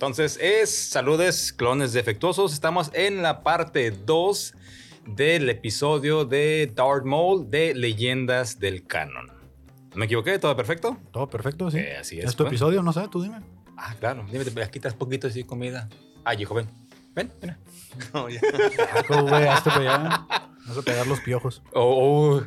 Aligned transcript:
Entonces 0.00 0.38
es 0.40 0.74
saludes, 0.74 1.52
clones 1.52 1.92
defectuosos. 1.92 2.54
Estamos 2.54 2.90
en 2.94 3.20
la 3.20 3.42
parte 3.42 3.90
2 3.90 4.54
del 5.04 5.50
episodio 5.50 6.24
de 6.24 6.72
Darth 6.74 7.04
Maul 7.04 7.50
de 7.50 7.74
Leyendas 7.74 8.58
del 8.58 8.86
Canon. 8.86 9.30
¿Me 9.94 10.06
equivoqué? 10.06 10.38
¿Todo 10.38 10.56
perfecto? 10.56 10.96
Todo 11.12 11.28
perfecto, 11.28 11.70
sí. 11.70 11.80
Eh, 11.80 11.98
así 11.98 12.18
es, 12.18 12.30
¿Es 12.30 12.30
tu 12.34 12.44
pues. 12.44 12.52
episodio? 12.52 12.82
No 12.82 12.94
sé, 12.94 13.08
tú 13.08 13.22
dime. 13.22 13.42
Ah, 13.76 13.94
claro. 14.00 14.24
Dime, 14.32 14.46
te 14.46 14.70
quitas 14.70 14.94
poquito 14.94 15.26
así 15.26 15.44
comida. 15.44 15.90
Ay, 16.24 16.40
hijo, 16.40 16.54
ven. 16.54 16.70
Ven, 17.14 17.30
mira. 17.42 17.58
No, 18.14 18.26
ya. 18.30 18.40
Saco, 18.94 19.24
güey, 19.24 19.48
hazte 19.48 19.68
para 19.68 19.80
allá. 19.80 20.26
Vas 20.66 20.78
a 20.78 20.82
pegar 20.82 21.06
los 21.06 21.20
piojos. 21.20 21.62
Oh, 21.74 22.38
oh. 22.38 22.42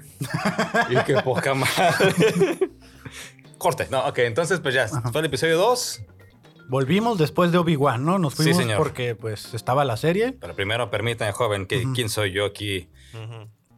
y 0.89 0.95
qué 1.05 1.21
poca 1.21 1.53
madre. 1.53 2.71
Corte. 3.59 3.87
No, 3.91 4.07
ok. 4.07 4.17
Entonces, 4.17 4.59
pues 4.59 4.73
ya. 4.73 4.87
Fue 4.87 5.21
el 5.21 5.27
episodio 5.27 5.59
2. 5.59 6.01
Volvimos 6.69 7.17
después 7.17 7.51
de 7.51 7.57
Obi-Wan, 7.57 8.03
¿no? 8.05 8.17
Nos 8.19 8.33
Sí, 8.33 8.43
fuimos 8.43 8.57
señor. 8.57 8.77
porque 8.77 9.15
pues 9.15 9.53
estaba 9.53 9.83
la 9.85 9.97
serie. 9.97 10.31
Pero 10.39 10.55
primero, 10.55 10.89
permítanme, 10.89 11.31
joven, 11.33 11.65
que 11.67 11.83
quién 11.93 12.09
soy 12.09 12.31
yo 12.31 12.45
aquí. 12.45 12.89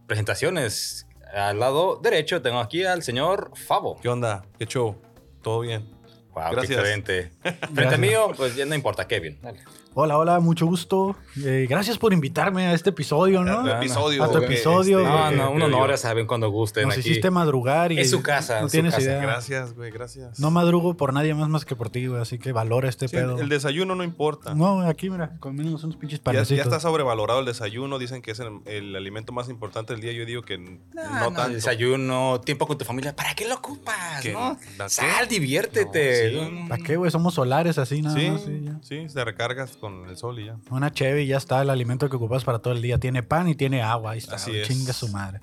Presentaciones. 0.08 1.08
Al 1.34 1.59
lado 1.59 1.99
derecho 2.02 2.41
tengo 2.41 2.59
aquí 2.59 2.84
al 2.85 3.03
señor 3.03 3.52
Favo. 3.55 3.99
¿Qué 4.02 4.08
onda? 4.08 4.45
¿Qué 4.58 4.66
show? 4.66 4.95
¿Todo 5.41 5.61
bien? 5.61 5.89
Wow, 6.34 6.44
qué 6.49 6.55
Gracias. 6.55 6.80
excelente. 6.80 7.31
Frente 7.41 7.67
Gracias. 7.73 7.99
mío, 7.99 8.31
pues 8.38 8.55
ya 8.55 8.66
no 8.66 8.75
importa, 8.75 9.08
Kevin. 9.08 9.39
Dale. 9.41 9.59
Hola, 9.98 10.17
hola, 10.17 10.41
mucho 10.41 10.66
gusto. 10.66 11.16
Eh, 11.41 11.67
gracias 11.70 11.98
por 11.98 12.12
invitarme 12.12 12.67
a 12.67 12.73
este 12.73 12.89
episodio, 12.89 13.45
¿no? 13.45 13.64
Tu 13.64 13.69
Ah, 13.69 13.78
episodio. 13.78 14.25
a 14.25 14.30
tu 14.30 14.39
episodio, 14.39 15.00
este, 15.00 15.09
No, 15.09 15.31
no, 15.31 15.52
un 15.52 15.61
honor, 15.61 15.89
ya 15.92 15.95
saben 15.95 16.28
cuando 16.28 16.50
gusten 16.50 16.83
Nos 16.89 16.97
aquí. 16.97 17.09
hiciste 17.11 17.31
madrugar 17.31 17.94
y 17.94 18.00
Es 18.02 18.09
su 18.11 18.22
casa, 18.22 18.59
no 18.59 18.67
su 18.67 18.73
tienes 18.73 18.94
casa. 18.94 19.06
idea. 19.06 19.22
Gracias, 19.22 19.73
güey, 19.73 19.92
gracias. 19.92 20.38
No 20.38 20.52
madrugo 20.52 20.97
por 20.97 21.14
nadie 21.14 21.34
más 21.34 21.47
más 21.47 21.64
que 21.64 21.78
por 21.78 21.89
ti, 21.89 22.08
güey, 22.08 22.22
así 22.22 22.38
que 22.38 22.52
valora 22.52 22.89
este 22.89 23.08
Sí, 23.08 23.16
pedo. 23.16 23.39
el 23.39 23.47
desayuno 23.47 23.95
no 23.95 24.03
importa. 24.03 24.53
No, 24.53 24.81
aquí 24.81 25.09
mira, 25.09 25.38
comemos 25.39 25.81
unos 25.86 25.95
pinches 25.95 26.19
ya, 26.19 26.23
panecitos. 26.25 26.58
ya 26.58 26.64
está 26.64 26.81
sobrevalorado 26.81 27.39
el 27.39 27.45
desayuno. 27.45 27.97
Dicen 27.97 28.22
que 28.22 28.31
es 28.31 28.39
el, 28.41 28.50
el 28.66 28.94
alimento 28.97 29.31
más 29.31 29.47
importante 29.47 29.94
del 29.94 30.02
día. 30.02 30.12
Yo 30.12 30.25
digo 30.25 30.41
que 30.41 30.58
No, 30.58 30.72
no, 30.94 31.19
no, 31.30 31.31
tanto. 31.31 31.53
desayuno, 31.53 32.41
tiempo 32.44 32.67
con 32.67 32.78
tu 32.78 32.84
familia. 32.84 33.16
¿Para 33.16 33.34
qué 33.34 33.47
lo 33.47 33.56
ocupas? 33.56 34.22
¿Qué? 34.22 34.34
¿no? 34.34 34.58
Sal, 34.89 35.30
diviértete. 35.30 36.34
No, 36.34 36.47
sí. 36.50 36.66
¿Para 36.67 36.84
qué, 36.84 36.97
güey? 36.97 37.09
Somos 37.12 37.36
solares 37.36 37.78
así, 37.78 38.02
nada 38.02 38.19
Sí, 38.19 38.30
más. 38.30 38.41
sí, 38.41 38.62
ya. 38.62 38.78
sí, 38.81 39.08
te 39.14 39.23
recargas 39.23 39.78
con 39.86 40.09
el 40.09 40.17
sol 40.17 40.39
y 40.39 40.45
ya. 40.45 40.58
Una 40.72 40.91
cheve 40.91 41.23
y 41.23 41.28
ya 41.28 41.38
está 41.38 41.61
el 41.61 41.69
alimento 41.69 42.09
que 42.09 42.16
ocupas 42.16 42.44
para 42.44 42.59
todo 42.59 42.73
el 42.73 42.81
día. 42.81 43.00
Tiene 43.00 43.22
pan 43.22 43.47
y 43.47 43.55
tiene 43.55 43.81
agua. 43.83 44.11
Ahí 44.11 44.17
está. 44.17 44.36
Así 44.36 44.58
es. 44.58 44.67
Chinga 44.67 44.94
su 44.94 45.09
madre. 45.09 45.41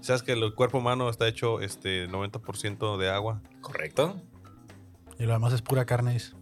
Sabes 0.00 0.22
que 0.22 0.32
el 0.32 0.54
cuerpo 0.54 0.78
humano 0.78 1.08
está 1.08 1.26
hecho 1.26 1.60
este 1.60 2.08
90% 2.08 2.98
de 2.98 3.10
agua. 3.10 3.42
Correcto. 3.60 4.20
Y 5.18 5.24
lo 5.24 5.32
demás 5.32 5.52
es 5.52 5.62
pura 5.62 5.84
carne. 5.86 6.12
dice. 6.12 6.32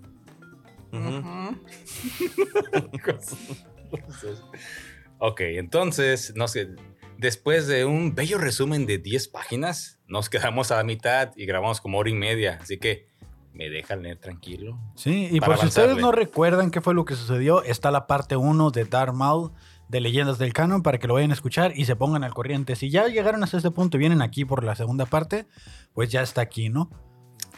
Ok, 5.18 5.40
entonces, 5.40 6.34
no 6.36 6.48
sé, 6.48 6.74
después 7.16 7.66
de 7.66 7.84
un 7.84 8.14
bello 8.14 8.38
resumen 8.38 8.86
de 8.86 8.98
10 8.98 9.28
páginas, 9.28 10.00
nos 10.06 10.28
quedamos 10.28 10.70
a 10.70 10.76
la 10.76 10.84
mitad 10.84 11.32
y 11.36 11.46
grabamos 11.46 11.80
como 11.80 11.98
hora 11.98 12.10
y 12.10 12.14
media. 12.14 12.58
Así 12.60 12.78
que, 12.78 13.08
¿me 13.56 13.68
dejan 13.70 14.02
leer 14.02 14.18
tranquilo? 14.18 14.78
Sí, 14.94 15.28
y 15.30 15.40
Para 15.40 15.54
por 15.54 15.60
si 15.62 15.66
ustedes 15.68 15.96
no 15.96 16.12
recuerdan 16.12 16.70
qué 16.70 16.80
fue 16.80 16.94
lo 16.94 17.04
que 17.04 17.14
sucedió, 17.14 17.62
está 17.62 17.90
la 17.90 18.06
parte 18.06 18.36
1 18.36 18.70
de 18.70 18.84
Darth 18.84 19.14
Maul 19.14 19.52
de 19.88 20.00
Leyendas 20.00 20.38
del 20.38 20.52
Canon 20.52 20.82
para 20.82 20.98
que 20.98 21.06
lo 21.06 21.14
vayan 21.14 21.30
a 21.30 21.34
escuchar 21.34 21.72
y 21.74 21.84
se 21.84 21.96
pongan 21.96 22.24
al 22.24 22.34
corriente. 22.34 22.76
Si 22.76 22.90
ya 22.90 23.06
llegaron 23.08 23.42
hasta 23.44 23.56
este 23.56 23.70
punto 23.70 23.96
y 23.96 24.00
vienen 24.00 24.20
aquí 24.20 24.44
por 24.44 24.62
la 24.64 24.74
segunda 24.74 25.06
parte, 25.06 25.46
pues 25.94 26.10
ya 26.10 26.22
está 26.22 26.40
aquí, 26.42 26.68
¿no? 26.68 26.90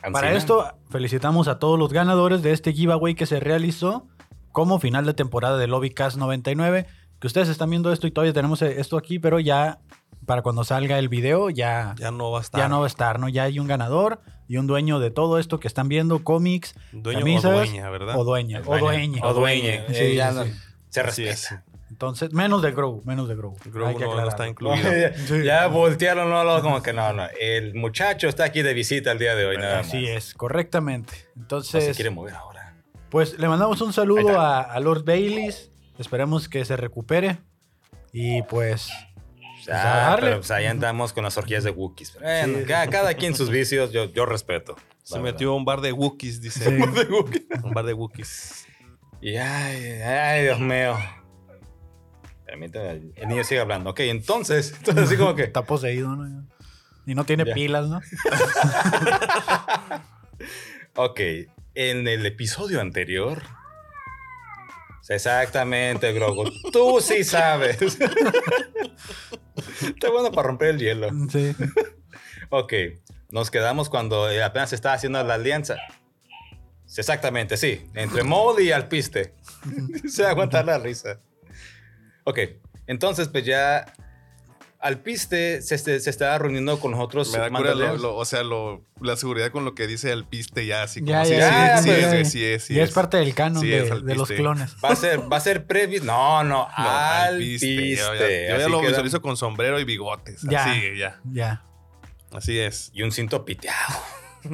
Para 0.01 0.29
Ancina. 0.29 0.33
esto, 0.39 0.75
felicitamos 0.91 1.49
a 1.49 1.59
todos 1.59 1.79
los 1.79 1.93
ganadores 1.93 2.43
de 2.43 2.53
este 2.53 2.73
giveaway 2.73 3.15
que 3.15 3.27
se 3.27 3.41
realizó 3.41 4.07
como 4.53 4.79
final 4.79 5.05
de 5.07 5.15
temporada 5.15 5.59
de 5.59 5.67
Lobbycast 5.67 6.17
99. 6.17 6.87
Que 7.19 7.27
ustedes 7.27 7.49
están 7.49 7.71
viendo 7.71 7.93
esto 7.93 8.07
y 8.07 8.13
todavía 8.13 8.33
tenemos 8.33 8.63
esto 8.63 8.97
aquí, 8.97 9.19
pero 9.19 9.41
ya 9.41 9.81
para 10.27 10.43
cuando 10.43 10.63
salga 10.63 10.99
el 10.99 11.09
video 11.09 11.51
ya, 11.51 11.95
Ya 11.99 12.11
no 12.13 12.31
va 12.31 12.39
a 12.39 12.43
estar. 12.43 12.61
ya 12.61 12.69
no 12.69 12.79
va 12.81 12.85
a 12.85 12.87
estar, 12.87 13.19
¿no? 13.19 13.29
Ya 13.29 13.45
hay 13.45 13.59
un 13.59 13.67
ganador 13.67 14.21
y 14.49 14.57
un 14.57 14.67
dueño 14.67 14.99
de 14.99 15.11
todo 15.11 15.39
esto 15.39 15.61
que 15.61 15.69
están 15.69 15.89
viendo, 15.89 16.25
cómics, 16.25 16.75
Dueño 16.93 17.21
camisas, 17.21 17.45
o 17.45 17.53
dueña, 17.53 17.91
¿verdad? 17.91 18.19
o 18.19 18.25
dueña, 18.25 18.63
o 18.65 18.79
dueña. 18.79 19.21
O 19.25 19.35
dueñe. 19.35 19.85
Sí, 19.89 19.95
Eh, 19.95 20.15
ya 20.17 20.33
sí, 20.33 20.37
no-. 20.39 20.45
Se 20.89 21.03
respeta. 21.03 21.65
Entonces, 21.91 22.33
menos 22.33 22.63
de 22.63 22.73
Grow, 22.73 23.03
menos 23.05 23.29
de 23.29 23.35
Grow. 23.35 23.57
Que 23.57 23.71
no, 23.71 23.93
no 23.93 24.29
está 24.29 24.49
incluido. 24.49 24.91
ya, 24.91 25.15
Sí. 25.15 25.43
ya 25.45 25.67
voltearon, 25.67 26.31
no, 26.31 26.63
como 26.63 26.83
que 26.83 26.93
no, 26.93 27.13
no. 27.13 27.25
El 27.41 27.75
muchacho 27.75 28.29
está 28.29 28.45
aquí 28.45 28.63
de 28.63 28.75
visita 28.75 29.13
el 29.13 29.19
día 29.19 29.35
de 29.35 29.47
hoy, 29.47 29.57
nada 29.59 29.79
más. 29.79 29.89
Así 29.89 30.07
es, 30.07 30.35
correctamente. 30.35 31.13
No 31.35 31.43
Entonces, 31.43 31.85
se 31.85 31.95
quiere 31.95 32.11
mover 32.11 32.35
ahora. 32.35 32.75
Pues 33.11 33.39
le 33.39 33.49
mandamos 33.49 33.81
un 33.81 33.93
saludo 33.93 34.41
a 34.41 34.79
Lord 34.81 35.05
Baileys. 35.05 35.71
Esperemos 35.99 36.49
que 36.49 36.65
se 36.65 36.77
recupere. 36.77 37.39
Y 38.13 38.43
pues. 38.43 38.91
Pues, 39.73 39.79
a 39.85 40.07
Ah, 40.07 40.11
darle. 40.11 40.27
pero 40.27 40.37
pues 40.39 40.51
ahí 40.51 40.67
andamos 40.67 41.13
con 41.13 41.25
las 41.25 41.37
orgías 41.37 41.65
de 41.65 41.71
Wookiees. 41.71 42.15
Bueno, 42.21 42.59
Sí. 42.59 42.65
cada, 42.65 42.87
cada 42.89 43.15
quien 43.15 43.35
sus 43.35 43.51
vicios, 43.51 43.93
yo, 43.93 44.05
yo 44.13 44.27
respeto. 44.27 44.77
Se 45.03 45.19
metió 45.21 45.53
a 45.53 45.55
un 45.57 45.65
bar 45.65 45.81
de 45.81 45.93
Wookiees, 45.93 46.41
dice. 46.41 46.65
Sí. 46.65 46.71
Un 46.83 46.93
bar 46.93 46.95
de 46.95 47.05
Wookiees. 47.13 47.47
Un 47.65 47.71
bar 47.73 47.85
de 47.87 47.93
Wookiees. 47.95 48.67
Y 49.21 49.37
ay, 49.37 50.01
ay, 50.03 50.43
Dios 50.45 50.61
mío. 50.61 50.97
Permítame, 52.47 53.13
el 53.17 53.29
niño 53.29 53.45
sigue 53.45 53.61
hablando. 53.61 53.91
Ok, 53.91 54.01
entonces, 54.01 54.73
entonces 54.79 55.05
así 55.05 55.17
como 55.17 55.35
que. 55.35 55.43
Está 55.45 55.63
poseído, 55.65 56.15
¿no? 56.17 56.47
Y 57.07 57.15
no 57.15 57.25
tiene 57.25 57.45
Ya. 57.47 57.55
pilas, 57.55 57.89
¿no? 57.89 58.01
Ok, 60.95 61.21
en 61.75 62.09
el 62.09 62.27
episodio 62.27 62.81
anterior. 62.81 63.43
Exactamente, 65.09 66.13
Grogu. 66.13 66.45
Tú 66.73 67.01
sí 67.01 67.25
sabes. 67.25 67.79
Está 69.83 70.11
bueno 70.11 70.31
para 70.31 70.49
romper 70.49 70.69
el 70.69 70.79
hielo. 70.79 71.11
Sí. 71.31 71.55
Ok, 72.51 72.73
nos 73.31 73.51
quedamos 73.51 73.89
cuando 73.89 74.27
apenas 74.45 74.71
se 74.71 74.75
estaba 74.75 74.95
haciendo 74.95 75.23
la 75.23 75.35
alianza. 75.35 75.77
Exactamente, 76.97 77.57
sí. 77.57 77.87
Entre 77.95 78.23
Maul 78.23 78.61
y 78.61 78.73
Alpiste. 78.73 79.35
se 80.09 80.27
aguantar 80.27 80.65
la 80.65 80.79
risa. 80.79 81.21
Ok, 82.25 82.39
entonces 82.87 83.29
pues 83.29 83.45
ya 83.45 83.93
Alpiste 84.81 85.61
se, 85.61 85.77
se, 85.77 85.99
se 85.99 86.09
estaba 86.11 86.39
reuniendo 86.39 86.79
con 86.79 86.93
los 86.93 87.01
otros 87.01 87.33
Me 87.33 87.39
da 87.39 87.49
cura 87.49 87.59
lo, 87.61 87.65
mandalorianos. 87.67 88.01
lo- 88.01 88.17
o 88.17 88.25
sea, 88.25 88.45
lo, 88.45 88.85
la 89.01 89.17
seguridad 89.17 89.51
con 89.51 89.65
lo 89.65 89.75
que 89.75 89.87
dice 89.89 90.13
el 90.13 90.25
piste 90.25 90.67
ya, 90.67 90.85
así 90.85 91.01
como 91.01 91.11
Ya, 91.13 91.25
sí, 91.25 91.33
ya, 91.33 91.83
sí, 91.83 91.89
ya, 91.89 92.25
sí, 92.25 92.45
es, 92.45 92.63
sí 92.65 92.75
y 92.75 92.81
es 92.81 92.89
es. 92.91 92.95
parte 92.95 93.17
del 93.17 93.35
canon 93.35 93.61
Sí, 93.61 93.69
de, 93.69 93.81
los 93.89 93.91
Alpiste. 94.03 94.37
clones. 94.37 94.77
Va 94.85 94.91
a 94.91 94.97
ser, 94.97 95.21
va 95.33 95.37
a 95.37 95.41
ser 95.41 95.67
previs. 95.67 96.05
No, 96.05 96.45
no, 96.45 96.69
No, 96.79 96.89
al 96.89 97.39
piste, 97.39 97.67
Alpiste. 97.77 97.97
Yo 97.97 98.15
ya, 98.15 98.21
yo 98.21 98.29
ya 98.59 98.63
Así 98.65 98.71
lo 98.71 98.81
visualizo 98.83 99.21
con 99.21 99.37
sombrero 99.37 99.81
y 99.81 99.85
bigotes. 99.85 100.43
Ya. 100.43 100.65
Así, 100.71 100.97
ya. 100.97 101.21
Ya. 101.33 101.65
Así 102.33 102.59
es. 102.59 102.91
Y 102.95 103.03
un 103.03 103.11
cinto 103.11 103.45
piteado. 103.45 103.95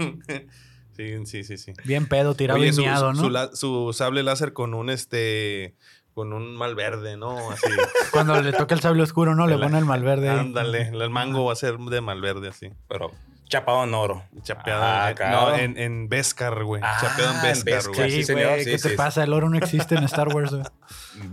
sí, 0.97 1.27
sí, 1.27 1.45
sí, 1.45 1.59
sí. 1.59 1.73
Bien 1.84 2.07
pedo, 2.07 2.34
tirado 2.34 2.59
Oye, 2.61 2.69
y 2.69 2.73
su, 2.73 2.81
miado, 2.83 3.13
¿no? 3.13 3.49
su 3.55 3.93
sable 3.93 4.23
láser 4.23 4.53
con 4.53 4.75
un 4.75 4.91
este 4.91 5.75
con 6.15 6.33
un 6.33 6.57
mal 6.57 6.75
verde, 6.75 7.17
¿no? 7.17 7.51
Así. 7.51 7.67
Cuando 8.13 8.41
le 8.41 8.53
toca 8.53 8.75
el 8.75 8.81
sable 8.81 9.03
oscuro, 9.03 9.35
¿no? 9.35 9.47
Le 9.47 9.59
pone 9.59 9.79
el 9.79 9.85
malverde. 9.85 10.31
ahí. 10.31 10.39
Ándale, 10.39 10.89
el 10.89 11.11
mango 11.11 11.45
va 11.47 11.53
a 11.53 11.57
ser 11.57 11.77
de 11.79 12.01
malverde 12.01 12.49
así. 12.49 12.71
Pero 12.89 13.11
chapado 13.49 13.85
en 13.85 13.95
oro. 13.95 14.23
Chapeado 14.43 14.83
Ah, 14.85 15.11
en, 15.11 15.17
claro. 15.17 15.41
no, 15.51 15.55
en, 15.57 15.77
en 15.77 16.09
Beskar, 16.09 16.63
güey. 16.65 16.81
Ah, 16.85 16.97
Chapeado 17.01 17.35
en 17.35 17.43
Beskar, 17.43 17.89
güey. 17.95 18.11
Sí, 18.11 18.17
sí, 18.19 18.25
señor, 18.25 18.49
güey, 18.51 18.65
sí, 18.65 18.71
¿qué 18.71 18.79
te 18.79 18.89
sí. 18.91 18.97
pasa? 18.97 19.23
El 19.25 19.33
oro 19.33 19.51
no 19.51 19.59
existe 19.59 19.97
en 19.97 20.05
Star 20.05 20.29
Wars. 20.29 20.51
güey. 20.53 20.63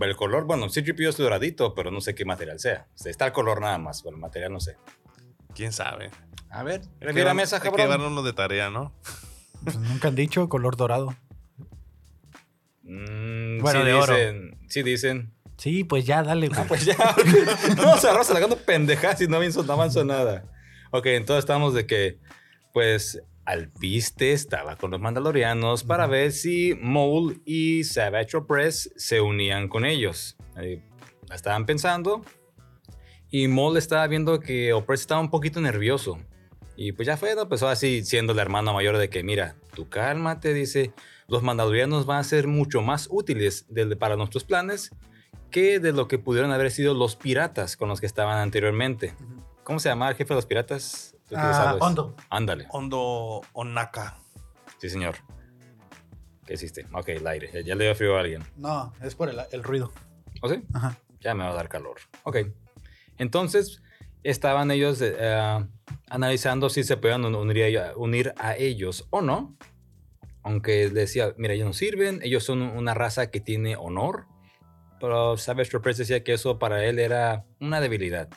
El 0.00 0.16
color, 0.16 0.44
bueno, 0.44 0.68
sí, 0.68 0.82
es 0.86 1.16
doradito, 1.16 1.74
pero 1.74 1.90
no 1.90 2.00
sé 2.00 2.14
qué 2.14 2.24
material 2.24 2.58
sea. 2.60 2.86
Está 3.04 3.26
el 3.26 3.32
color 3.32 3.60
nada 3.60 3.78
más, 3.78 4.02
pero 4.02 4.14
el 4.16 4.20
material 4.20 4.52
no 4.52 4.60
sé. 4.60 4.76
¿Quién 5.54 5.72
sabe? 5.72 6.10
A 6.50 6.62
ver, 6.62 6.80
Hay 6.82 6.88
que 6.98 7.04
revírame 7.06 7.42
dar- 7.42 7.46
esa, 7.46 7.56
Hay 7.56 7.62
que 7.62 7.68
cabrón. 7.70 7.88
darnos 8.00 8.24
de 8.24 8.32
tarea, 8.32 8.68
¿no? 8.70 8.92
Pues 9.64 9.76
nunca 9.76 10.08
han 10.08 10.14
dicho 10.14 10.48
color 10.48 10.76
dorado. 10.76 11.14
Mm, 12.92 13.58
Bueno, 13.62 13.80
sí 13.80 13.86
de 13.86 13.92
oro. 13.94 14.14
dicen, 14.14 14.58
Sí 14.68 14.82
dicen. 14.82 15.32
Sí, 15.56 15.84
pues 15.84 16.04
ya, 16.06 16.22
dale, 16.22 16.48
güey. 16.48 16.60
Ah, 16.60 16.64
pues 16.66 16.84
ya. 16.84 16.96
no, 17.76 17.96
se 17.96 18.08
agarra 18.08 18.24
sacando 18.24 18.56
pendejas 18.56 19.20
y 19.20 19.28
no 19.28 19.36
avanzó, 19.36 19.62
no 19.62 19.72
avanzó 19.74 20.04
nada. 20.04 20.44
Ok, 20.90 21.06
entonces 21.06 21.40
estamos 21.44 21.72
de 21.74 21.86
que, 21.86 22.18
pues, 22.72 23.22
Alpiste 23.44 24.32
estaba 24.32 24.76
con 24.76 24.90
los 24.90 25.00
Mandalorianos 25.00 25.84
para 25.84 26.04
Ujú. 26.04 26.12
ver 26.12 26.32
si 26.32 26.74
Maul 26.80 27.42
y 27.44 27.84
Savage 27.84 28.36
Opress 28.36 28.92
se 28.96 29.20
unían 29.20 29.68
con 29.68 29.84
ellos. 29.84 30.36
Estaban 31.32 31.64
pensando. 31.66 32.24
Y 33.30 33.48
Maul 33.48 33.76
estaba 33.78 34.06
viendo 34.06 34.38
que 34.40 34.72
Opress 34.72 35.00
estaba 35.02 35.20
un 35.20 35.30
poquito 35.30 35.60
nervioso. 35.60 36.18
Y 36.76 36.92
pues 36.92 37.06
ya 37.06 37.16
fue. 37.16 37.32
Empezó 37.32 37.68
así, 37.68 38.04
siendo 38.04 38.34
la 38.34 38.42
hermana 38.42 38.72
mayor 38.72 38.96
de 38.98 39.08
que, 39.08 39.22
mira, 39.22 39.56
tú 39.74 39.88
cálmate, 39.88 40.54
dice, 40.54 40.92
los 41.28 41.42
mandalorianos 41.42 42.06
van 42.06 42.18
a 42.18 42.24
ser 42.24 42.46
mucho 42.46 42.82
más 42.82 43.08
útiles 43.10 43.66
de- 43.68 43.96
para 43.96 44.16
nuestros 44.16 44.44
planes 44.44 44.90
que 45.50 45.78
de 45.80 45.92
lo 45.92 46.08
que 46.08 46.18
pudieron 46.18 46.50
haber 46.52 46.70
sido 46.70 46.94
los 46.94 47.16
piratas 47.16 47.76
con 47.76 47.88
los 47.88 48.00
que 48.00 48.06
estaban 48.06 48.38
anteriormente. 48.38 49.14
¿Cómo 49.64 49.78
se 49.80 49.88
llamaba 49.88 50.10
el 50.10 50.16
jefe 50.16 50.30
de 50.34 50.36
los 50.36 50.46
piratas? 50.46 51.14
Ah. 51.34 51.76
Hondo. 51.80 52.14
Ándale. 52.30 52.66
Hondo 52.70 53.40
Onaka. 53.52 54.18
Sí, 54.78 54.88
señor. 54.90 55.14
¿Qué 56.46 56.54
hiciste? 56.54 56.86
Ok, 56.92 57.08
el 57.10 57.26
aire. 57.26 57.50
Ya, 57.54 57.60
ya 57.60 57.74
le 57.74 57.84
dio 57.84 57.94
frío 57.94 58.16
a 58.16 58.20
alguien. 58.20 58.42
No, 58.56 58.92
es 59.02 59.14
por 59.14 59.28
el, 59.28 59.38
el 59.52 59.62
ruido. 59.62 59.92
¿O 60.40 60.48
sí? 60.48 60.62
Ajá. 60.74 60.98
Ya 61.20 61.34
me 61.34 61.44
va 61.44 61.50
a 61.50 61.54
dar 61.54 61.68
calor. 61.68 61.96
Ok. 62.24 62.38
Entonces, 63.18 63.80
estaban 64.24 64.70
ellos 64.70 64.98
eh, 65.00 65.66
analizando 66.10 66.68
si 66.68 66.82
se 66.82 66.96
podían 66.96 67.24
un- 67.24 67.34
unir 67.36 67.78
a, 67.78 67.96
unir 67.96 68.34
a 68.38 68.56
ellos 68.56 69.06
o 69.10 69.20
no. 69.22 69.56
Aunque 70.42 70.88
decía, 70.88 71.34
mira, 71.36 71.54
ellos 71.54 71.66
no 71.66 71.72
sirven, 71.72 72.20
ellos 72.22 72.44
son 72.44 72.62
una 72.62 72.94
raza 72.94 73.30
que 73.30 73.40
tiene 73.40 73.76
honor. 73.76 74.26
Pero 75.00 75.36
Savage 75.36 75.70
Repress 75.72 75.98
decía 75.98 76.24
que 76.24 76.32
eso 76.32 76.58
para 76.58 76.84
él 76.84 76.98
era 76.98 77.44
una 77.60 77.80
debilidad. 77.80 78.28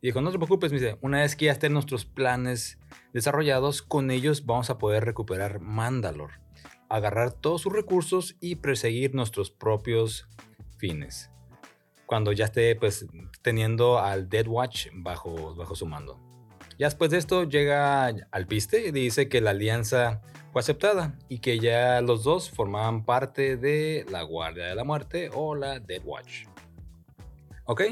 Y 0.00 0.08
dijo, 0.08 0.20
no 0.20 0.30
te 0.30 0.38
preocupes, 0.38 0.70
dice, 0.70 0.96
una 1.00 1.20
vez 1.20 1.34
que 1.34 1.46
ya 1.46 1.52
estén 1.52 1.72
nuestros 1.72 2.04
planes 2.04 2.78
desarrollados, 3.12 3.82
con 3.82 4.10
ellos 4.10 4.46
vamos 4.46 4.70
a 4.70 4.78
poder 4.78 5.04
recuperar 5.04 5.60
Mandalor, 5.60 6.40
agarrar 6.88 7.32
todos 7.32 7.62
sus 7.62 7.72
recursos 7.72 8.36
y 8.40 8.56
perseguir 8.56 9.14
nuestros 9.14 9.50
propios 9.50 10.28
fines. 10.78 11.30
Cuando 12.06 12.32
ya 12.32 12.46
esté 12.46 12.76
pues 12.76 13.06
teniendo 13.42 13.98
al 13.98 14.28
Dead 14.28 14.46
Watch 14.46 14.88
bajo, 14.92 15.54
bajo 15.56 15.74
su 15.74 15.86
mando. 15.86 16.27
Ya 16.78 16.86
después 16.86 17.10
de 17.10 17.18
esto 17.18 17.44
llega 17.44 18.06
al 18.06 18.46
piste 18.46 18.86
y 18.86 18.92
dice 18.92 19.28
que 19.28 19.40
la 19.40 19.50
alianza 19.50 20.22
fue 20.52 20.60
aceptada 20.60 21.18
y 21.28 21.40
que 21.40 21.58
ya 21.58 22.00
los 22.00 22.22
dos 22.22 22.50
formaban 22.50 23.04
parte 23.04 23.56
de 23.56 24.06
la 24.10 24.22
Guardia 24.22 24.66
de 24.66 24.74
la 24.74 24.84
Muerte 24.84 25.30
o 25.34 25.54
la 25.54 25.80
Dead 25.80 26.00
Watch. 26.04 26.44
¿Ok? 27.64 27.82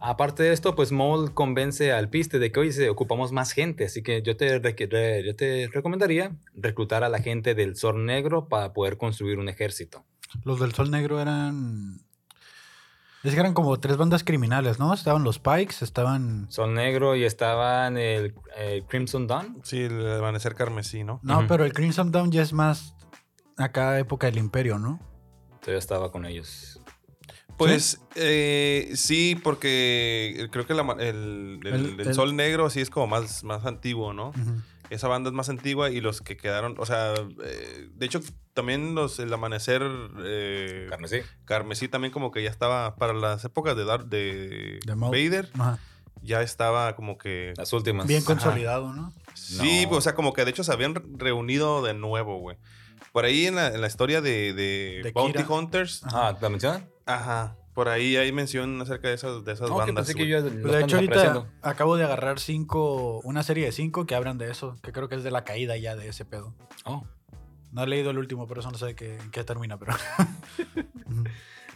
Aparte 0.00 0.44
de 0.44 0.52
esto, 0.52 0.76
pues 0.76 0.92
Maul 0.92 1.34
convence 1.34 1.90
al 1.90 2.08
piste 2.08 2.38
de 2.38 2.52
que 2.52 2.60
hoy 2.60 2.70
se 2.70 2.88
ocupamos 2.88 3.32
más 3.32 3.50
gente, 3.50 3.86
así 3.86 4.00
que 4.02 4.22
yo 4.22 4.36
te, 4.36 4.60
re- 4.60 5.22
yo 5.24 5.34
te 5.34 5.68
recomendaría 5.72 6.36
reclutar 6.54 7.02
a 7.02 7.08
la 7.08 7.18
gente 7.18 7.56
del 7.56 7.74
Sol 7.74 8.06
Negro 8.06 8.46
para 8.48 8.72
poder 8.72 8.96
construir 8.96 9.40
un 9.40 9.48
ejército. 9.48 10.04
Los 10.44 10.60
del 10.60 10.72
Sol 10.72 10.92
Negro 10.92 11.20
eran. 11.20 11.98
Es 13.24 13.34
que 13.34 13.40
eran 13.40 13.52
como 13.54 13.78
tres 13.80 13.96
bandas 13.96 14.22
criminales, 14.22 14.78
¿no? 14.78 14.94
Estaban 14.94 15.24
los 15.24 15.38
Pikes, 15.40 15.76
estaban. 15.82 16.46
Sol 16.50 16.72
Negro 16.74 17.16
y 17.16 17.24
estaban 17.24 17.96
el, 17.98 18.34
el 18.56 18.84
Crimson 18.84 19.26
Dawn. 19.26 19.60
Sí, 19.64 19.80
el 19.82 20.12
amanecer 20.18 20.54
carmesí, 20.54 21.02
¿no? 21.04 21.18
No, 21.22 21.46
pero 21.48 21.64
el 21.64 21.72
Crimson 21.72 22.12
Dawn 22.12 22.30
ya 22.30 22.42
es 22.42 22.52
más 22.52 22.94
acá 23.56 23.98
época 23.98 24.28
del 24.28 24.38
Imperio, 24.38 24.78
¿no? 24.78 25.00
Todavía 25.60 25.78
estaba 25.80 26.12
con 26.12 26.24
ellos. 26.26 26.80
Pues 27.56 28.00
eh, 28.14 28.92
sí, 28.94 29.34
porque 29.42 30.46
creo 30.52 30.64
que 30.64 30.74
la 30.74 30.82
el, 31.00 31.58
el- 31.64 31.66
El- 31.66 32.00
el 32.00 32.06
el- 32.06 32.14
Sol 32.14 32.36
Negro 32.36 32.70
sí 32.70 32.80
es 32.80 32.88
como 32.88 33.08
más, 33.08 33.42
más 33.42 33.66
antiguo, 33.66 34.12
¿no? 34.12 34.32
Esa 34.90 35.08
banda 35.08 35.28
es 35.28 35.34
más 35.34 35.48
antigua 35.48 35.90
y 35.90 36.00
los 36.00 36.20
que 36.22 36.36
quedaron, 36.36 36.76
o 36.78 36.86
sea, 36.86 37.12
eh, 37.44 37.88
de 37.92 38.06
hecho 38.06 38.20
también 38.58 38.94
los 38.94 39.18
el 39.20 39.32
amanecer 39.32 39.80
eh, 40.24 40.86
Carmesí. 40.90 41.20
carmesí 41.44 41.88
también 41.88 42.12
como 42.12 42.30
que 42.32 42.42
ya 42.42 42.50
estaba 42.50 42.96
para 42.96 43.12
las 43.12 43.44
épocas 43.44 43.76
de 43.76 43.84
Darth 43.84 44.06
de. 44.08 44.80
Vader 44.96 45.48
Ajá. 45.54 45.78
ya 46.22 46.42
estaba 46.42 46.96
como 46.96 47.16
que 47.18 47.54
Las 47.56 47.72
últimas. 47.72 48.06
Bien 48.06 48.18
Ajá. 48.22 48.26
consolidado, 48.26 48.92
¿no? 48.92 49.12
sí, 49.34 49.86
No. 49.88 49.96
o 49.96 50.00
sea, 50.00 50.14
como 50.14 50.32
que 50.32 50.44
de 50.44 50.50
hecho 50.50 50.64
se 50.64 50.72
habían 50.72 50.94
re- 50.96 51.02
reunido 51.16 51.82
de 51.82 51.94
nuevo, 51.94 52.38
güey. 52.40 52.56
Por 53.12 53.24
ahí 53.24 53.46
en 53.46 53.54
la, 53.54 53.68
en 53.68 53.80
la 53.80 53.86
historia 53.86 54.20
de, 54.20 54.52
de, 54.52 55.00
De 55.04 55.12
Bounty 55.12 55.38
Kira. 55.44 55.48
Hunters, 55.54 56.02
Ah, 56.12 56.36
¿la 56.40 56.48
mencionan? 56.48 56.88
ajá, 57.06 57.56
por 57.72 57.88
ahí 57.88 58.16
hay 58.16 58.32
mención 58.32 58.82
acerca 58.82 59.06
de 59.08 59.14
esas, 59.14 59.44
de 59.44 59.52
esas 59.52 59.68
No, 59.70 59.76
que 59.76 59.86
bandas. 59.86 60.06
pensé 60.06 60.14
que 60.18 60.26
yo 60.28 60.42
de 60.42 60.80
hecho, 60.82 60.96
ahorita 60.96 61.46
acabo 61.62 61.96
de 61.96 62.02
agarrar 62.04 62.40
cinco, 62.40 63.20
una 63.24 63.42
serie 63.44 63.64
de 63.66 63.72
cinco 63.72 64.04
que 64.04 64.14
hablan 64.16 64.36
de 64.36 64.50
eso, 64.50 64.76
que 64.82 64.92
creo 64.92 65.08
que 65.08 65.14
es 65.14 65.22
de 65.22 65.30
la 65.30 65.44
caída 65.44 65.76
ya 65.76 65.94
de 65.96 66.08
ese 66.08 66.24
pedo. 66.24 66.54
Oh. 66.84 67.06
No 67.72 67.82
he 67.82 67.86
leído 67.86 68.10
el 68.10 68.18
último, 68.18 68.46
por 68.46 68.58
eso 68.58 68.70
no 68.70 68.78
sé 68.78 68.94
qué, 68.94 69.16
en 69.18 69.30
qué 69.30 69.44
termina, 69.44 69.78
pero. 69.78 69.92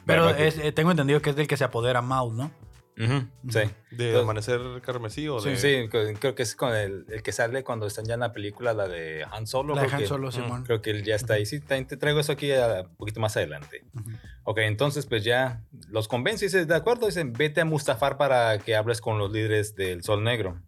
Pero 0.05 0.31
es- 0.31 0.59
eh, 0.59 0.73
tengo 0.73 0.91
entendido 0.91 1.23
que 1.23 1.31
es 1.31 1.37
del 1.37 1.47
que 1.47 1.57
se 1.57 1.63
apodera 1.65 2.03
Maul, 2.03 2.37
¿no? 2.37 2.51
Ujú, 2.99 3.27
Sí. 3.49 3.61
¿De 3.91 4.09
Entonces- 4.09 4.23
Amanecer 4.23 4.61
Carmesí 4.83 5.29
o 5.29 5.41
de...? 5.41 5.57
Sí, 5.57 5.89
co- 5.89 5.99
creo 6.19 6.35
que 6.35 6.43
es 6.43 6.55
con 6.57 6.75
el, 6.75 7.07
el 7.09 7.23
que 7.23 7.33
sale 7.33 7.63
cuando 7.65 7.87
están 7.87 8.05
ya 8.05 8.15
en 8.15 8.21
la 8.21 8.33
película, 8.33 8.75
la 8.75 8.87
de 8.89 9.25
Han 9.31 9.47
Solo. 9.47 9.75
La 9.75 9.83
de 9.83 9.93
Han 9.93 10.01
que- 10.01 10.07
Solo, 10.07 10.31
Simón. 10.33 10.65
Creo 10.65 10.83
que 10.83 10.91
él 10.91 11.05
ya 11.05 11.15
está 11.15 11.35
ahí. 11.35 11.47
Sí, 11.47 11.61
te 11.61 11.85
traigo 11.97 12.19
eso 12.21 12.33
aquí 12.33 12.53
a- 12.53 12.83
un 12.83 12.97
poquito 12.97 13.21
más 13.21 13.37
adelante. 13.37 13.85
Ujú. 13.95 14.11
Ok, 14.45 14.59
entonces 14.59 15.07
pues 15.07 15.23
ya 15.25 15.63
los 15.89 16.09
convence 16.09 16.45
y 16.45 16.49
dice, 16.49 16.67
de 16.67 16.75
acuerdo, 16.75 17.07
dicen, 17.07 17.33
vete 17.33 17.61
a 17.61 17.65
Mustafar 17.65 18.17
para 18.19 18.59
que 18.59 18.75
hables 18.77 19.01
con 19.01 19.19
los 19.19 19.31
líderes 19.33 19.75
del 19.77 20.03
Sol 20.03 20.23
Negro. 20.25 20.61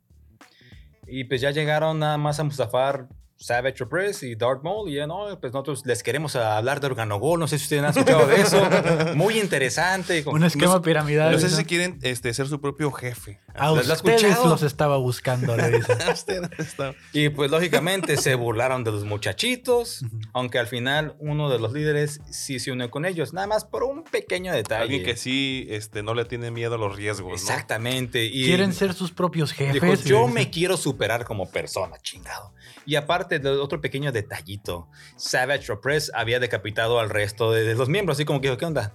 Y 1.06 1.24
pues 1.24 1.40
ya 1.40 1.50
llegaron 1.50 1.98
nada 1.98 2.16
más 2.18 2.38
a 2.40 2.44
Mustafar 2.44 3.08
Savage 3.44 3.84
Opress 3.84 4.22
y 4.22 4.36
Darth 4.36 4.62
Maul 4.62 4.88
y 4.88 4.94
ya 4.94 5.06
no, 5.06 5.38
pues 5.38 5.52
nosotros 5.52 5.82
les 5.84 6.02
queremos 6.02 6.34
hablar 6.34 6.80
de 6.80 6.86
Organogol, 6.86 7.38
no 7.38 7.46
sé 7.46 7.58
si 7.58 7.64
ustedes 7.64 7.82
han 7.82 7.90
escuchado 7.90 8.26
de 8.26 8.40
eso, 8.40 8.62
muy 9.16 9.38
interesante. 9.38 10.24
Un 10.26 10.44
esquema 10.44 10.74
no- 10.76 10.82
piramidal. 10.82 11.30
No 11.32 11.38
sé 11.38 11.50
si 11.50 11.64
quieren 11.66 11.98
este, 12.00 12.32
ser 12.32 12.46
su 12.46 12.58
propio 12.60 12.90
jefe. 12.90 13.40
A 13.56 13.70
¿Lo 13.70 13.74
ustedes 13.74 14.22
los 14.44 14.62
estaba 14.62 14.96
buscando, 14.96 15.56
le 15.56 15.70
dice. 15.70 15.96
Y 17.12 17.28
pues 17.28 17.50
lógicamente 17.50 18.16
se 18.16 18.34
burlaron 18.34 18.82
de 18.82 18.90
los 18.90 19.04
muchachitos, 19.04 20.02
Ujú. 20.02 20.18
aunque 20.32 20.58
al 20.58 20.66
final 20.66 21.14
uno 21.18 21.48
de 21.48 21.58
los 21.58 21.72
líderes 21.72 22.20
sí 22.30 22.58
se 22.58 22.72
unió 22.72 22.90
con 22.90 23.04
ellos, 23.04 23.32
nada 23.32 23.46
más 23.46 23.64
por 23.64 23.84
un 23.84 24.02
pequeño 24.02 24.52
detalle. 24.52 24.82
Alguien 24.82 25.04
que 25.04 25.16
sí 25.16 25.66
este, 25.70 26.02
no 26.02 26.14
le 26.14 26.24
tiene 26.24 26.50
miedo 26.50 26.74
a 26.74 26.78
los 26.78 26.96
riesgos, 26.96 27.30
¿no? 27.30 27.34
Exactamente. 27.34 28.24
Y 28.24 28.44
Quieren 28.44 28.72
ser 28.72 28.92
sus 28.92 29.12
propios 29.12 29.52
jefes. 29.52 29.74
Dijo, 29.74 29.94
yo 29.94 30.26
me 30.26 30.50
quiero 30.50 30.76
superar 30.76 31.24
como 31.24 31.48
persona, 31.48 31.98
chingado. 32.02 32.52
Y 32.86 32.96
aparte 32.96 33.38
de 33.38 33.50
otro 33.50 33.80
pequeño 33.80 34.10
detallito, 34.10 34.88
Savage 35.16 35.70
Opress 35.72 36.10
había 36.14 36.40
decapitado 36.40 36.98
al 36.98 37.08
resto 37.08 37.52
de, 37.52 37.62
de 37.62 37.74
los 37.74 37.88
miembros, 37.88 38.16
así 38.16 38.24
como 38.24 38.40
que 38.40 38.48
dijo, 38.48 38.58
¿qué 38.58 38.66
onda? 38.66 38.94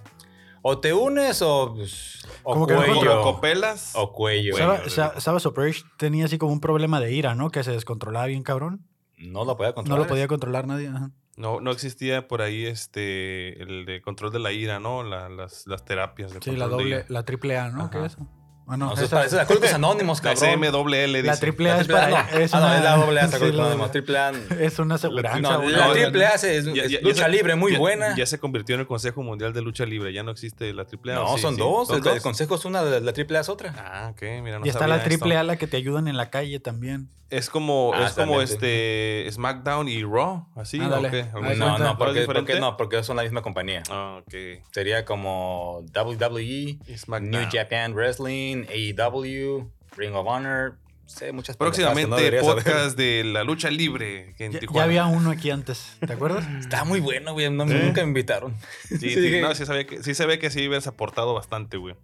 O 0.62 0.78
te 0.78 0.92
unes 0.92 1.40
o, 1.42 1.74
pues, 1.74 2.20
o 2.42 2.52
Como 2.54 2.66
que 2.66 2.74
mejor- 2.74 2.96
cuello. 2.96 3.20
O 3.20 3.22
copelas. 3.34 3.92
O 3.94 4.12
cuello. 4.12 4.52
Bueno, 4.52 4.76
Saba- 4.88 4.88
Sa- 5.14 5.20
Sabas 5.20 5.46
Operation 5.46 5.88
tenía 5.96 6.26
así 6.26 6.36
como 6.38 6.52
un 6.52 6.60
problema 6.60 7.00
de 7.00 7.12
ira, 7.12 7.34
¿no? 7.34 7.50
Que 7.50 7.64
se 7.64 7.70
descontrolaba 7.72 8.26
bien 8.26 8.42
cabrón. 8.42 8.84
No 9.16 9.44
lo 9.44 9.56
podía 9.56 9.70
No 9.70 9.74
controlar. 9.76 10.02
lo 10.02 10.06
podía 10.08 10.28
controlar 10.28 10.66
nadie. 10.66 10.88
ajá. 10.88 11.10
No, 11.36 11.60
no 11.60 11.70
existía 11.70 12.28
por 12.28 12.42
ahí 12.42 12.66
este 12.66 13.62
el 13.62 13.86
de 13.86 14.02
control 14.02 14.30
de 14.32 14.38
la 14.40 14.52
ira, 14.52 14.78
¿no? 14.80 15.02
La- 15.02 15.28
las, 15.30 15.66
las 15.66 15.84
terapias 15.86 16.32
de 16.34 16.40
Sí, 16.42 16.50
la 16.56 16.66
doble, 16.68 16.88
ira. 16.88 17.04
la 17.08 17.24
triple 17.24 17.56
A, 17.56 17.70
¿no? 17.70 17.82
Ajá. 17.82 17.90
¿Qué 17.90 17.98
es 18.04 18.12
eso? 18.12 18.26
Ah, 18.72 18.76
no, 18.76 18.86
No, 18.86 18.92
eso 18.94 19.02
es 19.04 19.10
para 19.10 19.24
eso 19.26 19.34
es 19.36 19.40
Alcohólicos 19.40 19.72
Anónimos, 19.74 20.18
La 20.18 20.22
cabrón. 20.34 20.40
La 21.22 21.32
dice. 21.32 21.40
triple 21.40 21.70
A 21.70 21.74
La 21.74 21.80
es 21.80 21.86
triple 21.88 22.02
A, 22.02 22.10
para. 22.10 22.32
no. 22.32 22.38
es 22.38 22.54
Ah, 22.54 22.60
no, 22.60 22.74
es 22.74 22.84
la 22.84 22.96
doble 22.96 23.20
A, 23.20 23.26
sí, 23.28 23.34
Alcohólicos 23.34 23.60
Anónimos. 23.66 23.90
Triple 23.92 24.18
A. 24.18 24.32
Es 24.60 24.78
una 24.78 24.94
aseguranza. 24.94 25.40
No, 25.40 25.68
la 25.68 25.86
no, 25.88 25.92
triple 25.92 26.26
A 26.26 26.30
es, 26.30 26.44
es 26.44 26.64
Ya- 26.66 26.74
ya- 26.74 26.86
ya 26.86 27.00
lucha 27.02 27.28
libre 27.28 27.54
muy 27.56 27.72
ya- 27.72 27.78
buena. 27.78 28.14
Ya 28.16 28.26
se 28.26 28.38
convirtió 28.38 28.76
en 28.76 28.82
el 28.82 28.86
Consejo 28.86 29.22
Mundial 29.24 29.52
de 29.52 29.60
Lucha 29.62 29.84
Libre. 29.84 30.12
Ya 30.12 30.22
no 30.22 30.30
existe 30.30 30.72
la 30.72 30.84
AAA. 30.84 31.14
no, 31.16 31.32
¿o 31.32 31.36
sí? 31.36 31.42
son 31.42 31.54
Sí, 31.56 31.60
dos. 31.60 31.88
¿son 31.88 32.06
El, 32.06 32.14
el 32.14 32.22
consejo 32.22 32.54
es 32.54 32.64
una, 32.64 32.82
la 32.82 33.12
triple 33.12 33.38
A 33.38 33.40
es 33.40 33.48
otra. 33.48 33.74
Ah, 33.76 34.08
ok, 34.12 34.22
mira, 34.42 34.58
no 34.60 34.66
y 34.66 34.68
está 34.68 34.86
la 34.86 35.02
triple. 35.02 35.36
A 35.36 35.42
la 35.42 35.56
que 35.56 35.66
te 35.66 35.76
ayudan 35.76 36.06
en 36.08 36.16
la 36.16 36.30
calle 36.30 36.60
también. 36.60 37.08
Es 37.30 37.48
como, 37.48 37.92
Ah, 37.94 38.06
es 38.08 38.14
como 38.14 38.40
este 38.42 39.28
SmackDown 39.30 39.88
y 39.88 40.02
Raw, 40.02 40.48
así. 40.56 40.80
¿o? 40.80 40.84
Haz 40.86 40.92
¿Algo 40.92 41.54
No, 41.54 41.78
no, 41.78 41.96
porque, 41.96 42.26
no, 42.58 42.76
porque 42.76 43.04
son 43.04 43.16
la 43.16 43.22
misma 43.22 43.40
compañía. 43.40 43.84
Ah, 43.88 44.18
ok. 44.20 44.34
Sería 44.72 45.04
como 45.04 45.84
WWE. 45.94 46.78
New 47.20 47.48
Japan 47.52 47.94
Wrestling, 47.94 48.59
AEW, 48.68 49.70
Ring 49.96 50.14
of 50.14 50.26
Honor. 50.26 50.76
Sé 51.06 51.32
muchas 51.32 51.56
pendejadas 51.56 51.76
que 51.96 52.02
no 52.02 52.08
Próximamente 52.16 52.40
saber. 52.40 52.54
podcast 52.62 52.96
de 52.96 53.24
la 53.24 53.42
lucha 53.42 53.68
libre 53.68 54.34
en 54.38 54.52
Ya, 54.52 54.60
Tijuana. 54.60 54.78
ya 54.80 54.84
había 54.84 55.06
uno 55.06 55.30
aquí 55.30 55.50
antes, 55.50 55.96
¿te 56.06 56.12
acuerdas? 56.12 56.46
Está 56.60 56.84
muy 56.84 57.00
bueno, 57.00 57.32
güey. 57.32 57.50
no- 57.50 57.66
¿Sí? 57.66 57.74
Nunca 57.74 58.02
me 58.02 58.08
invitaron. 58.08 58.54
Sí, 58.88 58.98
Sí, 59.14 59.40
no, 59.40 59.52
sí, 59.56 59.66
sabía 59.66 59.86
que, 59.88 60.04
sí 60.04 60.14
se 60.14 60.24
ve 60.26 60.38
que 60.38 60.50
sí 60.50 60.60
hubieras 60.68 60.86
aportado 60.86 61.34
bastante, 61.34 61.78
güey. 61.78 61.96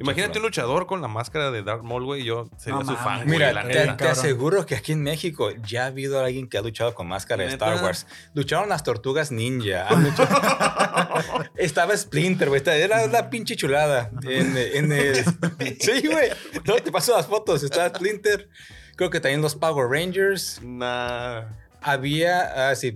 Imagínate 0.00 0.38
un 0.38 0.44
luchador 0.44 0.86
con 0.86 1.00
la 1.00 1.08
máscara 1.08 1.50
de 1.50 1.62
Darth 1.62 1.82
Maul, 1.82 2.04
güey. 2.04 2.24
Yo 2.24 2.48
sería 2.56 2.78
No 2.80 2.84
su 2.84 2.96
fan, 2.96 3.18
güey, 3.24 3.28
Mira, 3.38 3.52
la 3.52 3.62
te, 3.66 3.74
neta. 3.74 3.96
te 3.96 4.08
aseguro 4.08 4.66
que 4.66 4.74
aquí 4.74 4.92
en 4.92 5.02
México 5.02 5.50
ya 5.66 5.84
ha 5.84 5.86
habido 5.86 6.22
alguien 6.22 6.48
que 6.48 6.58
ha 6.58 6.62
luchado 6.62 6.94
con 6.94 7.06
máscara 7.08 7.44
de. 7.44 7.50
Star 7.50 7.82
Wars. 7.82 8.06
Lucharon 8.34 8.68
las 8.68 8.82
tortugas 8.82 9.30
ninja. 9.30 9.88
Estaba 11.56 11.96
Splinter, 11.96 12.48
güey. 12.48 12.62
Era 12.64 13.06
la 13.06 13.30
pinche 13.30 13.56
chulada. 13.56 14.10
En, 14.22 14.56
en 14.56 14.92
el... 14.92 15.24
Sí, 15.80 16.06
güey. 16.06 16.30
No, 16.64 16.74
te 16.76 16.90
paso 16.90 17.16
las 17.16 17.26
fotos. 17.26 17.62
Estaba 17.62 17.88
Splinter. 17.88 18.48
Creo 18.96 19.10
que 19.10 19.20
también 19.20 19.42
los 19.42 19.54
Power 19.54 19.88
Rangers. 19.88 20.60
Nah. 20.62 21.42
Había, 21.80 22.70
ah, 22.70 22.74
sí, 22.74 22.94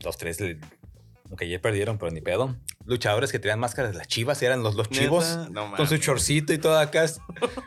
los 0.00 0.16
tres, 0.16 0.38
aunque 1.28 1.48
ya 1.48 1.60
perdieron, 1.60 1.98
pero 1.98 2.10
ni 2.12 2.20
pedo. 2.20 2.56
Luchadores 2.84 3.32
que 3.32 3.38
tenían 3.38 3.58
máscaras 3.60 3.92
de 3.92 3.98
las 3.98 4.06
chivas, 4.08 4.42
eran 4.42 4.62
los, 4.62 4.74
los 4.74 4.88
chivos. 4.90 5.48
No, 5.50 5.72
Con 5.74 5.86
su 5.88 5.98
chorcito 5.98 6.52
y 6.52 6.58
todo 6.58 6.78
acá. 6.78 7.06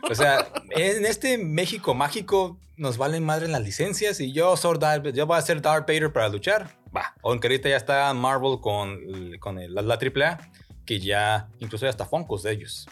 O 0.10 0.16
sea, 0.16 0.48
en 0.72 1.06
este 1.06 1.38
México 1.38 1.94
mágico 1.94 2.58
nos 2.78 2.98
valen 2.98 3.26
madre 3.26 3.48
las 3.50 3.62
licencias 3.62 4.20
y 4.22 4.32
yo, 4.32 4.56
soy 4.56 4.78
Darth- 4.78 5.12
yo 5.14 5.26
voy 5.28 5.38
a 5.38 5.42
ser 5.42 5.62
Darth 5.62 5.88
Vader 5.88 6.14
para 6.14 6.30
luchar. 6.30 6.78
Va. 6.96 7.14
Aunque 7.24 7.48
ahorita 7.48 7.68
ya 7.70 7.76
está 7.78 8.14
Marvel 8.14 8.60
con, 8.62 8.98
con 9.40 9.60
el- 9.60 9.74
la, 9.76 9.82
la 9.82 9.96
AAA, 9.96 10.40
que 10.86 11.00
ya 11.00 11.50
incluso 11.60 11.86
hay 11.86 11.90
hasta 11.90 12.06
Funkos 12.06 12.44
de 12.44 12.52
ellos. 12.54 12.88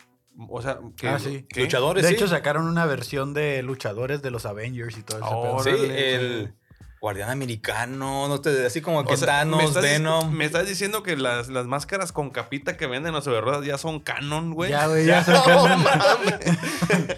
O 0.50 0.62
sea, 0.62 0.79
que, 0.95 1.07
Ah, 1.07 1.17
sí. 1.17 1.45
¿qué? 1.50 1.62
Luchadores, 1.62 2.03
De 2.03 2.09
sí. 2.09 2.15
hecho, 2.15 2.27
sacaron 2.27 2.67
una 2.67 2.86
versión 2.86 3.33
de 3.33 3.63
luchadores 3.63 4.21
de 4.21 4.29
los 4.29 4.45
Avengers 4.45 4.95
y 4.97 5.01
todo 5.01 5.17
ese 5.19 5.27
Oh. 5.31 5.63
Sí, 5.63 5.69
el, 5.71 6.53
guardián 7.00 7.30
americano, 7.30 8.27
no 8.27 8.42
te, 8.42 8.66
así 8.66 8.82
como 8.82 9.06
que 9.06 9.13
O 9.13 9.18
sea, 9.18 9.27
Thanos, 9.27 9.58
me 9.58 9.66
estás, 9.66 9.84
Venom. 9.84 10.32
me 10.32 10.46
estás 10.46 10.68
diciendo 10.68 11.04
que 11.04 11.16
las, 11.16 11.48
las 11.50 11.68
máscaras 11.68 12.12
con 12.12 12.30
capita 12.32 12.75
que 12.77 12.88
venden 12.88 13.20
sobre 13.22 13.42
ruedas 13.42 13.66
ya 13.66 13.77
son 13.77 14.00
canon, 14.00 14.54
güey. 14.54 14.72
Ya, 14.72 14.88
güey, 14.88 15.06
ya 15.06 15.22
No 15.22 15.44
son 15.44 15.44
canon. 15.46 15.86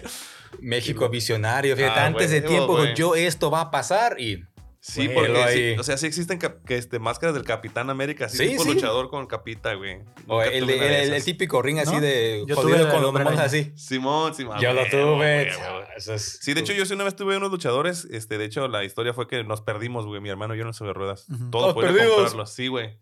México 0.60 1.08
visionario, 1.08 1.76
fíjate, 1.76 2.00
Ah, 2.00 2.06
antes 2.06 2.30
de 2.30 2.42
tiempo, 2.42 2.84
yo 2.94 3.14
esto 3.14 3.50
va 3.50 3.62
a 3.62 3.70
pasar 3.70 4.20
y 4.20 4.44
Sí, 4.82 5.10
porque 5.10 5.74
sí, 5.74 5.78
o 5.78 5.82
sea, 5.82 5.98
sí 5.98 6.06
existen 6.06 6.38
cap- 6.38 6.64
que 6.64 6.78
este, 6.78 6.98
máscaras 6.98 7.34
del 7.34 7.44
Capitán 7.44 7.90
América, 7.90 8.24
así 8.26 8.38
Sí, 8.38 8.48
tipo 8.52 8.62
sí. 8.64 8.72
luchador 8.74 9.10
con 9.10 9.26
capita, 9.26 9.74
güey. 9.74 9.98
o 10.26 10.38
Nunca 10.38 10.44
el, 10.46 10.64
tuve 10.64 10.76
una 10.76 10.84
el- 10.86 10.90
de 10.92 11.02
el 11.02 11.12
esas. 11.12 11.24
típico 11.26 11.60
ring 11.60 11.78
así 11.80 11.94
¿No? 11.94 12.00
de 12.00 12.44
Yo 12.48 12.56
jodido 12.56 12.76
tuve 12.78 12.84
la 12.86 12.90
con 12.90 13.00
los 13.02 13.08
Hombre 13.10 13.24
monos 13.24 13.40
Araña. 13.40 13.46
así. 13.60 13.72
Simón, 13.76 14.34
Simón. 14.34 14.58
Yo 14.58 14.72
lo 14.72 14.80
güey, 14.80 14.90
tuve. 14.90 15.04
güey, 15.16 15.44
güey. 15.54 15.84
Eso 15.98 16.14
es- 16.14 16.38
Sí, 16.40 16.54
de 16.54 16.60
hecho, 16.62 16.72
yo 16.72 16.86
sí 16.86 16.94
una 16.94 17.04
vez 17.04 17.14
tuve 17.14 17.36
unos 17.36 17.50
luchadores. 17.50 18.06
Este, 18.10 18.38
de 18.38 18.46
hecho, 18.46 18.68
la 18.68 18.82
historia 18.82 19.12
fue 19.12 19.28
que 19.28 19.44
nos 19.44 19.60
perdimos, 19.60 20.06
güey. 20.06 20.22
Mi 20.22 20.30
hermano 20.30 20.54
y 20.54 20.58
yo 20.58 20.62
en 20.62 20.68
el 20.68 20.74
sobre 20.74 20.94
ruedas. 20.94 21.26
Ujú. 21.28 21.50
Todo 21.50 21.62
Todos 21.62 21.74
fue 21.74 21.84
de 21.86 21.92
perdidos. 21.92 22.14
comprarlos. 22.16 22.50
Sí, 22.50 22.68
güey. 22.68 22.98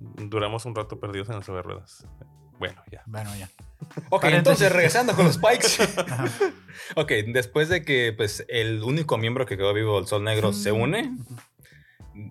Duramos 0.00 0.64
un 0.64 0.74
rato 0.74 0.98
perdidos 1.00 1.28
en 1.28 1.34
el 1.36 1.44
sobre 1.44 1.60
ruedas. 1.62 2.06
Bueno, 2.58 2.82
ya. 2.90 3.02
Bueno, 3.06 3.30
ya. 3.36 3.50
Ok, 4.10 4.22
Paréntesis. 4.22 4.34
entonces 4.38 4.72
regresando 4.72 5.14
con 5.14 5.26
los 5.26 5.38
Pikes. 5.38 5.84
ok, 6.96 7.10
después 7.32 7.68
de 7.68 7.84
que 7.84 8.12
pues 8.16 8.44
el 8.48 8.82
único 8.82 9.18
miembro 9.18 9.46
que 9.46 9.56
quedó 9.56 9.72
vivo, 9.74 9.98
el 9.98 10.06
Sol 10.06 10.24
Negro, 10.24 10.52
se 10.52 10.72
une, 10.72 11.12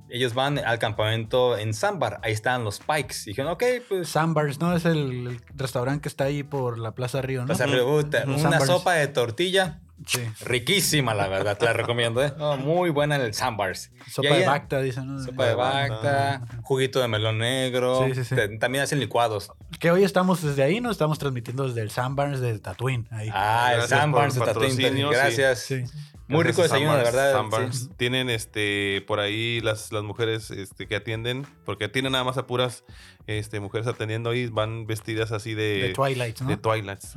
ellos 0.09 0.33
van 0.33 0.59
al 0.59 0.79
campamento 0.79 1.57
en 1.57 1.73
Sambar. 1.73 2.19
Ahí 2.23 2.33
están 2.33 2.63
los 2.63 2.79
Pikes. 2.79 3.15
Y 3.25 3.29
dijeron, 3.31 3.51
ok, 3.51 3.63
pues 3.88 4.09
Sandbars, 4.09 4.59
¿no? 4.59 4.75
Es 4.75 4.85
el, 4.85 5.27
el 5.27 5.41
restaurante 5.55 6.01
que 6.03 6.09
está 6.09 6.23
ahí 6.25 6.43
por 6.43 6.79
la 6.79 6.93
Plaza 6.95 7.21
Río, 7.21 7.45
¿no? 7.45 7.53
Puta, 7.53 8.23
Ujú. 8.27 8.47
una 8.47 8.59
sopa 8.62 8.93
de 8.93 9.07
tortilla 9.07 9.81
Sí. 10.05 10.21
riquísima, 10.41 11.13
la 11.13 11.27
verdad, 11.27 11.57
te 11.57 11.65
la 11.65 11.73
recomiendo. 11.73 12.23
¿eh? 12.23 12.33
Oh, 12.39 12.57
muy 12.57 12.89
buena 12.89 13.15
en 13.15 13.21
el 13.21 13.33
Sambars. 13.33 13.91
Sopa 14.09 14.29
ahí- 14.29 14.39
de 14.41 14.45
Bacta, 14.45 14.81
dicen, 14.81 15.07
¿no? 15.07 15.23
Sopa 15.23 15.43
de 15.43 15.50
de 15.50 15.55
bacta, 15.55 16.41
juguito 16.63 17.00
de 17.00 17.07
melón 17.07 17.38
negro. 17.38 18.05
Sí, 18.05 18.15
sí, 18.15 18.23
sí. 18.25 18.35
Te- 18.35 18.57
También 18.57 18.83
hacen 18.83 19.00
licuados. 19.00 19.51
Que 19.79 19.91
hoy 19.91 20.03
estamos 20.03 20.41
desde 20.41 20.63
ahí, 20.63 20.81
¿no? 20.81 20.91
Estamos 20.91 21.19
transmitiendo 21.19 21.67
desde 21.67 21.81
el 21.81 21.89
Sandbars 21.91 22.41
de 22.41 22.59
Tatooine. 22.59 23.07
Ahí. 23.12 23.29
Ah, 23.31 23.69
el 23.71 23.77
Gracias 23.77 24.05
por 24.07 24.33
de 24.33 24.39
Tatooine. 24.39 25.09
Gracias. 25.09 25.59
Sí. 25.59 25.83
Muy 26.27 26.43
rico 26.43 26.62
Gracias 26.62 26.71
a 26.71 26.75
desayuno, 26.75 26.97
de 26.97 27.03
verdad. 27.03 27.69
Tienen 27.97 28.29
este 28.29 29.03
por 29.07 29.19
ahí 29.19 29.59
las, 29.62 29.91
las 29.91 30.03
mujeres 30.03 30.51
este, 30.51 30.88
que 30.88 30.95
atienden, 30.95 31.45
porque 31.65 31.89
tienen 31.89 32.13
nada 32.13 32.23
más 32.23 32.38
a 32.38 32.47
puras 32.47 32.85
este, 33.27 33.59
mujeres 33.59 33.88
atendiendo 33.88 34.29
ahí, 34.29 34.47
van 34.47 34.88
vestidas 34.88 35.31
así 35.31 35.53
de, 35.53 35.81
De 35.81 35.93
Twilight, 35.93 36.39
¿no? 36.41 36.47
de 36.50 36.57
Twilights. 36.57 37.15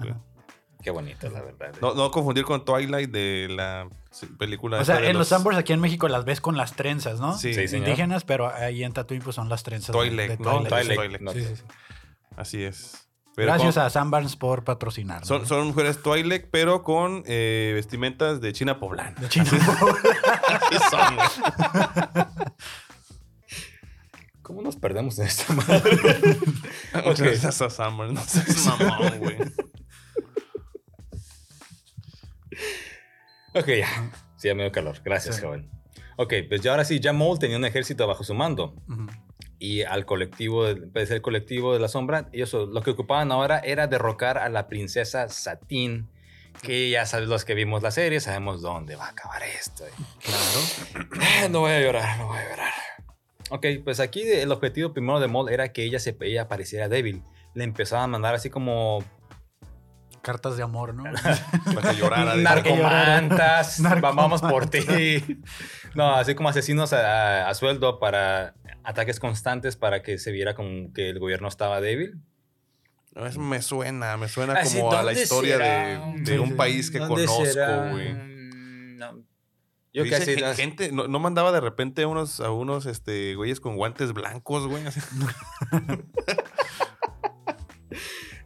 Qué 0.83 0.91
bonito, 0.91 1.29
la 1.31 1.41
verdad. 1.43 1.73
No, 1.81 1.95
no 1.95 2.11
confundir 2.11 2.45
con 2.45 2.65
Twilight 2.65 3.11
de 3.11 3.49
la 3.51 3.89
película. 4.39 4.81
O 4.81 4.85
sea, 4.85 5.01
en 5.05 5.19
los 5.19 5.29
Sandbars 5.29 5.57
aquí 5.59 5.73
en 5.73 5.81
México 5.81 6.07
las 6.09 6.25
ves 6.25 6.41
con 6.41 6.57
las 6.57 6.75
trenzas, 6.75 7.19
¿no? 7.19 7.37
Sí, 7.37 7.55
Sí, 7.55 7.67
señor. 7.67 7.89
Indígenas, 7.89 8.23
pero 8.25 8.53
ahí 8.55 8.85
en 8.85 8.93
Tatooine 8.93 9.23
pues 9.25 9.35
son 9.37 9.49
las 9.49 9.63
trenzas. 9.65 9.89
de- 9.89 9.93
Twilight, 9.99 10.31
de 10.33 10.45
¿no? 10.45 10.63
Twilight. 10.63 11.21
Sí, 11.33 11.41
sé. 11.43 11.49
sí, 11.49 11.57
sí. 11.57 11.63
Así 12.37 12.63
es. 12.63 13.03
Pero 13.35 13.49
Gracias 13.53 13.75
con- 13.75 13.83
a 13.85 13.91
Sandbars 13.91 14.37
por 14.37 14.65
patrocinar. 14.65 15.27
Son, 15.27 15.45
son 15.47 15.67
mujeres 15.67 16.01
Twilight, 16.03 16.47
pero 16.51 16.83
con 16.83 17.23
eh, 17.27 17.73
vestimentas 17.75 18.41
de 18.41 18.53
China 18.53 18.79
poblana. 18.79 19.19
De 19.21 19.29
China. 19.29 19.51
Así 19.51 20.79
son, 20.91 21.17
güey. 21.17 22.27
¿Cómo 24.43 24.63
nos 24.63 24.77
perdemos 24.77 25.19
en 25.19 25.27
esta 25.27 25.53
madre? 25.55 25.99
Muchas 27.05 27.21
gracias 27.21 27.63
a 27.63 27.71
Summer. 27.71 28.13
No 28.13 28.21
seas 28.23 28.67
mamón, 28.79 29.19
güey. 29.19 29.37
Ok, 33.59 33.67
ya. 33.69 34.11
Sí, 34.37 34.49
ya 34.49 34.55
me 34.55 34.63
dio 34.65 34.73
calor. 34.73 34.97
Gracias, 35.05 35.37
Sí. 35.37 35.43
joven. 35.43 35.71
Ok, 36.17 36.33
pues 36.49 36.61
ya 36.63 36.71
ahora 36.71 36.85
sí, 36.85 36.99
ya 37.01 37.13
Maul 37.13 37.39
tenía 37.39 37.57
un 37.57 37.65
ejército 37.65 38.07
bajo 38.07 38.25
su 38.25 38.35
mando. 38.35 38.75
Ujú. 38.89 39.07
Y 39.59 39.83
al 39.83 40.05
colectivo, 40.07 40.65
pues 40.93 41.11
el 41.11 41.23
colectivo 41.23 41.73
de 41.75 41.81
la 41.81 41.89
sombra, 41.89 42.29
ellos 42.33 42.53
lo 42.53 42.83
que 42.83 42.91
ocupaban 42.91 43.33
ahora 43.33 43.59
era 43.59 43.87
derrocar 43.87 44.39
a 44.39 44.49
la 44.49 44.69
princesa 44.69 45.29
Satín. 45.29 46.09
Que 46.63 46.89
ya 46.89 47.05
sabes, 47.05 47.29
los 47.29 47.45
que 47.45 47.55
vimos 47.55 47.83
la 47.83 47.91
serie, 47.91 48.19
sabemos 48.21 48.63
dónde 48.63 48.97
va 48.97 49.07
a 49.07 49.11
acabar 49.11 49.43
esto. 49.43 49.85
Claro. 50.23 51.07
Ah, 51.21 51.49
No 51.51 51.61
voy 51.61 51.73
a 51.73 51.81
llorar, 51.81 52.19
no 52.19 52.29
voy 52.29 52.39
a 52.39 52.49
llorar. 52.49 52.73
Ok, 53.51 53.67
pues 53.85 54.01
aquí 54.01 54.23
el 54.23 54.51
objetivo 54.51 54.93
primero 54.95 55.21
de 55.21 55.29
Maul 55.29 55.51
era 55.51 55.73
que 55.73 55.85
ella 55.85 55.99
se 55.99 56.17
ella 56.23 56.49
pareciera 56.49 56.89
débil. 56.89 57.23
Le 57.55 57.65
empezaba 57.65 58.03
a 58.05 58.07
mandar 58.07 58.35
así 58.35 58.49
como 58.51 59.05
Cartas 60.27 60.57
de 60.57 60.65
amor, 60.65 60.93
¿no? 60.93 61.05
Para 61.73 61.93
que 61.93 61.97
llorara. 61.99 62.35
narcomantas, 62.35 63.79
Narcomantas. 63.79 64.15
vamos 64.17 64.41
por 64.43 64.67
ti. 64.69 64.81
No, 65.95 66.17
así 66.17 66.35
como 66.35 66.49
asesinos 66.49 66.93
a, 66.93 67.45
a- 67.45 67.49
a 67.49 67.55
sueldo 67.55 68.01
para 68.01 68.55
ataques 68.83 69.21
constantes 69.21 69.77
para 69.77 70.03
que 70.03 70.19
se 70.19 70.33
viera 70.33 70.55
como 70.57 70.93
que 70.93 71.11
el 71.11 71.21
gobierno 71.21 71.47
estaba 71.47 71.81
débil. 71.81 72.21
No, 73.15 73.25
eso 73.25 73.39
me 73.39 73.63
suena, 73.63 74.17
me 74.17 74.27
suena 74.29 74.55
Así, 74.55 74.79
como 74.79 74.91
a 74.91 74.97
la 74.97 75.03
¿dónde 75.05 75.23
historia 75.23 75.57
será? 75.59 76.13
de, 76.17 76.41
un 76.41 76.57
país 76.57 76.91
que 76.91 76.99
¿Dónde 76.99 77.25
conozco, 77.25 77.47
será? 77.47 77.91
güey. 77.93 78.13
No. 78.97 79.23
Yo 79.95 80.03
Dice 80.03 80.19
casi... 80.19 80.35
gen- 80.37 80.55
gente, 80.57 80.91
no, 80.93 81.07
no 81.07 81.21
mandaba 81.21 81.53
de 81.53 81.61
repente 81.61 82.03
a 82.03 82.09
unos, 82.09 82.41
a 82.41 82.51
unos 82.51 82.85
este, 82.87 83.37
güeyes 83.37 83.61
con 83.61 83.77
guantes 83.77 84.13
blancos, 84.13 84.67
güey. 84.67 84.83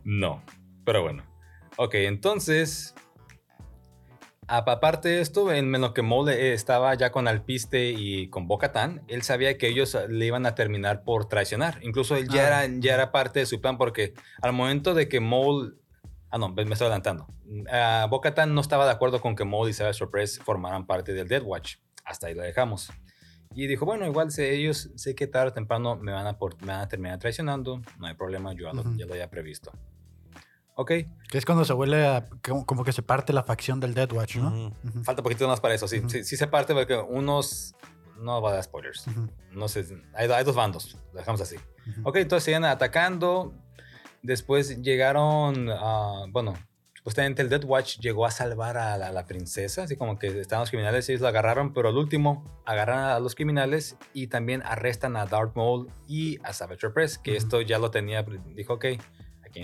No, 0.04 0.42
pero 0.84 1.02
bueno. 1.02 1.25
Ok, 1.82 1.94
entonces... 1.94 2.94
Aparte 4.46 5.08
de 5.08 5.20
esto, 5.20 5.50
en 5.52 5.70
lo 5.80 5.94
que 5.94 6.02
Maul 6.02 6.28
eh, 6.28 6.52
estaba 6.52 6.92
ya 6.94 7.10
con 7.12 7.26
Alpiste 7.28 7.90
y 7.96 8.28
con 8.28 8.49
Bo-Katan, 8.49 9.02
él 9.06 9.22
sabía 9.22 9.56
que 9.56 9.68
ellos 9.68 9.96
le 10.08 10.26
iban 10.26 10.44
a 10.44 10.54
terminar 10.56 11.04
por 11.04 11.26
traicionar. 11.28 11.78
Incluso 11.82 12.16
él 12.16 12.28
ya, 12.28 12.42
Ah. 12.58 12.64
era, 12.64 12.75
ya 12.80 12.94
era 12.94 13.12
parte 13.12 13.38
de 13.38 13.46
su 13.46 13.60
plan 13.62 13.78
porque 13.78 14.12
al 14.42 14.52
momento 14.52 14.92
de 14.92 15.08
que 15.08 15.20
Maul... 15.20 15.80
Ah, 16.30 16.37
no, 16.38 16.49
me 16.50 16.62
estoy 16.64 16.87
adelantando. 16.87 17.28
Uh, 17.46 18.08
Bo-Katan 18.10 18.52
no 18.52 18.60
estaba 18.60 18.84
de 18.87 18.90
acuerdo 18.90 19.20
con 19.22 19.34
que 19.37 19.44
Maul 19.44 19.70
y 19.70 19.72
Savage 19.72 19.94
Surprise 19.99 20.42
formaran 20.42 20.84
parte 20.84 21.12
del 21.14 21.28
Death 21.28 21.44
Watch. 21.44 21.76
Hasta 22.04 22.26
ahí 22.26 22.34
lo 22.34 22.42
dejamos. 22.42 22.90
Y 23.54 23.68
dijo, 23.68 23.87
bueno, 23.87 24.04
igual 24.04 24.30
sé, 24.32 24.52
ellos 24.54 24.90
sé 24.96 25.14
que 25.14 25.28
tarde 25.28 25.49
o 25.50 25.52
temprano 25.54 25.94
me 25.96 26.12
van 26.12 26.26
a, 26.26 26.37
por- 26.38 26.60
me 26.60 26.72
van 26.72 26.80
a 26.80 26.88
terminar 26.88 27.18
traicionando. 27.20 27.80
No 27.99 28.06
hay 28.08 28.14
problema, 28.14 28.52
yo 28.52 28.66
ya 28.66 28.72
lo- 28.72 28.96
ya 28.96 29.06
lo 29.06 29.12
había 29.12 29.30
previsto. 29.30 29.70
Ok, 30.80 30.92
Que 31.28 31.37
es 31.37 31.44
cuando 31.44 31.66
se 31.66 31.75
vuelve 31.75 32.06
a, 32.06 32.26
como, 32.42 32.64
como 32.64 32.84
que 32.84 32.92
se 32.92 33.02
parte 33.02 33.34
la 33.34 33.42
facción 33.42 33.80
del 33.80 33.92
Dead 33.92 34.10
Watch, 34.10 34.37
¿no? 34.37 34.49
Ujú. 34.49 34.75
Ujú. 34.88 35.04
falta 35.04 35.22
poquito 35.22 35.46
más 35.46 35.60
para 35.60 35.75
eso. 35.75 35.87
Sí, 35.87 35.99
Ujú. 35.99 36.08
sí, 36.08 36.25
sí 36.25 36.37
se 36.38 36.46
parte 36.46 36.72
porque 36.72 36.96
unos... 36.96 37.75
No 38.18 38.40
va 38.40 38.50
a 38.50 38.54
dar 38.54 38.62
spoilers. 38.64 39.04
No 39.52 39.68
sé, 39.68 39.84
hay, 40.14 40.30
hay 40.30 40.44
dos 40.44 40.54
bandos, 40.56 40.96
lo 41.12 41.18
dejamos 41.18 41.40
así. 41.42 41.56
Ok, 42.02 42.16
entonces 42.16 42.44
siguen 42.44 42.64
atacando. 42.64 43.52
Después 44.22 44.80
llegaron, 44.82 45.68
bueno, 46.32 46.54
supuestamente 46.94 47.40
el 47.42 47.49
Death 47.50 47.64
Watch 47.64 47.99
llegó 47.99 48.25
a 48.26 48.30
salvar 48.30 48.76
a 48.78 48.96
la, 48.99 49.08
a 49.08 49.12
la 49.12 49.26
princesa, 49.26 49.82
así 49.84 49.96
como 49.96 50.18
que 50.18 50.40
estaban 50.40 50.62
los 50.62 50.70
criminales, 50.70 51.08
ellos 51.08 51.20
lo 51.22 51.28
agarraron, 51.28 51.72
pero 51.72 51.88
al 51.88 51.96
último 51.96 52.44
agarran 52.66 52.99
a 53.00 53.18
los 53.20 53.34
criminales 53.34 53.96
y 54.12 54.26
también 54.26 54.62
arrestan 54.64 55.16
a 55.16 55.25
Darth 55.26 55.56
Maul 55.56 55.90
y 56.06 56.38
a 56.42 56.52
Savage 56.52 56.90
Press, 56.90 57.16
que 57.18 57.32
Ujú. 57.32 57.38
esto 57.38 57.60
ya 57.62 57.78
lo 57.78 57.90
tenía, 57.90 58.22
dijo, 58.54 58.75
ok, 58.75 58.84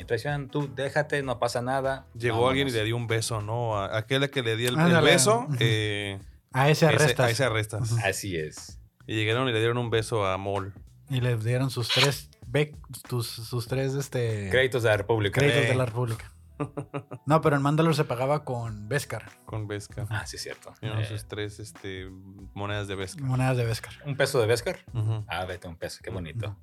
traicionan, 0.06 0.48
tú 0.48 0.68
déjate, 0.74 1.22
no 1.22 1.38
pasa 1.38 1.62
nada. 1.62 2.06
Llegó 2.14 2.48
alguien 2.48 2.68
y 2.68 2.70
le 2.70 2.78
vámonos". 2.78 2.86
dio 2.86 2.96
un 2.96 3.06
beso, 3.06 3.40
¿no? 3.40 3.78
A 3.78 3.96
aquel 3.96 4.22
a 4.24 4.28
que 4.28 4.42
le 4.42 4.56
dio 4.56 4.68
el, 4.70 4.76
beso, 5.02 5.46
eh, 5.60 6.18
A 6.52 6.68
ese 6.70 6.86
ese- 6.86 6.94
arrestas. 6.94 7.26
a 7.26 7.30
ese 7.30 7.44
arrestas. 7.44 7.92
Así 8.04 8.36
es. 8.36 8.78
Y 9.06 9.14
llegaron 9.14 9.48
y 9.48 9.52
le 9.52 9.58
dieron 9.58 9.78
un 9.78 9.90
beso 9.90 10.26
a 10.26 10.36
Mol. 10.36 10.72
Y 11.08 11.20
le 11.20 11.36
dieron 11.36 11.70
sus 11.70 11.88
tres, 11.88 12.28
bec- 12.50 12.74
tus- 13.08 13.26
sus 13.28 13.68
tres 13.68 13.94
este, 13.94 14.48
Créditos 14.50 14.82
de 14.82 14.88
la 14.90 14.96
República. 14.96 15.40
créditos 15.40 15.64
Eh. 15.64 15.68
de 15.68 15.74
la 15.76 15.86
República. 15.86 16.32
No, 17.26 17.40
pero 17.42 17.56
en 17.56 17.62
Mandalore 17.62 17.94
se 17.94 18.04
pagaba 18.04 18.44
con 18.44 18.88
Beskar, 18.88 19.30
Con 19.44 19.68
Vesca. 19.68 20.06
Ah, 20.08 20.24
sí, 20.26 20.36
es 20.36 20.42
cierto. 20.42 20.72
Dieron 20.80 21.00
Eh, 21.00 21.04
sus 21.04 21.26
tres 21.28 21.58
este, 21.60 22.08
monedas 22.54 22.88
de 22.88 22.94
Vesca. 22.94 23.22
monedas 23.22 23.56
de 23.58 23.64
Beskar. 23.66 23.92
un 24.06 24.16
peso 24.16 24.40
de 24.40 24.46
Beskar. 24.46 24.78
Ujú. 24.94 25.24
Ah, 25.28 25.44
vete, 25.44 25.68
un 25.68 25.76
peso, 25.76 26.00
qué 26.02 26.10
bonito. 26.10 26.56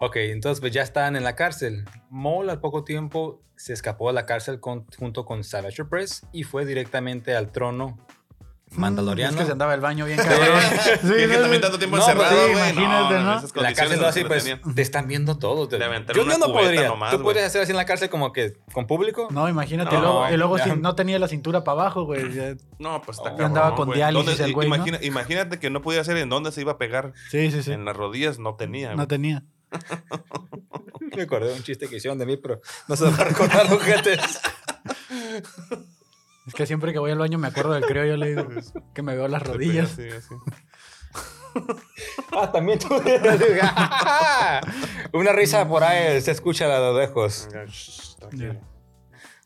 Ok, 0.00 0.16
entonces 0.16 0.60
pues 0.60 0.72
ya 0.72 0.82
están 0.82 1.14
en 1.16 1.24
la 1.24 1.36
cárcel. 1.36 1.84
Maul 2.10 2.48
al 2.50 2.60
poco 2.60 2.84
tiempo 2.84 3.42
se 3.56 3.74
escapó 3.74 4.08
de 4.08 4.14
la 4.14 4.24
cárcel 4.26 4.58
con- 4.58 4.86
junto 4.98 5.26
con 5.26 5.44
Savage 5.44 5.84
Press 5.84 6.26
y 6.32 6.44
fue 6.44 6.64
directamente 6.64 7.36
al 7.36 7.52
trono 7.52 7.98
mandaloriano. 8.72 9.32
Mm, 9.32 9.34
Es 9.34 9.40
que 9.40 9.46
se 9.46 9.52
andaba 9.52 9.74
el 9.74 9.80
baño 9.82 10.06
bien 10.06 10.16
cabrón. 10.16 10.38
Sí, 11.02 11.06
Sí, 11.08 11.12
que 11.14 11.26
no, 11.26 11.40
también 11.40 11.54
no, 11.54 11.60
tanto 11.60 11.78
tiempo 11.78 11.96
no, 11.98 12.02
encerrado, 12.02 12.46
sí, 12.46 12.52
imagínate, 12.52 13.14
¿no? 13.18 13.40
En 13.56 13.62
la 13.62 13.72
cárcel 13.74 14.04
así, 14.04 14.24
pues, 14.24 14.44
tenían. 14.44 14.74
te 14.74 14.80
están 14.80 15.06
viendo 15.08 15.36
todos. 15.38 15.68
Te- 15.68 15.78
Yo, 15.78 15.84
no 16.24 16.46
cubeta 16.46 16.46
podría. 16.52 16.88
nomás, 16.88 17.10
¿Tú 17.10 17.16
güey. 17.18 17.24
podrías 17.24 17.46
hacer 17.48 17.62
así 17.62 17.72
en 17.72 17.76
la 17.76 17.84
cárcel 17.84 18.08
como 18.08 18.32
que 18.32 18.54
con 18.72 18.86
público? 18.86 19.28
No, 19.30 19.48
imagínate. 19.50 19.94
No, 19.98 20.32
y 20.32 20.36
luego, 20.38 20.56
si 20.58 20.70
no 20.76 20.94
tenía 20.94 21.18
la 21.18 21.28
cintura 21.28 21.62
para 21.64 21.82
abajo, 21.82 22.04
güey. 22.04 22.32
ya- 22.32 22.54
No, 22.78 23.02
pues 23.02 23.18
está 23.18 23.30
Oh. 23.30 23.32
cabrón, 23.32 23.46
andaba 23.48 23.74
con 23.74 23.86
güey. 23.88 23.98
diálisis 23.98 24.26
¿Dónde- 24.38 24.44
el 24.44 24.52
güey, 24.54 24.68
¿no? 24.68 24.76
imagina- 24.76 24.98
Imagínate 25.02 25.58
que 25.58 25.68
no 25.68 25.82
podía 25.82 26.00
hacer 26.00 26.16
en 26.16 26.28
dónde 26.30 26.52
se 26.52 26.60
iba 26.62 26.72
a 26.72 26.78
pegar. 26.78 27.12
Sí, 27.28 27.50
sí, 27.50 27.62
sí. 27.62 27.72
En 27.72 27.84
las 27.84 27.96
rodillas 27.96 28.38
no 28.38 28.54
tenía. 28.54 28.94
No 28.94 29.06
tenía. 29.06 29.42
Me 31.16 31.22
acordé 31.22 31.48
de 31.48 31.54
un 31.54 31.62
chiste 31.62 31.88
que 31.88 31.96
hicieron 31.96 32.18
de 32.18 32.26
mí, 32.26 32.36
pero 32.36 32.60
no 32.88 32.96
se 32.96 33.04
me 33.04 33.10
va 33.10 33.18
a 33.18 33.24
recordar 33.24 33.70
los. 33.70 33.80
Es 36.46 36.54
que 36.54 36.66
siempre 36.66 36.92
que 36.92 36.98
voy 36.98 37.12
al 37.12 37.18
baño 37.18 37.38
me 37.38 37.48
acuerdo 37.48 37.74
del 37.74 37.84
criollo, 37.84 38.16
le 38.16 38.30
digo 38.30 38.48
que 38.92 39.02
me 39.02 39.14
veo 39.14 39.28
las 39.28 39.42
rodillas. 39.42 39.90
Sí, 39.90 40.08
ah, 42.32 42.50
también 42.50 42.78
tú. 42.78 42.88
Una 45.12 45.32
risa 45.32 45.68
por 45.68 45.84
ahí 45.84 46.20
se 46.20 46.30
escucha 46.30 46.64
a 46.64 46.80
lo 46.80 46.98
lejos. 46.98 47.48
Tranquilo. 48.18 48.58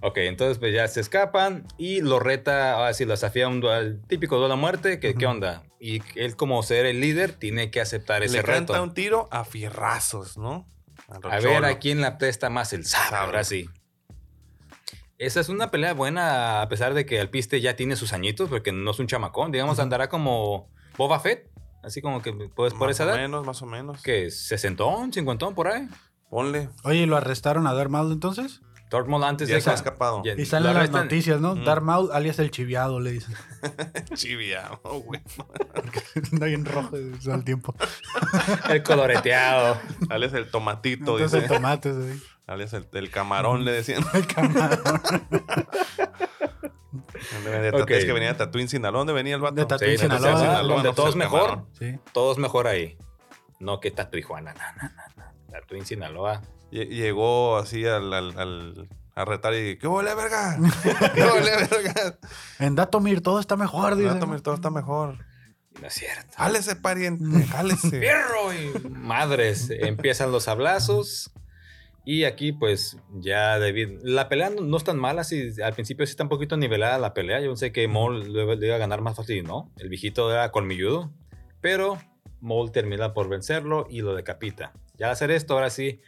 Ok, 0.06 0.18
entonces 0.18 0.58
pues 0.58 0.75
ya 0.75 0.87
se 0.87 1.00
escapan 1.00 1.66
y 1.78 2.02
lo 2.02 2.20
reta, 2.20 2.75
ahora 2.75 2.92
sí, 2.92 3.06
lo 3.06 3.12
desafía 3.12 3.49
un 3.49 3.61
duel, 3.61 4.02
típico 4.06 4.37
duelo 4.37 4.52
a 4.52 4.56
muerte, 4.58 5.00
que 5.00 5.14
qué 5.14 5.25
onda. 5.26 5.62
Y 5.80 6.02
él 6.14 6.37
como 6.37 6.62
ser 6.62 6.84
el 6.84 7.00
líder 7.00 7.32
tiene 7.32 7.70
que 7.70 7.80
aceptar 7.80 8.23
ese 8.23 8.34
Le 8.37 8.42
reto. 8.42 8.52
canta 8.52 8.82
un 8.82 8.92
tiro 8.92 9.28
a 9.30 9.46
fierrazos, 9.46 10.37
¿no? 10.37 10.68
A 11.08 11.38
ver 11.40 11.64
a 11.64 11.78
quién 11.78 12.02
le 12.02 12.06
apesta 12.06 12.50
más 12.50 12.75
el 12.75 12.84
Sable. 12.84 13.16
ahora 13.16 13.44
sí. 13.44 13.66
Esa 15.16 15.40
es 15.40 15.49
una 15.49 15.70
pelea 15.70 15.94
buena 15.94 16.61
a 16.61 16.68
pesar 16.68 16.92
de 16.92 17.06
que 17.06 17.18
el 17.18 17.30
piste 17.30 17.62
ya 17.62 17.75
tiene 17.76 17.96
sus 17.96 18.12
añitos, 18.12 18.50
porque 18.50 18.73
no 18.73 18.90
es 18.90 18.99
un 18.99 19.06
chamacón. 19.06 19.52
Digamos, 19.52 19.78
andará 19.78 20.11
como 20.11 20.70
Boba 20.99 21.18
Fett, 21.18 21.50
así 21.82 22.02
como 22.02 22.20
que 22.20 22.32
pues 22.54 22.75
por 22.75 22.88
más 22.88 22.96
esa 22.96 23.04
o 23.04 23.08
edad. 23.08 23.16
menos, 23.16 23.46
más 23.46 23.62
o 23.62 23.66
menos. 23.66 24.02
que 24.02 24.30
¿Sesentón? 24.30 25.14
¿Cincuentón 25.14 25.54
por 25.54 25.68
ahí? 25.68 25.88
Ponle. 26.28 26.68
Oye, 26.82 26.99
¿y 26.99 27.06
lo 27.06 27.16
arrestaron 27.16 27.66
a 27.66 27.73
Darth 27.73 27.90
Maul 27.90 28.12
entonces? 28.12 28.61
Darth 28.94 29.08
Maul 29.08 29.24
antes 29.24 29.48
Ya 29.48 29.56
de 29.56 29.60
se 29.60 29.70
ha 29.70 29.74
escapado. 29.74 30.22
ya- 30.24 30.34
Y 30.34 30.46
salen 30.46 30.72
lo 30.74 30.78
las 30.80 30.90
noticias, 30.90 31.40
¿no? 31.40 31.54
Mm. 31.56 31.64
Darth 31.64 31.82
Maul, 31.82 32.10
alias 32.12 32.38
el 32.38 32.50
chiviado, 32.50 33.00
le 33.00 33.12
dicen. 33.12 33.34
Chivia. 34.14 34.70
Oh, 34.82 35.00
güey. 35.00 35.20
Anda 36.32 36.46
bien 36.46 36.64
rojo 36.64 36.96
todo 37.22 37.34
el 37.34 37.44
tiempo. 37.44 37.74
El 38.70 38.82
coloreteado. 38.82 39.78
Alias 40.10 40.32
el 40.34 40.50
tomatito, 40.50 41.12
Entonces 41.18 41.42
dice. 41.42 41.54
tomates 41.54 41.96
ahí. 41.96 42.22
Alias 42.46 42.72
el, 42.74 42.86
el 42.92 43.10
camarón, 43.10 43.64
le 43.64 43.72
decían. 43.72 44.04
El 44.14 44.26
camarón. 44.26 44.80
De 47.44 47.70
Ok. 47.70 47.90
Es 47.90 48.04
que 48.04 48.12
venía 48.12 48.28
de 48.28 48.34
Tatooine, 48.38 48.68
Sinaloa. 48.68 48.98
¿Dónde 49.00 49.12
venía 49.12 49.34
el 49.34 49.40
vato? 49.40 49.54
De 49.56 49.66
Tatooine, 49.66 49.96
Sí, 49.96 50.02
Sinaloa. 50.02 50.38
Sinaloa, 50.38 50.74
donde 50.74 50.88
no, 50.90 50.94
todo 50.94 51.08
es 51.08 51.14
el 51.14 51.18
mejor. 51.18 51.66
Sí. 51.78 51.98
Todo 52.12 52.32
es 52.32 52.38
mejor 52.38 52.66
ahí. 52.66 52.96
No 53.60 53.80
que 53.80 53.90
no, 53.90 54.04
no, 54.04 54.40
no, 54.42 54.52
no. 55.16 55.24
Tatuín 55.50 55.86
Sinaloa. 55.86 56.42
Lle- 56.75 56.88
Llegó 56.88 57.57
así 57.57 57.87
al, 57.87 58.12
al, 58.12 58.38
al- 58.38 58.88
a 59.14 59.25
retar 59.25 59.54
y 59.54 59.78
¿qué 59.78 59.87
huele, 59.87 60.14
verga? 60.14 60.59
¿Qué 61.14 61.23
huele, 61.23 61.50
verga? 61.71 62.19
En 62.59 62.75
Datomir 62.75 63.21
todo 63.21 63.38
está 63.38 63.57
mejor, 63.57 63.95
dice. 63.97 64.09
Dato, 64.19 64.43
todo 64.43 64.54
está 64.57 64.71
mejor. 64.71 65.19
No 65.81 65.87
es 65.87 65.95
cierto. 65.95 66.33
Jálese, 66.37 66.76
pariente, 66.76 67.47
jálese. 67.47 68.00
¡Fierro! 68.00 68.52
Y 68.52 68.88
madres, 68.88 69.71
empiezan 69.71 70.33
los 70.33 70.49
hablazos. 70.49 71.31
Y 72.04 72.25
aquí, 72.25 72.52
pues, 72.52 72.99
ya 73.12 73.59
David. 73.59 74.00
La 74.02 74.28
pelea 74.28 74.50
no, 74.50 74.61
no 74.62 74.76
es 74.76 74.85
tan 74.85 74.99
mala. 74.99 75.25
Si 75.25 75.61
al 75.62 75.73
principio 75.75 76.04
sí 76.07 76.11
está 76.11 76.25
un 76.25 76.28
poquito 76.28 76.57
nivelada 76.57 76.99
la 76.99 77.14
pelea. 77.14 77.40
Yo 77.40 77.57
sé 77.57 77.73
que 77.73 77.88
Maul 77.88 78.33
le, 78.33 78.57
le 78.57 78.66
iba 78.66 78.75
a 78.76 78.78
ganar 78.78 79.00
más 79.00 79.16
fácil, 79.16 79.45
¿no? 79.45 79.73
El 79.78 79.88
viejito 79.88 80.31
era 80.31 80.50
colmilludo. 80.50 81.12
Pero 81.61 81.99
Maul 82.40 82.73
termina 82.73 83.14
por 83.14 83.28
vencerlo 83.28 83.87
y 83.88 84.02
lo 84.02 84.14
decapita. 84.14 84.73
Ya 84.99 85.07
al 85.07 85.12
hacer 85.12 85.31
esto, 85.31 85.54
ahora 85.54 85.71
sí, 85.71 86.00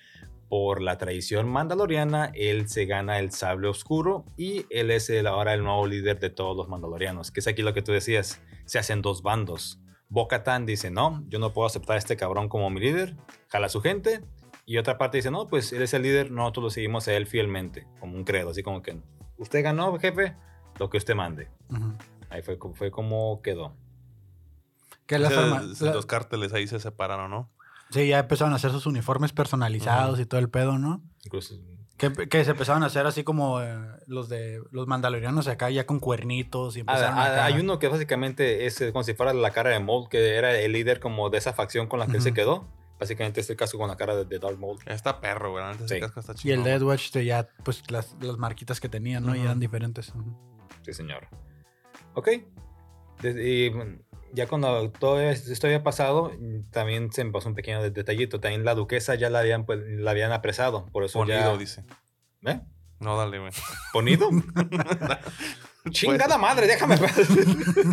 por 0.49 0.81
la 0.81 0.97
traición 0.99 1.49
mandaloriana, 1.49 2.31
él 2.35 2.69
se 2.69 2.87
gana 2.87 3.19
el 3.19 3.33
sable 3.33 3.69
oscuro 3.69 4.25
y 4.37 4.65
él 4.71 4.91
es 4.91 5.11
el, 5.11 5.27
ahora 5.27 5.55
el 5.55 5.65
nuevo 5.65 5.87
líder 5.87 6.21
de 6.21 6.31
todos 6.31 6.57
los 6.57 6.69
mandalorianos. 6.69 7.31
Que 7.33 7.41
es 7.41 7.47
aquí 7.49 7.63
lo 7.63 7.75
que 7.75 7.83
tú 7.83 7.93
decías. 7.93 8.41
Se 8.65 8.79
hacen 8.79 9.03
dos 9.03 9.23
bandos. 9.23 9.81
Bo-Katan 10.09 10.67
dice, 10.67 10.91
no, 10.91 11.25
yo 11.29 11.39
no 11.41 11.53
puedo 11.53 11.67
aceptar 11.67 11.97
a 11.97 11.99
este 11.99 12.17
cabrón 12.17 12.49
como 12.49 12.71
mi 12.71 12.81
líder. 12.81 13.17
Jala 13.49 13.67
a 13.67 13.71
su 13.71 13.81
gente. 13.81 14.23
Y 14.65 14.79
otra 14.79 14.99
parte 14.99 15.19
dice, 15.19 15.31
no, 15.31 15.47
pues 15.49 15.73
él 15.73 15.83
es 15.83 15.95
el 15.95 16.03
líder, 16.03 16.31
nosotros 16.31 16.63
lo 16.65 16.71
seguimos 16.71 17.07
a 17.09 17.15
él 17.15 17.27
fielmente. 17.27 17.87
Como 18.01 18.17
un 18.17 18.25
credo, 18.25 18.51
así 18.51 18.63
como 18.63 18.83
que, 18.83 19.01
usted 19.39 19.63
ganó, 19.65 19.97
jefe, 19.99 20.35
lo 20.79 20.91
que 20.91 20.97
usted 20.99 21.15
mande. 21.15 21.49
Ahí 22.31 22.43
fue, 22.43 22.59
fue 22.75 22.91
como 22.91 23.41
quedó. 23.43 23.77
Que 25.07 25.19
la 25.21 25.29
O 25.29 25.31
sea, 25.31 25.41
forma- 25.41 25.63
la- 25.81 25.93
Los 25.93 26.07
cárteles 26.07 26.53
ahí 26.53 26.67
se 26.67 26.81
separaron, 26.81 27.31
¿no? 27.31 27.51
Sí, 27.97 28.09
ya 28.09 28.21
empezaron 28.21 28.53
a 28.53 28.57
hacer 28.57 28.71
sus 28.71 28.87
uniformes 28.87 29.33
personalizados 29.33 30.21
y 30.21 30.27
todo 30.27 30.39
el 30.41 30.49
pedo, 30.51 30.79
¿no? 30.79 31.03
Incluso, 31.25 31.55
Que, 31.97 32.13
que 32.13 32.45
se 32.45 32.51
empezaron 32.51 32.83
a 32.83 32.87
hacer 32.87 33.07
así 33.07 33.25
como 33.25 33.63
eh, 33.63 33.75
los 34.07 34.29
de 34.29 34.61
los 34.71 34.87
mandalorianos 34.87 35.49
acá 35.49 35.71
ya 35.71 35.87
con 35.87 35.99
cuernitos 35.99 36.77
y 36.77 36.81
empezaron 36.81 37.19
ah, 37.19 37.25
acá. 37.25 37.45
hay 37.47 37.59
uno 37.59 37.79
que 37.79 37.89
básicamente 37.89 38.67
es 38.67 38.85
como 38.93 39.03
si 39.03 39.15
fuera 39.15 39.33
la 39.33 39.51
cara 39.51 39.71
de 39.71 39.81
Maul, 39.81 40.09
que 40.11 40.35
era 40.37 40.59
el 40.59 40.73
líder 40.73 41.01
como 41.01 41.31
de 41.31 41.39
esa 41.39 41.53
facción 41.55 41.87
con 41.87 41.99
la 41.99 42.07
que 42.07 42.19
él 42.19 42.23
se 42.23 42.35
quedó. 42.35 42.69
Básicamente 42.99 43.41
este 43.41 43.57
caso 43.57 43.77
con 43.77 43.89
la 43.89 43.97
cara 43.97 44.17
de, 44.17 44.25
de 44.25 44.39
Darth 44.39 44.59
Maul. 44.59 44.79
Está 44.87 45.21
perro, 45.21 45.51
güey. 45.53 45.65
Antes 45.65 45.89
Sí. 45.89 45.97
ese 45.97 46.01
casco 46.01 46.21
está 46.21 46.35
Y 46.43 46.51
el. 46.53 46.65
Death 46.65 46.83
Watch 46.83 47.13
de 47.13 47.25
ya, 47.27 47.49
pues 47.63 47.91
las, 47.91 48.15
las 48.23 48.39
marquitas 48.39 48.81
que 48.81 48.89
tenían, 48.89 49.25
¿no? 49.27 49.37
Y 49.37 49.41
eran 49.41 49.61
diferentes. 49.61 50.13
Sí, 50.83 50.93
señor. 50.95 51.29
Ok. 52.15 52.29
Y, 53.23 53.71
ya 54.33 54.47
cuando 54.47 54.91
todo 54.91 55.21
esto 55.21 55.67
había 55.67 55.83
pasado, 55.83 56.33
también 56.71 57.13
se 57.13 57.25
me 57.25 57.33
pasó 57.33 57.49
un 57.49 57.55
pequeño 57.55 57.83
de- 57.83 57.91
detallito. 57.91 58.41
También 58.41 58.65
la 58.65 58.75
duquesa 58.75 59.15
ya 59.15 59.31
la 59.31 59.41
habían, 59.41 59.65
pues, 59.65 59.81
la 59.85 60.11
habían 60.11 60.33
apresado. 60.33 60.87
Por 60.87 61.05
eso 61.05 61.19
Ponido, 61.21 61.39
ya... 61.39 61.57
dice. 61.57 61.85
¿Eh? 62.45 62.61
No, 63.01 63.17
dale, 63.17 63.39
güey. 63.39 63.53
¿Ponido? 63.93 64.29
Chingada 65.91 66.39
madre, 66.39 66.67
déjame. 66.67 66.97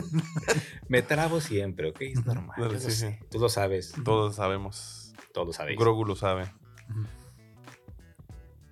me 0.88 1.02
trabo 1.02 1.40
siempre, 1.42 1.90
¿ok? 1.90 2.02
Es 2.02 2.26
normal. 2.26 2.56
Dale, 2.60 2.80
sí, 2.80 2.92
sí. 2.92 3.08
Tú 3.30 3.40
lo 3.40 3.50
sabes. 3.50 3.94
Todos 4.04 4.36
sabemos. 4.36 5.14
Todos 5.34 5.48
lo 5.48 5.54
sabéis. 5.54 5.78
Grogu 5.80 6.06
lo 6.06 6.16
sabe. 6.16 6.52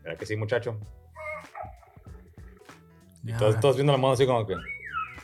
¿Verdad 0.04 0.18
que 0.18 0.26
sí, 0.26 0.36
muchacho? 0.36 0.80
Ya. 3.24 3.38
Todos, 3.38 3.60
todos 3.60 3.76
viendo 3.76 3.92
la 3.94 4.00
mano 4.00 4.14
así 4.14 4.26
como 4.26 4.48
que... 4.48 4.56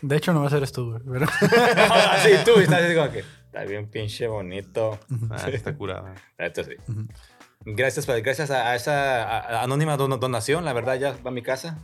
De 0.02 0.16
hecho, 0.18 0.34
no 0.34 0.42
va 0.42 0.48
a 0.48 0.50
ser 0.50 0.64
esto, 0.64 0.86
güey. 0.86 1.02
Pero... 1.12 1.26
sí, 2.24 2.32
tú 2.46 2.60
estás 2.60 2.84
así 2.84 2.96
como 2.96 3.10
que... 3.12 3.20
Está 3.20 3.64
bien 3.64 3.90
pinche 3.90 4.28
bonito. 4.28 5.00
Ah, 5.32 5.50
está 5.50 5.76
curada. 5.76 6.14
Esto 6.38 6.64
sí. 6.64 6.72
Gracias, 7.66 8.06
pa- 8.06 8.20
gracias 8.20 8.52
a, 8.52 8.70
a 8.72 8.76
esa 8.76 9.24
a- 9.24 9.40
a- 9.40 9.64
anónima 9.64 9.98
don- 9.98 10.20
donación, 10.20 10.64
la 10.66 10.74
verdad 10.74 10.96
ya 11.00 11.14
va 11.26 11.30
a 11.30 11.34
mi 11.34 11.42
casa. 11.42 11.80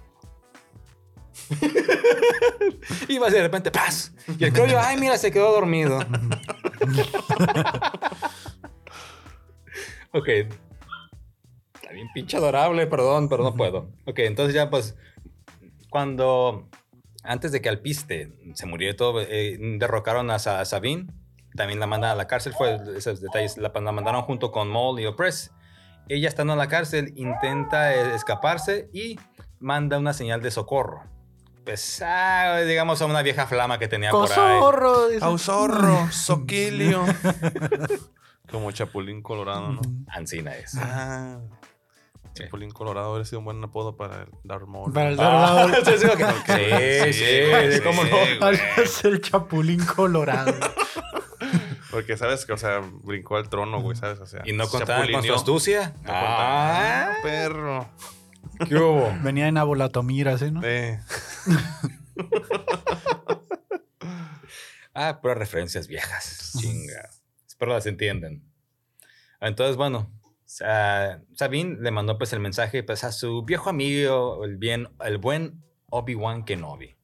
y 3.08 3.18
va 3.18 3.30
de 3.32 3.42
repente, 3.42 3.72
¡paz! 3.72 4.14
Y 4.38 4.44
el 4.44 4.54
crollo, 4.54 4.80
¡ay, 4.80 4.98
mira, 5.00 5.18
se 5.18 5.32
quedó 5.32 5.52
dormido! 5.52 5.98
ok. 10.12 10.28
Está 10.28 11.92
bien 11.92 12.08
pinche 12.14 12.38
adorable, 12.38 12.86
perdón, 12.88 13.30
pero 13.30 13.44
no 13.44 13.56
puedo. 13.56 13.90
Ok, 14.06 14.20
entonces 14.20 14.54
ya 14.54 14.70
pues, 14.70 14.96
cuando, 15.90 16.70
antes 17.24 17.52
de 17.52 17.62
que 17.62 17.70
Alpiste 17.70 18.34
se 18.54 18.66
muriera 18.66 18.94
y 18.94 18.98
todo, 18.98 19.22
eh, 19.22 19.58
derrocaron 19.78 20.30
a, 20.30 20.36
a 20.36 20.66
Sabine, 20.66 21.08
también 21.56 21.80
la 21.80 21.88
mandaron 21.88 22.14
a 22.14 22.18
la 22.18 22.28
cárcel, 22.28 22.54
fue 22.54 22.80
esos 22.96 23.22
detalles, 23.22 23.58
la, 23.58 23.72
la 23.74 23.92
mandaron 23.92 24.24
junto 24.24 24.52
con 24.52 24.70
Maul 24.70 25.00
y 25.00 25.06
Opress. 25.06 25.52
Ella 26.10 26.28
estando 26.28 26.54
en 26.54 26.60
la 26.60 26.68
cárcel 26.68 27.14
intenta 27.16 27.94
eh, 27.94 28.16
escaparse 28.16 28.90
y 28.92 29.20
manda 29.60 29.98
una 29.98 30.14
señal 30.14 30.42
de 30.42 30.52
socorro. 30.52 31.04
Pues, 31.64 32.02
ah, 32.06 32.60
digamos, 32.68 33.02
a 33.02 33.06
una 33.06 33.22
vieja 33.22 33.48
flama 33.48 33.80
que 33.80 33.88
tenía 33.88 34.12
por 34.12 34.30
ahí. 34.30 34.60
¡Cosorro! 34.60 35.08
dice. 35.08 35.24
Ausorro, 35.24 36.08
Soquilio. 36.12 37.06
Como 38.52 38.72
Chapulín 38.72 39.22
Colorado, 39.22 39.70
¿no? 39.72 39.82
Ancina 40.08 40.56
es. 40.56 40.76
Ah. 40.78 41.40
Chapulín 42.34 42.72
Colorado 42.72 43.12
habría 43.12 43.26
sido 43.26 43.40
un 43.40 43.46
buen 43.46 43.64
apodo 43.64 43.96
para 43.96 44.24
el 44.24 44.30
Darth 44.44 44.68
Maul. 44.68 44.92
Para 44.94 45.10
el 45.10 45.20
Ah, 45.20 45.68
Darth 45.68 45.70
Maul. 45.70 45.86
sí, 45.86 45.92
sí, 45.92 47.14
sí, 47.14 47.14
sí, 47.14 47.74
sí, 47.74 47.82
cómo 47.82 48.04
no. 48.04 48.46
Alias 48.46 49.06
el 49.06 49.22
Chapulín 49.22 49.86
Colorado. 49.86 50.54
Porque 51.92 52.18
sabes 52.18 52.46
que, 52.46 52.54
o 52.54 52.58
sea, 52.58 52.80
brincó 53.04 53.38
al 53.38 53.50
trono, 53.50 53.80
güey, 53.82 53.96
¿sabes? 53.96 54.20
O 54.20 54.26
sea, 54.26 54.42
Y 54.46 54.54
no 54.54 54.68
contaban 54.68 55.12
con 55.12 55.24
su 55.24 55.34
astucia. 55.34 55.90
No 55.90 55.94
contaban. 56.12 56.16
Ah, 56.18 57.14
perro. 57.22 57.88
¿qué 58.68 58.76
hubo? 58.76 59.14
Venía 59.22 59.48
en 59.48 59.58
Abolatomir, 59.58 60.28
así, 60.30 60.50
¿no? 60.50 60.62
Eh, 60.64 61.00
Ah, 64.96 65.20
puras 65.22 65.38
referencias 65.38 65.88
viejas. 65.88 66.54
Chinga. 66.60 67.10
Espero 67.48 67.74
las 67.74 67.86
entiendan. 67.88 68.44
Entonces, 69.42 69.76
bueno, 69.76 70.12
Sa- 70.58 71.20
Sabine 71.34 71.78
le 71.82 71.90
mandó 71.90 72.20
pues 72.20 72.32
el 72.34 72.40
mensaje 72.40 72.84
pues, 72.84 73.04
a 73.04 73.12
su 73.12 73.42
viejo 73.44 73.72
amigo, 73.72 74.46
el, 74.46 74.58
bien, 74.58 74.88
el 75.04 75.18
buen 75.18 75.64
Obi-Wan 75.90 76.46
Kenobi. 76.46 76.96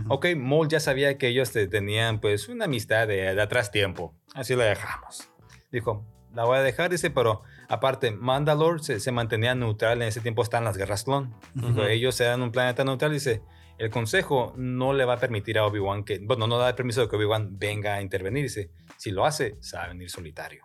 Ujú. 0.00 0.14
Ok, 0.14 0.26
Maul 0.36 0.68
ya 0.68 0.80
sabía 0.80 1.18
que 1.18 1.28
ellos 1.28 1.52
te- 1.52 1.68
tenían 1.68 2.20
pues 2.22 2.48
una 2.48 2.64
amistad 2.64 3.06
de, 3.06 3.34
de 3.34 3.42
atrás 3.42 3.70
tiempo. 3.70 4.14
Así 4.34 4.56
la 4.56 4.64
dejamos. 4.64 5.28
Dijo, 5.70 6.06
la 6.34 6.44
voy 6.44 6.56
a 6.56 6.62
dejar, 6.62 6.90
dice, 6.90 7.10
pero 7.10 7.42
aparte, 7.68 8.12
Mandalore 8.12 8.82
se, 8.82 8.98
se 8.98 9.12
mantenía 9.12 9.54
neutral. 9.54 10.00
En 10.00 10.08
ese 10.08 10.22
tiempo 10.22 10.42
están 10.42 10.64
las 10.64 10.78
guerras 10.78 11.04
clon. 11.04 11.34
Ujú. 11.54 11.82
ellos 11.82 12.18
eran 12.20 12.40
un 12.40 12.50
planeta 12.50 12.82
neutral. 12.82 13.12
Dice, 13.12 13.42
el 13.76 13.90
consejo 13.90 14.54
no 14.56 14.94
le 14.94 15.04
va 15.04 15.14
a 15.14 15.18
permitir 15.18 15.58
a 15.58 15.66
Obi-Wan 15.66 16.02
que, 16.04 16.18
bueno, 16.22 16.46
no 16.46 16.56
da 16.56 16.70
el 16.70 16.74
permiso 16.74 17.02
de 17.02 17.08
que 17.10 17.16
Obi-Wan 17.16 17.58
venga 17.58 17.96
a 17.96 18.00
intervenir. 18.00 18.42
Dice, 18.44 18.70
si 18.96 19.10
lo 19.10 19.26
hace, 19.26 19.56
se 19.60 19.76
va 19.76 19.84
a 19.84 19.88
venir 19.88 20.08
solitario. 20.08 20.64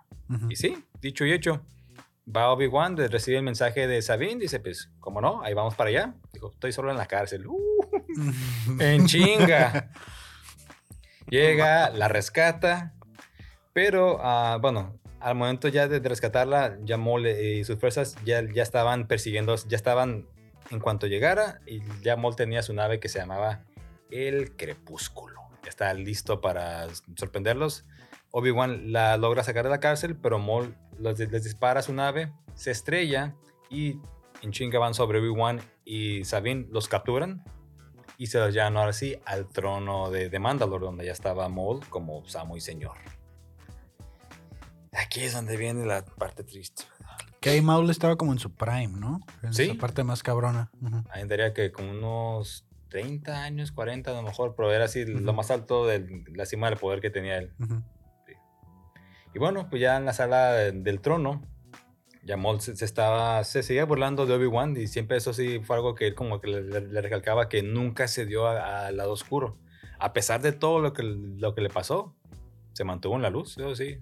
Y 0.49 0.55
sí, 0.55 0.81
dicho 1.01 1.25
y 1.25 1.33
hecho. 1.33 1.65
Va 2.35 2.51
Obi-Wan, 2.51 2.95
recibe 2.97 3.37
el 3.37 3.43
mensaje 3.43 3.87
de 3.87 4.01
Sabine, 4.01 4.39
dice, 4.39 4.59
pues, 4.59 4.89
¿cómo 4.99 5.19
no? 5.19 5.43
Ahí 5.43 5.53
vamos 5.53 5.75
para 5.75 5.89
allá. 5.89 6.13
Dijo, 6.31 6.51
estoy 6.51 6.71
solo 6.71 6.91
en 6.91 6.97
la 6.97 7.05
cárcel. 7.05 7.45
Uh, 7.47 7.85
en 8.79 9.05
chinga. 9.05 9.91
Llega, 11.29 11.89
la 11.89 12.07
rescata, 12.07 12.93
Pero, 13.73 14.19
ah, 14.21 14.59
bueno, 14.61 14.99
al 15.19 15.35
momento 15.35 15.67
ya 15.67 15.87
de, 15.87 15.99
rescatarla, 15.99 16.77
ya 16.83 16.97
Maul 16.97 17.25
eh, 17.25 17.55
y 17.55 17.63
sus 17.63 17.79
fuerzas 17.79 18.15
ya, 18.25 18.41
ya 18.53 18.63
estaban 18.63 19.07
persiguiendo, 19.07 19.55
ya 19.67 19.75
estaban 19.75 20.27
en 20.69 20.79
cuanto 20.79 21.07
llegara, 21.07 21.61
y 21.65 21.81
ya 22.01 22.15
Maul 22.15 22.35
tenía 22.35 22.63
su 22.63 22.73
nave 22.73 22.99
que 22.99 23.09
se 23.09 23.19
llamaba 23.19 23.63
El 24.09 24.55
Crepúsculo. 24.55 25.41
Ya 25.63 25.69
está 25.69 25.93
listo 25.93 26.41
para 26.41 26.87
sorprenderlos. 27.15 27.85
Obi-Wan 28.31 28.91
la 28.91 29.17
logra 29.17 29.43
sacar 29.43 29.65
de 29.65 29.69
la 29.69 29.79
cárcel, 29.79 30.15
pero 30.15 30.39
Maul 30.39 30.75
los- 31.01 31.19
les 31.19 31.43
dispara 31.43 31.81
su 31.81 31.93
nave, 31.93 32.31
se 32.55 32.71
estrella 32.71 33.35
y 33.69 33.99
en 34.41 34.51
chinga 34.51 34.79
van 34.79 34.93
sobre 34.93 35.19
Obi-Wan 35.19 35.59
y 35.85 36.23
Sabine 36.25 36.67
los 36.71 36.87
capturan 36.87 37.43
y 38.17 38.27
se 38.27 38.39
los 38.39 38.53
llevan 38.53 38.77
ahora 38.77 38.93
sí 38.93 39.17
al 39.25 39.47
trono 39.49 40.09
de, 40.11 40.29
de 40.29 40.39
Mandalore, 40.39 40.85
donde 40.85 41.05
ya 41.05 41.11
estaba 41.11 41.47
Maul 41.49 41.79
como 41.89 42.25
Samu 42.27 42.55
y 42.57 42.61
Señor. 42.61 42.97
Aquí 44.93 45.21
es 45.21 45.33
donde 45.33 45.57
viene 45.57 45.85
la 45.85 46.03
parte 46.03 46.43
triste. 46.43 46.83
Que 47.39 47.51
ahí 47.51 47.61
Maul 47.61 47.89
estaba 47.89 48.17
como 48.17 48.33
en 48.33 48.39
su 48.39 48.51
prime, 48.53 48.89
¿no? 48.99 49.19
En 49.41 49.53
Sí. 49.53 49.63
esa 49.63 49.75
parte 49.75 50.03
más 50.03 50.21
cabrona. 50.21 50.69
Ujú. 50.81 51.03
Ahí 51.09 51.27
diría 51.27 51.53
que 51.53 51.71
con 51.71 51.85
unos 51.89 52.65
30 52.89 53.43
años, 53.43 53.71
40 53.71 54.11
a 54.11 54.13
lo 54.13 54.21
mejor, 54.21 54.53
pero 54.55 54.71
era 54.71 54.85
así 54.85 55.05
lo 55.05 55.21
Ujú. 55.23 55.33
más 55.33 55.49
alto 55.49 55.87
de 55.87 56.23
la 56.35 56.45
cima 56.45 56.69
del 56.69 56.77
poder 56.77 56.99
que 56.99 57.09
tenía 57.09 57.37
él. 57.37 57.53
Ujú. 57.59 57.81
Y 59.33 59.39
bueno, 59.39 59.67
pues 59.69 59.81
ya 59.81 59.97
en 59.97 60.05
la 60.05 60.13
sala 60.13 60.51
de- 60.53 60.71
del 60.73 60.99
trono, 61.01 61.41
ya 62.23 62.37
Maul 62.37 62.61
se, 62.61 62.75
se 62.75 62.85
estaba, 62.85 63.43
se 63.43 63.63
seguía 63.63 63.85
burlando 63.85 64.25
de 64.25 64.33
Obi-Wan 64.35 64.75
y 64.77 64.87
siempre 64.87 65.17
eso 65.17 65.33
sí 65.33 65.59
fue 65.63 65.75
algo 65.77 65.95
que 65.95 66.07
él 66.07 66.15
como 66.15 66.39
que 66.41 66.47
le, 66.49 66.61
le- 66.63 66.81
le 66.87 67.01
recalcaba 67.01 67.49
que 67.49 67.63
nunca 67.63 68.07
se 68.07 68.25
dio 68.25 68.47
al 68.47 68.97
lado 68.97 69.11
oscuro. 69.13 69.57
A 69.99 70.13
pesar 70.13 70.41
de 70.41 70.51
todo 70.51 70.79
lo 70.79 70.93
que, 70.93 71.03
lo 71.03 71.55
que 71.55 71.61
le 71.61 71.69
pasó, 71.69 72.15
se 72.73 72.83
mantuvo 72.83 73.15
en 73.15 73.21
la 73.21 73.29
luz, 73.29 73.57
eso 73.57 73.75
sí, 73.75 73.99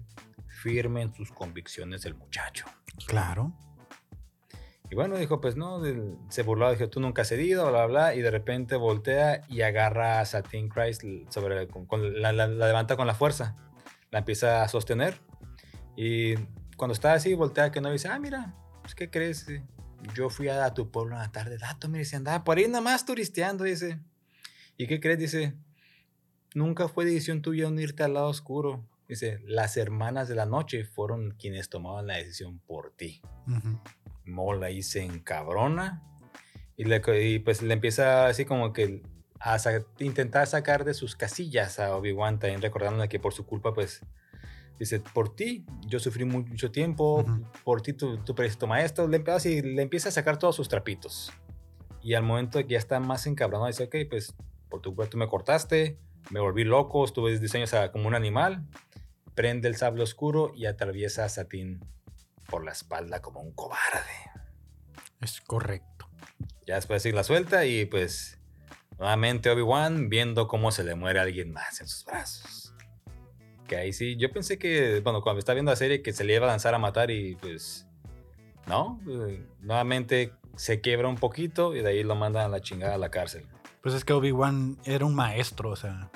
firme 0.62 1.02
en 1.02 1.14
sus 1.14 1.30
convicciones 1.30 2.04
el 2.04 2.14
muchacho. 2.14 2.66
Claro. 3.06 3.52
Y 4.90 4.96
bueno, 4.96 5.16
dijo, 5.16 5.40
pues 5.40 5.56
no, 5.56 5.80
se 6.30 6.42
burló, 6.42 6.70
dijo, 6.72 6.88
tú 6.90 6.98
nunca 7.00 7.22
has 7.22 7.28
cedido, 7.28 7.62
bla, 7.70 7.86
bla, 7.86 7.86
bla, 7.86 8.14
y 8.16 8.22
de 8.22 8.30
repente 8.30 8.74
voltea 8.76 9.42
y 9.48 9.60
agarra 9.62 10.20
a 10.20 10.24
Satin 10.24 10.68
Christ 10.68 11.02
sobre, 11.28 11.68
con, 11.68 11.86
con- 11.86 12.20
la, 12.20 12.32
la- 12.32 12.48
la 12.48 12.66
levanta 12.66 12.96
con 12.96 13.06
la 13.06 13.14
fuerza, 13.14 13.54
la 14.10 14.20
empieza 14.20 14.62
a 14.62 14.68
sostener, 14.68 15.20
y 15.96 16.34
cuando 16.76 16.94
está 16.94 17.12
así, 17.12 17.34
voltea 17.34 17.70
que 17.70 17.80
no 17.80 17.90
dice, 17.90 18.08
ah, 18.08 18.18
mira, 18.18 18.54
pues, 18.80 18.94
¿qué 18.94 19.10
crees? 19.10 19.46
Dice, 19.46 19.64
Yo 20.14 20.30
fui 20.30 20.48
a 20.48 20.72
tu 20.72 20.90
pueblo 20.90 21.14
en 21.14 21.20
la 21.20 21.30
tarde, 21.30 21.58
dato, 21.58 21.88
mire, 21.88 22.04
se 22.04 22.16
andaba 22.16 22.42
por 22.42 22.56
ahí 22.56 22.66
nada 22.66 22.80
más 22.80 23.04
turisteando, 23.04 23.64
dice. 23.64 24.00
¿Y 24.76 24.86
qué 24.86 24.98
crees? 24.98 25.18
Dice, 25.18 25.54
nunca 26.54 26.88
fue 26.88 27.04
decisión 27.04 27.42
tuya 27.42 27.68
unirte 27.68 28.02
al 28.02 28.14
lado 28.14 28.28
oscuro. 28.28 28.88
Dice, 29.08 29.40
las 29.44 29.76
hermanas 29.76 30.28
de 30.28 30.36
la 30.36 30.46
noche 30.46 30.84
fueron 30.84 31.32
quienes 31.32 31.68
tomaban 31.68 32.06
la 32.06 32.16
decisión 32.16 32.60
por 32.60 32.92
ti. 32.92 33.20
Ujú. 33.46 33.78
Maul 34.24 34.62
ahí 34.62 34.82
se 34.82 35.02
encabrona 35.02 36.02
y, 36.76 36.84
le, 36.84 37.02
y 37.22 37.40
pues 37.40 37.60
le 37.60 37.74
empieza 37.74 38.26
así 38.26 38.44
como 38.44 38.72
que 38.72 39.02
a 39.40 39.58
sa- 39.58 39.82
intentar 39.98 40.46
sacar 40.46 40.84
de 40.84 40.94
sus 40.94 41.16
casillas 41.16 41.78
a 41.80 41.96
Obi-Wan 41.96 42.38
también 42.38 42.60
recordándole 42.62 43.08
que 43.08 43.18
por 43.18 43.32
su 43.32 43.46
culpa 43.46 43.72
pues 43.74 44.02
dice 44.78 45.00
por 45.00 45.34
ti 45.34 45.64
yo 45.86 45.98
sufrí 45.98 46.24
mu- 46.24 46.42
mucho 46.46 46.70
tiempo 46.70 47.20
Ujú. 47.22 47.44
por 47.64 47.82
ti 47.82 47.92
tu, 47.94 48.18
tu, 48.18 48.34
tu 48.34 48.66
maestro 48.66 49.08
le 49.08 49.16
empieza, 49.16 49.36
así, 49.36 49.62
le 49.62 49.82
empieza 49.82 50.10
a 50.10 50.12
sacar 50.12 50.38
todos 50.38 50.56
sus 50.56 50.68
trapitos 50.68 51.32
y 52.02 52.14
al 52.14 52.22
momento 52.22 52.58
de 52.58 52.66
que 52.66 52.72
ya 52.74 52.78
está 52.78 53.00
más 53.00 53.26
encabronado 53.26 53.66
dice 53.68 53.84
ok 53.84 53.96
pues 54.08 54.34
por 54.68 54.80
tu 54.80 54.94
culpa 54.94 55.08
tú 55.10 55.16
me 55.16 55.26
cortaste 55.28 55.98
me 56.30 56.40
volví 56.40 56.64
loco 56.64 57.04
estuve 57.04 57.38
diseños 57.38 57.72
como 57.92 58.08
un 58.08 58.14
animal 58.14 58.66
prende 59.34 59.68
el 59.68 59.76
sable 59.76 60.02
oscuro 60.02 60.52
y 60.54 60.66
atraviesa 60.66 61.24
a 61.24 61.28
Satín 61.30 61.80
por 62.50 62.64
la 62.64 62.72
espalda 62.72 63.22
como 63.22 63.40
un 63.40 63.52
cobarde. 63.52 64.10
Es 65.20 65.40
correcto. 65.40 66.10
Ya 66.66 66.74
después 66.74 67.02
sí 67.04 67.12
la 67.12 67.22
suelta 67.22 67.64
y 67.64 67.86
pues 67.86 68.39
nuevamente 69.00 69.50
Obi-Wan 69.50 70.10
viendo 70.10 70.46
cómo 70.46 70.70
se 70.70 70.84
le 70.84 70.94
muere 70.94 71.18
a 71.18 71.22
alguien 71.22 71.52
más 71.52 71.80
en 71.80 71.88
sus 71.88 72.04
brazos. 72.04 72.74
Que 73.66 73.76
ahí 73.76 73.92
sí, 73.92 74.16
yo 74.16 74.30
pensé 74.30 74.58
que, 74.58 75.00
bueno, 75.00 75.22
cuando 75.22 75.38
estaba 75.38 75.54
viendo 75.54 75.72
la 75.72 75.76
serie 75.76 76.02
que 76.02 76.12
se 76.12 76.22
le 76.22 76.34
iba 76.34 76.46
a 76.46 76.50
lanzar 76.50 76.74
a 76.74 76.78
matar 76.78 77.10
y 77.10 77.36
pues 77.36 77.88
no, 78.66 79.00
eh, 79.08 79.46
nuevamente 79.60 80.34
se 80.54 80.82
quiebra 80.82 81.08
un 81.08 81.16
poquito 81.16 81.74
y 81.74 81.80
de 81.80 81.88
ahí 81.88 82.02
lo 82.02 82.14
mandan 82.14 82.44
a 82.44 82.48
la 82.48 82.60
chingada 82.60 82.94
a 82.94 82.98
la 82.98 83.10
cárcel. 83.10 83.46
Pues 83.82 83.94
es 83.94 84.04
que 84.04 84.12
Obi-Wan 84.12 84.78
era 84.84 85.06
un 85.06 85.14
maestro, 85.14 85.70
o 85.70 85.76
sea, 85.76 86.10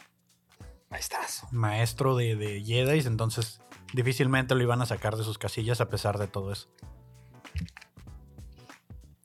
Maestrazo. 0.90 1.48
maestro 1.52 2.16
de, 2.16 2.36
de 2.36 2.62
Jedi, 2.62 3.00
entonces 3.06 3.62
difícilmente 3.94 4.54
lo 4.54 4.62
iban 4.62 4.82
a 4.82 4.86
sacar 4.86 5.16
de 5.16 5.24
sus 5.24 5.38
casillas 5.38 5.80
a 5.80 5.88
pesar 5.88 6.18
de 6.18 6.26
todo 6.26 6.52
eso. 6.52 6.68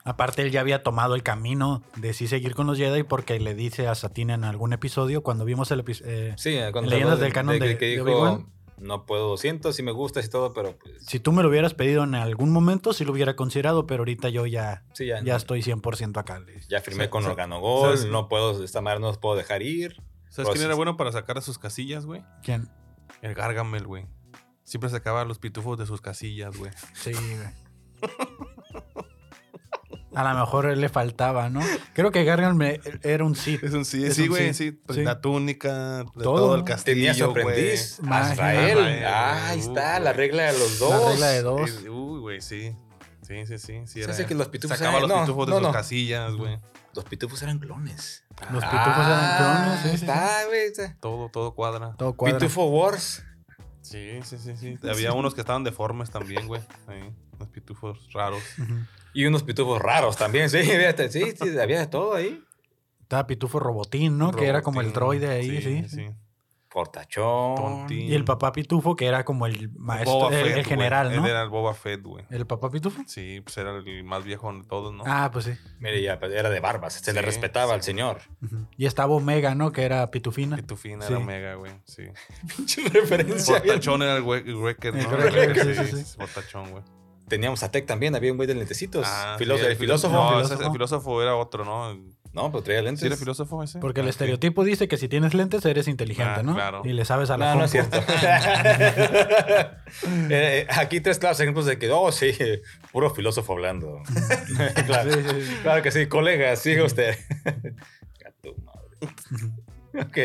Aparte, 0.10 0.42
él 0.42 0.50
ya 0.52 0.62
había 0.62 0.82
tomado 0.82 1.14
el 1.14 1.22
camino 1.22 1.84
de 1.96 2.14
sí 2.14 2.28
seguir 2.28 2.56
con 2.56 2.66
los 2.66 2.78
Jedi 2.80 3.04
porque 3.04 3.40
le 3.40 3.54
dice 3.54 3.88
a 3.88 3.94
Satine 3.94 4.34
en 4.34 4.44
algún 4.44 4.74
episodio, 4.74 5.22
cuando 5.22 5.46
vimos 5.46 5.70
el 5.70 5.82
episodio, 5.82 6.36
Sí, 6.38 6.56
eh, 6.56 6.70
cuando 6.72 6.90
Leyendas 6.90 7.20
del 7.20 7.32
canon 7.32 7.60
de- 7.60 7.78
que 7.78 7.86
de 7.86 8.04
dijo, 8.04 8.46
no 8.80 9.06
puedo 9.06 9.28
200, 9.28 9.76
sí 9.76 9.84
me 9.84 9.92
gustas 9.92 10.26
y 10.26 10.30
todo, 10.30 10.52
pero 10.54 10.78
pues 10.80 10.96
si 11.06 11.20
tú 11.20 11.32
me 11.32 11.44
lo 11.44 11.50
hubieras 11.50 11.74
pedido 11.76 12.04
en 12.06 12.16
algún 12.16 12.50
momento, 12.52 12.92
sí 12.94 13.06
lo 13.06 13.12
hubiera 13.12 13.36
considerado, 13.36 13.86
pero 13.86 14.02
ahorita 14.02 14.30
yo 14.30 14.46
ya, 14.48 14.84
sí, 14.94 15.06
ya, 15.06 15.22
ya 15.22 15.36
estoy 15.36 15.62
100% 15.62 16.18
acá. 16.18 16.42
ya 16.70 16.82
firmé 16.82 17.10
con 17.10 17.22
sa- 17.24 17.30
Organogol, 17.30 17.98
¿sabes? 17.98 18.12
no 18.12 18.28
puedo, 18.30 18.64
esta 18.64 18.82
madre 18.82 19.00
no 19.02 19.08
los 19.08 19.18
puedo 19.20 19.36
dejar 19.36 19.62
ir. 19.62 20.02
¿Sabes 20.30 20.50
quién 20.54 20.64
era 20.66 20.76
bueno 20.76 20.96
para 20.98 21.12
sacar 21.12 21.36
de 21.36 21.42
sus 21.44 21.60
casillas, 21.60 22.06
güey? 22.06 22.24
¿Quién? 22.42 22.68
El 23.22 23.36
Gargamel, 23.36 23.86
güey. 23.86 24.08
Siempre 24.64 24.90
sacaba 24.90 25.24
los 25.26 25.38
pitufos 25.40 25.78
de 25.78 25.86
sus 25.86 26.02
casillas, 26.02 26.56
güey. 26.58 26.72
Sí, 26.94 27.12
güey. 27.12 27.50
A 30.16 30.34
lo 30.34 30.40
mejor 30.40 30.66
él 30.66 30.82
le 30.82 30.90
faltaba, 30.90 31.50
¿no? 31.50 31.62
Creo 31.94 32.12
que 32.12 32.24
Gargan 32.24 32.58
me- 32.58 32.80
era 33.04 33.24
un 33.24 33.36
Sith. 33.36 33.64
Es 33.64 33.74
un 33.74 33.86
sí, 33.86 34.04
Es 34.06 34.16
sí, 34.16 34.24
un 34.24 34.30
güey, 34.30 34.54
sí, 34.54 34.66
sí. 34.66 34.72
Pues 34.72 34.98
sí. 34.98 35.04
La 35.06 35.22
túnica, 35.22 36.00
de 36.00 36.04
Todo, 36.24 36.36
todo, 36.36 36.56
el 36.56 36.64
castillo, 36.64 36.96
Tenía 36.96 37.14
su 37.14 37.30
güey. 37.32 37.44
aprendiz. 37.44 38.00
Azrael. 38.10 39.04
Ah, 39.06 39.50
ahí 39.50 39.60
güey. 39.62 39.70
está, 39.78 39.98
Uh, 40.00 40.04
la 40.04 40.12
güey. 40.12 40.14
regla 40.14 40.44
de 40.52 40.60
los 40.60 40.80
dos. 40.80 41.02
La 41.04 41.10
regla 41.12 41.28
de 41.28 41.42
dos. 41.44 41.72
Uy, 41.88 42.20
güey, 42.22 42.42
sí. 42.42 42.76
Sí, 43.22 43.46
sí, 43.46 43.60
sí. 43.60 43.82
sí 43.86 43.88
Se 43.88 44.02
era- 44.02 44.14
hace 44.14 44.26
que 44.26 44.34
los 44.34 44.48
pitufos 44.48 44.78
Sacaba 44.78 44.98
eran- 44.98 45.10
los 45.10 45.18
no, 45.18 45.24
pitufos 45.26 45.46
de 45.46 45.52
no, 45.52 45.58
sus 45.60 45.68
no. 45.68 45.72
casillas, 45.74 46.34
güey. 46.34 46.60
Los 46.96 47.06
pitufos 47.06 47.42
eran 47.44 47.60
clones. 47.60 48.24
Los 48.52 48.64
pitufos 48.66 49.06
eran 49.06 49.38
clones, 49.38 49.80
sí, 49.84 49.90
ahí 49.90 49.98
sí, 49.98 50.06
está, 50.06 50.46
güey. 50.48 50.90
Todo, 51.00 51.30
todo 51.30 51.54
cuadra. 51.54 51.94
Todo 51.98 52.14
cuadra. 52.14 52.40
Pitufo 52.40 52.66
Wars. 52.66 53.24
Sí, 53.82 54.20
sí, 54.24 54.38
sí, 54.40 54.56
sí. 54.58 54.78
Había 54.90 55.14
unos 55.14 55.36
que 55.36 55.42
estaban 55.42 55.64
deformes 55.64 56.10
también, 56.10 56.48
güey. 56.48 56.62
Ahí, 56.88 57.14
Los 57.40 57.48
pitufos 57.50 58.00
raros. 58.14 58.42
Ujú. 58.58 58.74
Y 59.14 59.26
unos 59.26 59.44
pitufos 59.44 59.82
raros 59.82 60.18
también, 60.18 60.50
sí, 60.50 60.60
fíjate, 60.64 61.10
sí, 61.10 61.34
sí, 61.42 61.58
había 61.60 61.80
de 61.80 61.88
todo 61.88 62.14
ahí. 62.16 62.44
Estaba 63.02 63.26
Pitufo 63.26 63.60
Robotín, 63.60 64.18
¿no? 64.20 64.32
Que 64.32 64.46
era 64.46 64.62
como 64.62 64.82
el 64.82 64.94
droide 64.94 65.30
ahí, 65.30 65.62
sí. 65.64 65.90
sí. 65.90 66.06
Fortachón. 66.72 67.56
Tontín. 67.56 68.08
Y 68.08 68.14
el 68.14 68.24
papá 68.24 68.52
Pitufo, 68.52 68.96
que 68.96 69.08
era 69.08 69.26
como 69.26 69.48
el 69.48 69.72
maestro, 69.72 70.14
Boba 70.14 70.28
el, 70.30 70.36
Fett, 70.36 70.46
el 70.46 70.54
güey. 70.54 70.64
general, 70.66 71.16
¿no? 71.16 71.24
Él 71.26 71.32
era 71.32 71.42
el 71.42 71.50
Boba 71.50 71.74
Fett, 71.74 72.04
güey. 72.04 72.26
¿El 72.30 72.46
papá 72.46 72.70
Pitufo? 72.70 73.02
Sí, 73.08 73.42
pues 73.42 73.58
era 73.58 73.76
el 73.76 74.04
más 74.04 74.24
viejo 74.24 74.54
de 74.54 74.64
todos, 74.66 74.94
¿no? 74.94 75.04
Ah, 75.08 75.32
pues 75.34 75.46
sí. 75.46 75.54
Mire, 75.80 76.02
ya 76.04 76.20
era 76.22 76.52
de 76.52 76.60
barbas, 76.60 76.94
se 76.94 77.12
le 77.12 77.20
Sí, 77.22 77.26
respetaba 77.26 77.74
al 77.74 77.82
señor. 77.82 78.20
Y 78.78 78.86
estaba 78.86 79.16
Omega, 79.16 79.56
¿no? 79.56 79.72
Que 79.72 79.82
era 79.84 80.12
Pitufina. 80.12 80.58
Pitufina 80.58 81.04
Sí. 81.08 81.14
era 81.14 81.20
Omega, 81.24 81.56
güey. 81.56 81.72
Sí. 81.86 82.04
Pinche 82.56 82.88
referencia. 82.90 83.56
bien. 83.62 83.74
Fortachón 83.74 84.04
era 84.04 84.18
el 84.18 84.24
güey- 84.24 84.44
El 84.46 84.54
¿no? 84.54 85.10
Wrecker, 85.18 85.76
sí, 85.76 85.86
sí, 85.98 86.04
sí. 86.04 86.18
Fortachón, 86.20 86.70
güey. 86.70 86.84
Teníamos 87.30 87.64
a 87.64 87.72
Tech 87.72 87.86
también, 87.86 88.16
había 88.16 88.32
un 88.32 88.38
güey 88.38 88.48
de 88.48 88.56
lentecitos. 88.56 89.06
Ah, 89.08 89.36
Filó- 89.40 89.58
sí, 89.58 89.66
el 89.66 89.76
filósofo. 89.78 90.14
No, 90.14 90.30
filósofo. 90.30 90.54
ese- 90.56 90.64
el 90.66 90.72
filósofo 90.72 91.22
era 91.22 91.36
otro, 91.36 91.64
¿no? 91.64 91.96
No, 92.32 92.52
pero 92.52 92.62
traía 92.64 92.82
lentes. 92.84 93.00
¿Sí 93.02 93.08
era 93.08 93.16
filósofo 93.18 93.64
ese? 93.64 93.80
Porque 93.80 94.02
el 94.02 94.06
Ah, 94.08 94.10
sí. 94.10 94.12
estereotipo 94.12 94.64
dice 94.64 94.88
que 94.88 94.98
si 94.98 95.08
tienes 95.08 95.34
lentes 95.34 95.66
eres 95.66 95.88
inteligente, 95.88 96.32
Ah, 96.42 96.44
¿no? 96.44 96.54
claro. 96.54 96.82
Y 96.86 96.94
le 96.94 97.04
sabes 97.06 97.30
a 97.32 97.38
la 97.38 97.54
No, 97.54 97.60
no 97.62 97.66
es 97.66 97.72
cierto. 97.72 97.98
Eh, 100.30 100.68
aquí 100.70 101.02
tres 101.02 101.18
claros 101.18 101.40
ejemplos 101.40 101.66
de 101.66 101.80
que, 101.80 101.90
oh, 101.92 102.12
sí, 102.12 102.32
puro 102.92 103.10
filósofo 103.10 103.54
hablando. 103.54 104.02
claro, 104.86 105.12
Sí, 105.12 105.20
sí, 105.28 105.42
sí. 105.48 105.56
claro 105.64 105.82
que 105.82 105.92
sí, 105.92 106.06
colega, 106.08 106.56
siga 106.56 106.84
usted. 106.84 107.18
A 108.26 108.32
tu 108.42 108.56
madre. 108.64 109.52
Ok, 109.94 110.18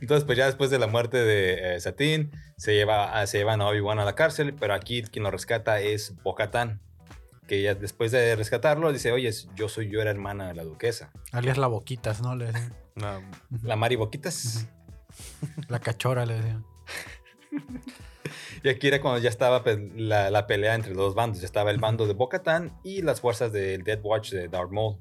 entonces 0.00 0.24
pues 0.24 0.38
ya 0.38 0.46
después 0.46 0.70
de 0.70 0.78
la 0.78 0.86
muerte 0.86 1.18
de 1.18 1.76
eh, 1.76 1.80
Satín, 1.80 2.32
se, 2.56 2.74
lleva, 2.74 3.26
se 3.26 3.38
llevan 3.38 3.60
a 3.60 3.68
Obi-Wan 3.68 3.98
a 3.98 4.04
la 4.04 4.14
cárcel, 4.14 4.54
pero 4.54 4.74
aquí 4.74 5.02
quien 5.02 5.24
lo 5.24 5.30
rescata 5.30 5.80
es 5.80 6.14
Bo-Katan, 6.22 6.80
que 7.46 7.62
ya 7.62 7.74
después 7.74 8.12
de 8.12 8.34
rescatarlo 8.36 8.92
dice, 8.92 9.12
oye, 9.12 9.30
yo 9.54 9.68
soy 9.68 9.90
yo 9.90 10.00
era 10.00 10.10
hermana 10.10 10.48
de 10.48 10.54
la 10.54 10.64
duquesa. 10.64 11.10
Alias 11.32 11.58
la 11.58 11.66
boquitas, 11.66 12.22
¿no? 12.22 12.36
Le 12.36 12.46
decían. 12.46 12.74
No, 12.94 13.22
La 13.62 13.76
Mari 13.76 13.96
Boquitas. 13.96 14.68
La 15.68 15.80
cachora 15.80 16.26
le 16.26 16.34
decían. 16.34 16.64
Y 18.64 18.68
aquí 18.68 18.86
era 18.86 19.00
cuando 19.00 19.20
ya 19.20 19.28
estaba 19.28 19.64
pues, 19.64 19.78
la, 19.96 20.30
la 20.30 20.46
pelea 20.46 20.74
entre 20.74 20.90
los 20.90 20.98
dos 20.98 21.14
bandos. 21.14 21.40
Ya 21.40 21.46
estaba 21.46 21.70
el 21.70 21.78
bando 21.78 22.06
de 22.06 22.14
Bo-Katan 22.14 22.78
y 22.84 23.02
las 23.02 23.20
fuerzas 23.20 23.52
del 23.52 23.82
Dead 23.82 23.98
Watch 24.02 24.30
de 24.30 24.48
Darth 24.48 24.70
Maul. 24.70 24.98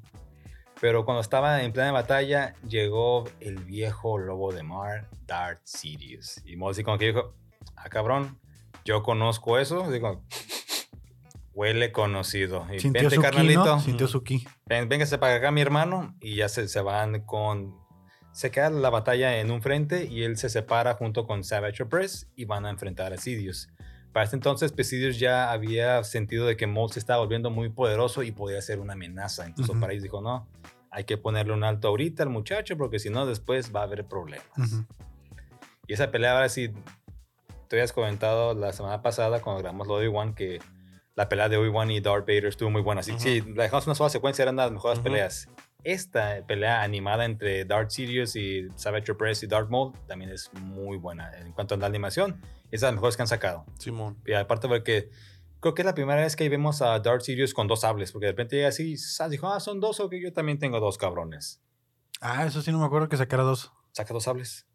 Pero 0.81 1.05
cuando 1.05 1.21
estaba 1.21 1.61
en 1.63 1.71
plena 1.71 1.91
batalla, 1.91 2.55
llegó 2.67 3.23
el 3.39 3.59
viejo 3.59 4.17
lobo 4.17 4.51
de 4.51 4.63
mar, 4.63 5.07
Darth 5.27 5.61
Sidious. 5.63 6.41
Y 6.43 6.57
Maul 6.57 6.71
así 6.71 6.83
como 6.83 6.97
que 6.97 7.05
dijo, 7.07 7.35
ah 7.75 7.87
cabrón, 7.87 8.39
yo 8.83 9.03
conozco 9.03 9.59
eso, 9.59 9.89
digo, 9.91 10.23
huele 11.53 11.91
conocido. 11.91 12.65
Y 12.73 12.79
Sintió 12.79 13.01
vente, 13.03 13.15
su 13.15 13.21
ki, 13.21 13.27
carnalito, 13.27 13.63
¿no? 13.65 13.79
Sintió 13.79 14.07
su 14.07 14.23
ki. 14.23 14.45
ven- 14.65 14.89
véngase 14.89 15.17
para 15.17 15.35
acá 15.35 15.51
mi 15.51 15.61
hermano 15.61 16.15
y 16.19 16.35
ya 16.35 16.49
se, 16.49 16.67
se 16.67 16.81
van 16.81 17.21
con... 17.25 17.79
Se 18.33 18.49
queda 18.49 18.69
la 18.69 18.89
batalla 18.89 19.39
en 19.39 19.51
un 19.51 19.61
frente 19.61 20.05
y 20.05 20.23
él 20.23 20.37
se 20.37 20.49
separa 20.49 20.93
junto 20.93 21.27
con 21.27 21.43
Savage 21.43 21.83
Opress 21.83 22.29
y 22.35 22.45
van 22.45 22.65
a 22.65 22.69
enfrentar 22.69 23.11
a 23.11 23.17
Sidious. 23.17 23.67
Para 24.11 24.25
este 24.25 24.35
entonces, 24.35 24.73
Sidious 24.77 25.19
ya 25.19 25.51
había 25.51 26.03
sentido 26.03 26.45
de 26.45 26.57
que 26.57 26.67
Maul 26.67 26.91
se 26.91 26.99
estaba 26.99 27.19
volviendo 27.19 27.49
muy 27.49 27.69
poderoso 27.69 28.23
y 28.23 28.31
podía 28.31 28.61
ser 28.61 28.79
una 28.79 28.93
amenaza. 28.93 29.47
Incluso 29.47 29.71
Ujú. 29.71 29.81
para 29.81 29.93
ellos 29.93 30.03
dijo, 30.03 30.21
no, 30.21 30.47
hay 30.89 31.05
que 31.05 31.17
ponerle 31.17 31.53
un 31.53 31.63
alto 31.63 31.87
ahorita 31.87 32.23
al 32.23 32.29
muchacho 32.29 32.75
porque 32.77 32.99
si 32.99 33.09
no 33.09 33.25
después 33.25 33.73
va 33.73 33.81
a 33.81 33.83
haber 33.83 34.05
problemas. 34.05 34.45
Ujú. 34.57 34.85
Y 35.87 35.93
esa 35.93 36.11
pelea 36.11 36.33
ahora 36.33 36.49
sí, 36.49 36.71
te 37.69 37.77
habías 37.77 37.93
comentado 37.93 38.53
la 38.53 38.73
semana 38.73 39.01
pasada 39.01 39.41
cuando 39.41 39.61
grabamos 39.61 39.87
lo 39.87 39.97
de 39.97 40.07
Obi-Wan 40.07 40.35
que 40.35 40.59
la 41.15 41.29
pelea 41.29 41.47
de 41.47 41.57
Obi-Wan 41.57 41.91
y 41.91 42.01
Darth 42.01 42.27
Vader 42.27 42.47
estuvo 42.47 42.69
muy 42.69 42.81
buena. 42.81 43.03
Sí, 43.03 43.11
Ujú. 43.11 43.21
sí, 43.21 43.41
la 43.55 43.63
dejamos 43.63 43.85
una 43.85 43.95
sola 43.95 44.09
secuencia, 44.09 44.43
eran 44.43 44.57
las 44.57 44.71
mejores 44.71 44.99
peleas. 44.99 45.47
Esta 45.83 46.45
pelea 46.45 46.83
animada 46.83 47.25
entre 47.25 47.65
Darth 47.65 47.91
Sidious 47.91 48.35
y 48.35 48.67
Savage 48.75 49.13
Opress 49.13 49.43
y 49.43 49.47
Darth 49.47 49.69
Maul 49.69 49.93
también 50.05 50.31
es 50.31 50.51
muy 50.53 50.97
buena. 50.97 51.31
En 51.39 51.53
cuanto 51.53 51.75
a 51.75 51.77
la 51.77 51.87
animación, 51.87 52.39
es 52.71 52.81
de 52.81 52.87
las 52.87 52.93
mejores 52.95 53.15
que 53.15 53.21
han 53.23 53.27
sacado. 53.27 53.65
Simón. 53.77 54.17
Y 54.25 54.33
aparte 54.33 54.67
porque 54.67 55.09
creo 55.59 55.73
que 55.73 55.81
es 55.83 55.85
la 55.85 55.93
primera 55.93 56.21
vez 56.21 56.35
que 56.35 56.47
vemos 56.49 56.81
a 56.81 56.99
Darth 56.99 57.21
Sidious 57.21 57.53
con 57.53 57.67
dos 57.67 57.81
sables, 57.81 58.11
porque 58.11 58.25
de 58.27 58.31
repente 58.31 58.55
llega 58.55 58.69
así, 58.69 58.95
dijo, 59.29 59.47
ah, 59.51 59.59
son 59.59 59.79
dos 59.79 59.99
o 59.99 60.09
que 60.09 60.21
yo 60.21 60.33
también 60.33 60.57
tengo 60.59 60.79
dos 60.79 60.97
cabrones. 60.97 61.61
Ah, 62.19 62.45
eso 62.45 62.61
sí 62.61 62.71
no 62.71 62.79
me 62.79 62.85
acuerdo 62.85 63.09
que 63.09 63.17
sacara 63.17 63.43
dos. 63.43 63.71
Saca 63.91 64.13
dos 64.13 64.23
sables. 64.23 64.65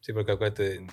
Sí, 0.00 0.12
porque 0.12 0.32
acuérdate, 0.32 0.86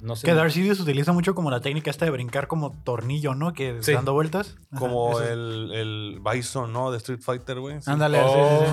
no 0.00 0.14
sé. 0.16 0.26
Que 0.26 0.34
Darth 0.34 0.52
Sidious 0.52 0.80
utiliza 0.80 1.12
mucho 1.12 1.34
como 1.34 1.50
la 1.50 1.60
técnica 1.60 1.90
esta 1.90 2.04
de 2.04 2.10
brincar 2.12 2.46
como 2.46 2.72
tornillo, 2.82 3.34
¿no? 3.34 3.52
Que 3.52 3.82
Sí. 3.82 3.92
dando 3.92 4.12
vueltas. 4.12 4.56
Ajá, 4.70 4.78
Como 4.80 5.20
el, 5.20 5.70
el 5.74 6.20
Bison, 6.22 6.72
¿no? 6.72 6.90
De 6.90 6.98
Street 6.98 7.20
Fighter, 7.20 7.58
güey. 7.60 7.82
Sí. 7.82 7.90
Ándale, 7.90 8.18
sí, 8.18 8.24
Oh. 8.28 8.66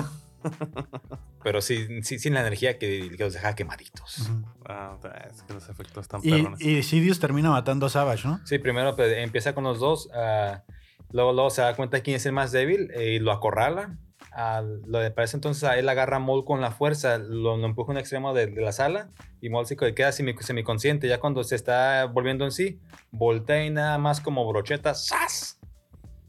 sí, 0.44 0.48
sí. 0.50 0.50
Pero 1.46 1.60
sí, 1.60 2.02
sí, 2.02 2.18
sin 2.18 2.34
la 2.34 2.40
energía 2.40 2.76
que, 2.76 3.08
que 3.16 3.22
los 3.22 3.32
deja 3.32 3.54
quemaditos. 3.54 4.18
Ujú. 4.18 4.44
Ah, 4.64 4.98
es 5.32 5.42
que 5.44 5.54
los 5.54 5.68
efectos 5.68 6.02
están 6.02 6.20
Y, 6.24 6.30
perrones. 6.32 6.60
y 6.60 6.82
Sidious 6.82 7.20
termina 7.20 7.50
matando 7.50 7.86
a 7.86 7.88
Savage, 7.88 8.26
¿no? 8.26 8.40
Sí, 8.44 8.58
primero 8.58 8.96
pues, 8.96 9.16
empieza 9.16 9.54
con 9.54 9.62
los 9.62 9.78
dos. 9.78 10.08
ah, 10.12 10.64
luego, 11.12 11.32
luego 11.32 11.50
se 11.50 11.62
da 11.62 11.76
cuenta 11.76 12.00
quién 12.00 12.16
es 12.16 12.26
el 12.26 12.32
más 12.32 12.50
débil 12.50 12.90
eh, 12.94 13.12
y 13.12 13.18
lo 13.20 13.30
acorrala. 13.30 13.96
Ah, 14.32 14.60
lo 14.86 14.98
de 14.98 15.12
parece 15.12 15.36
entonces 15.36 15.62
a 15.62 15.78
él 15.78 15.88
agarra 15.88 16.16
a 16.16 16.18
Maul 16.18 16.44
con 16.44 16.60
la 16.60 16.72
fuerza, 16.72 17.18
lo, 17.18 17.56
lo 17.56 17.64
empuja 17.64 17.92
a 17.92 17.94
un 17.94 17.98
extremo 17.98 18.34
de, 18.34 18.48
de 18.48 18.60
la 18.60 18.72
sala 18.72 19.10
y 19.40 19.48
Maul 19.48 19.66
se 19.66 19.76
queda 19.76 20.08
semi- 20.10 20.36
semiconsciente. 20.42 21.06
Ya 21.06 21.20
cuando 21.20 21.44
se 21.44 21.54
está 21.54 22.06
volviendo 22.06 22.44
en 22.44 22.50
sí, 22.50 22.80
voltea 23.12 23.64
y 23.64 23.70
nada 23.70 23.98
más 23.98 24.20
como 24.20 24.44
brocheta, 24.48 24.94
¡zas! 24.96 25.60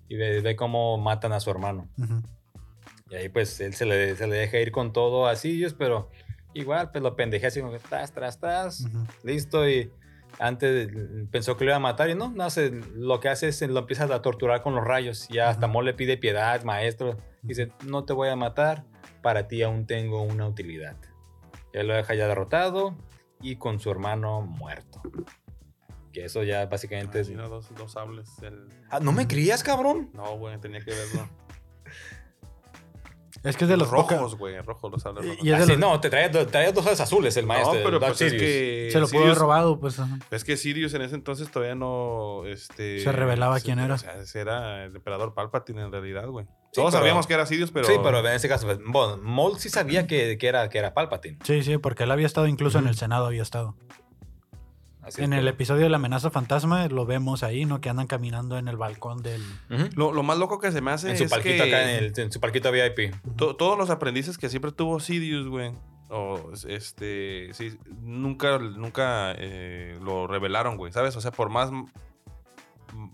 Y 0.09 0.15
ve, 0.15 0.41
ve 0.41 0.55
cómo 0.55 0.99
matan 0.99 1.33
a 1.33 1.39
su 1.39 1.49
hermano. 1.49 1.89
Ujú. 1.97 2.21
Y 3.09 3.15
ahí 3.15 3.29
pues 3.29 3.59
él 3.61 3.73
se 3.73 3.85
le, 3.85 4.15
se 4.15 4.27
le 4.27 4.35
deja 4.35 4.57
ir 4.59 4.71
con 4.71 4.91
todo 4.93 5.27
a 5.27 5.35
Sidious, 5.35 5.73
pero 5.73 6.09
igual 6.53 6.91
pues 6.91 7.01
lo 7.03 7.15
pendejea 7.15 7.47
así 7.49 7.59
como 7.61 7.71
que 7.71 7.79
tras, 7.79 8.11
tras, 8.11 8.39
tras, 8.39 8.81
Ujú. 8.81 9.05
listo. 9.23 9.67
Y 9.69 9.91
antes 10.39 10.89
pensó 11.31 11.55
que 11.57 11.63
lo 11.65 11.71
iba 11.71 11.77
a 11.77 11.79
matar 11.79 12.09
y 12.09 12.15
no, 12.15 12.29
no 12.31 12.47
lo 12.95 13.19
que 13.19 13.29
hace 13.29 13.47
es 13.47 13.61
lo 13.61 13.79
empieza 13.79 14.03
a 14.13 14.21
torturar 14.21 14.61
con 14.61 14.75
los 14.75 14.83
rayos. 14.83 15.27
Y 15.29 15.39
hasta 15.39 15.65
Ujú. 15.67 15.73
Maul 15.73 15.85
le 15.85 15.93
pide 15.93 16.17
piedad, 16.17 16.63
maestro. 16.63 17.17
Dice, 17.43 17.71
no 17.85 18.03
te 18.03 18.11
voy 18.13 18.27
a 18.29 18.35
matar, 18.35 18.83
para 19.21 19.47
ti 19.47 19.63
aún 19.63 19.85
tengo 19.87 20.21
una 20.21 20.47
utilidad. 20.47 20.97
Y 21.73 21.77
él 21.77 21.87
lo 21.87 21.93
deja 21.95 22.13
ya 22.13 22.27
derrotado 22.27 22.95
y 23.41 23.55
con 23.55 23.79
su 23.79 23.89
hermano 23.89 24.41
muerto. 24.41 25.01
Que 26.11 26.25
eso 26.25 26.43
ya 26.43 26.65
básicamente 26.65 27.19
Ah, 27.19 27.21
es... 27.21 27.29
dos, 27.49 27.73
dos 27.75 27.91
sables. 27.93 28.29
el- 28.41 28.67
Ah, 28.89 28.99
¿No 28.99 29.11
me 29.11 29.27
creías, 29.27 29.63
cabrón? 29.63 30.09
No, 30.13 30.37
güey, 30.37 30.57
tenía 30.59 30.81
que 30.81 30.91
verlo. 30.91 31.29
Es 33.43 33.57
que 33.57 33.65
es 33.65 33.69
de 33.69 33.77
los 33.77 33.89
rojos, 33.89 34.35
güey, 34.37 34.59
rojos 34.61 34.91
los 34.91 35.01
sables 35.01 35.25
Y- 35.25 35.29
rojos. 35.29 35.45
y 35.45 35.49
es 35.49 35.55
Ah, 35.55 35.59
de 35.59 35.63
sí, 35.65 35.71
los- 35.71 35.79
no, 35.79 35.99
te 35.99 36.09
traía, 36.09 36.31
traía 36.47 36.71
dos 36.71 36.85
hojas 36.85 36.99
azules 36.99 37.35
el 37.37 37.45
maestro. 37.45 37.73
no, 37.75 37.79
pero 37.83 37.99
pues 37.99 38.21
es 38.21 38.33
que 38.33 38.89
Se 38.91 38.99
lo 38.99 39.07
pudo 39.07 39.23
haber 39.25 39.37
robado, 39.37 39.79
pues. 39.79 39.99
ajá. 39.99 40.17
Es 40.31 40.43
que 40.43 40.57
Sirius 40.57 40.93
en 40.93 41.01
ese 41.01 41.15
entonces 41.15 41.49
todavía 41.51 41.75
no 41.75 42.45
este, 42.45 42.99
Se 42.99 43.11
revelaba 43.11 43.59
quién 43.59 43.79
era. 43.79 43.95
O 43.95 43.97
sea, 43.97 44.15
ese 44.19 44.39
era 44.39 44.85
el 44.85 44.95
emperador 44.95 45.33
Palpatine 45.33 45.81
en 45.83 45.91
realidad, 45.91 46.27
güey. 46.27 46.45
Sí, 46.45 46.51
Todos 46.81 46.91
pero- 46.91 46.99
sabíamos 47.01 47.25
que 47.27 47.33
era 47.33 47.45
Sirius, 47.45 47.71
pero. 47.71 47.85
Sí, 47.87 47.93
pero 48.03 48.19
en 48.19 48.25
ese 48.33 48.47
caso, 48.49 48.65
pues, 48.65 48.79
bueno, 48.85 49.17
Maul 49.17 49.57
sí 49.59 49.69
sabía 49.69 50.05
que, 50.07 50.37
que 50.37 50.47
era, 50.47 50.69
que 50.69 50.77
era 50.77 50.93
Palpatine. 50.93 51.37
Sí, 51.43 51.63
sí, 51.63 51.77
porque 51.77 52.03
él 52.03 52.11
había 52.11 52.25
estado 52.27 52.47
incluso 52.47 52.77
en 52.79 52.87
el 52.87 52.95
Senado, 52.95 53.25
había 53.27 53.41
estado. 53.41 53.75
Así 55.07 55.23
En 55.23 55.33
el 55.33 55.39
pero- 55.39 55.49
episodio 55.51 55.83
de 55.83 55.89
la 55.89 55.97
amenaza 55.97 56.29
fantasma 56.29 56.87
lo 56.87 57.05
vemos 57.05 57.43
ahí, 57.43 57.65
¿no? 57.65 57.79
Que 57.81 57.89
andan 57.89 58.07
caminando 58.07 58.57
en 58.57 58.67
el 58.67 58.77
balcón 58.77 59.23
del... 59.23 59.41
Lo, 59.95 60.11
lo 60.11 60.23
más 60.23 60.37
loco 60.37 60.59
que 60.59 60.71
se 60.71 60.81
me 60.81 60.91
hace 60.91 61.11
En 61.11 61.17
su 61.17 61.23
es 61.23 61.29
palquito 61.31 61.63
que 61.63 61.69
acá, 61.75 61.83
en, 61.83 62.03
el, 62.05 62.13
en 62.15 62.31
su 62.31 62.39
palquito 62.39 62.71
VIP. 62.71 63.13
to- 63.37 63.55
todos 63.55 63.77
los 63.77 63.89
aprendices 63.89 64.37
que 64.37 64.49
siempre 64.49 64.71
tuvo 64.71 64.99
Sirius, 64.99 65.47
güey. 65.47 65.71
O 66.09 66.51
este. 66.69 67.49
Sí, 67.53 67.77
nunca, 68.01 68.57
nunca 68.59 69.33
eh, 69.37 69.99
lo 70.01 70.25
revelaron, 70.25 70.77
güey. 70.77 70.93
¿Sabes? 70.93 71.15
O 71.17 71.21
sea, 71.21 71.31
por 71.31 71.49
más 71.49 71.69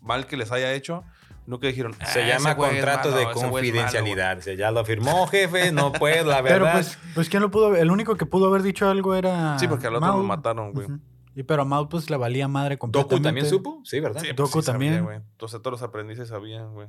mal 0.01 0.27
que 0.27 0.37
les 0.37 0.51
haya 0.51 0.71
hecho, 0.73 1.03
nunca 1.45 1.67
dijeron. 1.67 1.95
"Ah, 1.99 2.05
Se 2.05 2.21
ese 2.21 2.29
llama 2.29 2.55
contrato 2.55 3.09
malo, 3.09 3.19
de 3.19 3.25
malo, 3.25 3.39
confidencialidad. 3.39 4.35
Dice, 4.37 4.55
ya 4.57 4.71
lo 4.71 4.85
firmó, 4.85 5.25
jefe, 5.27 5.71
no 5.71 5.91
puedo, 5.91 6.29
la 6.29 6.37
Pero 6.43 6.65
verdad. 6.65 6.73
pues, 6.73 6.99
pues 7.15 7.29
¿quién 7.29 7.41
lo 7.41 7.49
pudo? 7.51 7.75
El 7.75 7.91
único 7.91 8.15
que 8.15 8.25
pudo 8.25 8.47
haber 8.47 8.61
dicho 8.61 8.87
algo 8.87 9.15
era... 9.15 9.47
güey". 9.47 9.59
Sí, 9.59 9.67
porque 9.67 9.87
al 9.87 9.95
otro 9.95 10.07
lo 10.07 10.13
Maul. 10.13 10.27
mataron, 10.27 10.71
güey. 10.73 10.87
Y 11.35 11.43
pero 11.43 11.63
a 11.63 11.65
Maul 11.65 11.89
pues 11.89 12.09
le 12.09 12.17
valía 12.17 12.47
madre 12.47 12.77
completamente. 12.77 13.15
¿Doku 13.15 13.23
también 13.23 13.45
supo? 13.47 13.81
Sí, 13.83 13.99
¿verdad? 13.99 14.21
Sí, 14.21 14.27
pues 14.27 14.35
Doku 14.37 14.61
sí 14.61 14.65
sabía, 14.65 14.89
también. 14.91 15.03
güey. 15.03 15.17
Entonces 15.17 15.61
todos 15.61 15.71
los 15.79 15.81
aprendices 15.83 16.29
sabían, 16.29 16.73
güey. 16.73 16.87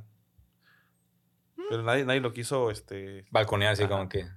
Pero 1.69 1.81
nadie, 1.83 2.05
nadie 2.05 2.19
lo 2.19 2.31
quiso, 2.33 2.69
este. 2.69 3.25
Balconear 3.31 3.73
así 3.73 3.83
Ajá. 3.83 3.91
como 3.91 4.09
que... 4.09 4.27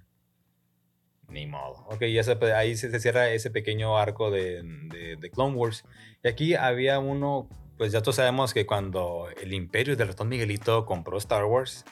Ni 1.28 1.46
modo. 1.46 1.84
Ok, 1.90 2.04
ya 2.06 2.22
se, 2.22 2.38
ahí 2.54 2.74
se, 2.74 2.90
se 2.90 3.00
cierra 3.00 3.28
ese 3.28 3.50
pequeño 3.50 3.98
arco 3.98 4.30
de, 4.30 4.62
de, 4.62 5.16
de 5.16 5.30
Clone 5.30 5.54
Wars. 5.56 5.84
Y 6.24 6.28
aquí 6.28 6.54
había 6.54 6.98
uno, 7.00 7.50
pues 7.76 7.92
ya 7.92 8.00
todos 8.00 8.16
sabemos 8.16 8.54
que 8.54 8.64
cuando 8.64 9.26
el 9.38 9.52
imperio 9.52 9.94
del 9.94 10.08
ratón 10.08 10.30
Miguelito 10.30 10.86
compró 10.86 11.18
Star 11.18 11.44
Wars, 11.44 11.84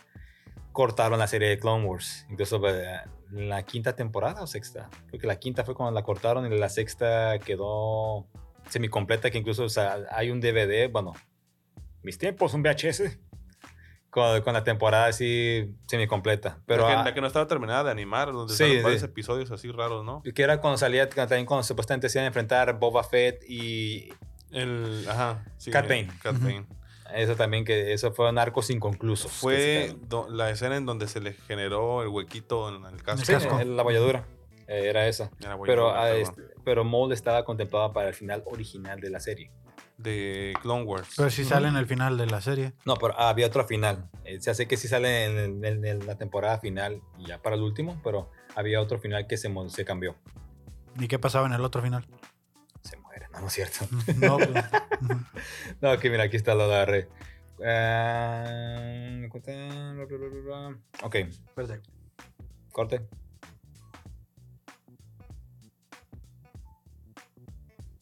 cortaron 0.73 1.19
la 1.19 1.27
serie 1.27 1.51
de 1.51 1.59
Clone 1.59 1.85
Wars. 1.85 2.27
Incluso 2.31 2.61
pues, 2.61 2.83
la 3.31 3.63
quinta 3.65 3.95
temporada 3.97 4.43
o 4.43 4.47
sexta. 4.47 4.89
Creo 5.09 5.21
que 5.21 5.27
la 5.27 5.39
quinta 5.39 5.65
fue 5.65 5.75
cuando 5.75 5.93
la 5.95 6.03
cortaron 6.05 6.51
y 6.51 6.59
la 6.59 6.69
sexta 6.69 7.39
quedó 7.39 8.27
semicompleta, 8.69 9.31
que 9.31 9.39
incluso 9.39 9.65
o 9.65 9.69
sea, 9.69 9.99
hay 10.11 10.31
un 10.31 10.41
DVD, 10.41 10.91
bueno, 10.91 11.13
mis 12.03 12.19
tiempos, 12.19 12.55
un 12.55 12.63
VHS. 12.63 13.19
Con, 14.09 14.41
con 14.41 14.55
la 14.55 14.65
temporada 14.65 15.07
así 15.09 15.75
semicompleta. 15.89 16.61
Pero 16.65 16.85
la, 16.85 16.89
que, 16.89 16.95
ah, 17.01 17.05
la 17.05 17.13
que 17.15 17.21
no 17.21 17.27
estaba 17.27 17.47
terminada 17.47 17.85
de 17.85 17.91
animar, 17.91 18.33
donde 18.33 18.55
Sí, 18.55 18.81
varios 18.81 19.01
sí. 19.01 19.07
episodios 19.07 19.51
así 19.51 19.71
raros, 19.71 20.07
¿no? 20.07 20.23
Que 20.23 20.43
era 20.43 20.59
cuando 20.59 20.79
salía, 20.79 21.07
también 21.07 21.45
cuando 21.45 21.65
supuestamente 21.65 22.09
se 22.09 22.19
iban 22.19 22.25
a 22.25 22.27
enfrentar 22.29 22.79
Boba 22.79 23.05
Fett 23.05 23.43
y 23.47 24.09
El. 24.53 25.05
Ajá. 25.07 25.45
Sí, 25.59 25.71
Cat 25.71 25.87
Bane. 25.87 26.09
Cat 26.23 26.37
Ujú. 26.37 26.45
Bane. 26.45 26.67
Eso 27.15 27.37
también, 27.37 27.65
que 27.65 27.93
eso 27.93 28.13
fueron 28.13 28.39
arcos 28.39 28.71
inconclusos. 28.71 29.31
Fue 29.33 29.95
la 30.31 30.51
escena 30.51 30.77
en 30.77 30.87
donde 30.87 31.09
se 31.09 31.21
le 31.21 31.33
generó 31.33 32.03
el 32.03 32.09
huequito 32.09 32.69
en 32.75 32.85
el 32.85 33.03
casco. 33.03 33.25
Sí, 33.27 33.33
casco. 33.33 33.59
la 33.65 33.83
bolladura. 33.83 34.27
eh, 34.67 34.87
Era 34.89 35.07
esa. 35.09 35.31
Era 35.41 35.57
Pero, 35.65 35.95
ah, 35.95 36.11
este, 36.11 36.43
pero 36.65 36.85
Maul 36.85 37.13
estaba 37.13 37.45
contemplado 37.45 37.93
para 37.93 38.09
el 38.09 38.15
final 38.15 38.43
original 38.47 39.01
de 39.01 39.11
la 39.11 39.21
serie. 39.21 39.51
De 39.99 40.53
Clone 40.61 40.83
Wars. 40.85 41.09
Pero 41.17 41.31
sí 41.31 41.43
sale 41.45 41.69
en 41.69 41.77
el 41.77 41.87
final 41.87 42.19
de 42.19 42.27
la 42.27 42.43
serie. 42.43 42.75
No, 42.85 42.97
pero 42.97 43.15
ah, 43.17 43.31
había 43.31 43.47
otro 43.47 43.65
final. 43.67 44.11
Eh, 44.25 44.41
se 44.41 44.51
hace 44.51 44.69
que 44.69 44.77
sí 44.77 44.89
sale 44.89 45.25
en, 45.25 45.39
el- 45.39 45.65
en- 45.65 45.85
en 45.87 46.07
la 46.07 46.19
temporada 46.19 46.59
final 46.59 47.01
y 47.19 47.27
ya 47.29 47.41
para 47.41 47.57
el 47.57 47.63
último, 47.63 47.99
pero 48.05 48.31
había 48.55 48.81
otro 48.83 48.99
final 48.99 49.27
que 49.27 49.39
se, 49.39 49.51
se 49.69 49.85
cambió. 49.87 50.15
¿Y 50.99 51.09
qué 51.09 51.19
pasaba 51.19 51.47
en 51.47 51.55
el 51.55 51.63
otro 51.65 51.81
final? 51.81 52.07
Muere, 53.41 53.41
no, 53.41 53.41
no 53.41 53.47
es 53.47 53.53
cierto. 53.53 53.87
No, 54.17 54.37
pues. 54.39 54.51
No, 55.81 55.91
aquí 55.91 56.09
mira, 56.11 56.25
aquí 56.25 56.37
está 56.37 56.55
lo 56.55 56.65
agarré. 56.65 57.09
Ah, 57.65 58.45
bla. 60.45 60.79
ok, 61.03 61.17
corte. 62.73 63.01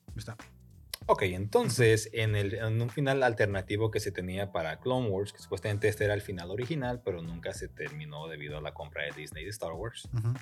Ahí 0.09 0.18
está. 0.18 0.37
Ok, 1.07 1.23
entonces 1.23 2.09
en, 2.14 2.35
el, 2.35 2.55
en 2.55 2.81
un 2.81 2.88
final 2.88 3.23
alternativo 3.23 3.90
que 3.90 4.01
se 4.01 4.11
tenía 4.11 4.53
para 4.53 4.81
Clone 4.81 5.11
Wars, 5.11 5.33
que 5.35 5.38
supuestamente 5.38 5.88
este 5.88 6.05
era 6.05 6.14
el 6.14 6.23
final 6.23 6.51
original, 6.51 7.03
pero 7.05 7.20
nunca 7.20 7.53
se 7.53 7.68
terminó 7.68 8.27
debido 8.27 8.57
a 8.57 8.62
la 8.62 8.73
compra 8.73 9.05
de 9.05 9.11
Disney 9.11 9.44
de 9.44 9.51
Star 9.51 9.73
Wars. 9.73 10.09
Ujú. 10.14 10.33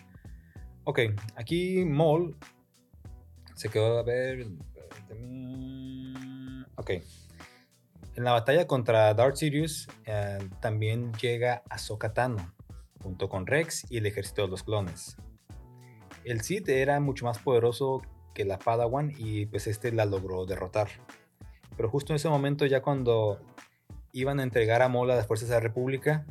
Ok, 0.85 1.01
aquí 1.35 1.85
Maul 1.85 2.37
se 3.55 3.69
quedó 3.69 3.99
a 3.99 4.03
ver. 4.03 4.47
Ok. 6.77 6.91
En 8.15 8.25
la 8.25 8.33
batalla 8.33 8.67
contra 8.67 9.15
Darth 9.15 9.37
Sidious 9.37 9.89
eh, 10.05 10.39
también 10.61 11.13
llega 11.15 11.63
Ahsoka 11.71 12.13
Tano 12.13 12.55
junto 13.03 13.29
con 13.29 13.47
Rex 13.47 13.91
y 13.91 13.99
el 13.99 14.07
ejército 14.07 14.43
de 14.43 14.49
los 14.49 14.63
clones. 14.63 15.17
El 16.25 16.43
Sith 16.43 16.69
era 16.69 17.01
mucho 17.01 17.25
más 17.25 17.39
poderoso 17.39 18.03
que 18.35 18.45
la 18.45 18.59
Padawan 18.59 19.13
y 19.17 19.47
pues 19.47 19.67
este 19.67 19.93
la 19.93 20.05
logró 20.05 20.47
derrotar. 20.47 20.89
Pero 21.77 21.89
justo 21.89 22.13
en 22.13 22.17
ese 22.17 22.29
momento, 22.29 22.67
ya 22.67 22.83
cuando 22.83 23.41
iban 24.13 24.41
a 24.41 24.43
entregar 24.43 24.83
a 24.83 24.89
Maul 24.89 25.11
a 25.11 25.17
las 25.17 25.27
fuerzas 25.27 25.49
de 25.49 25.55
la 25.55 25.61
República, 25.61 26.27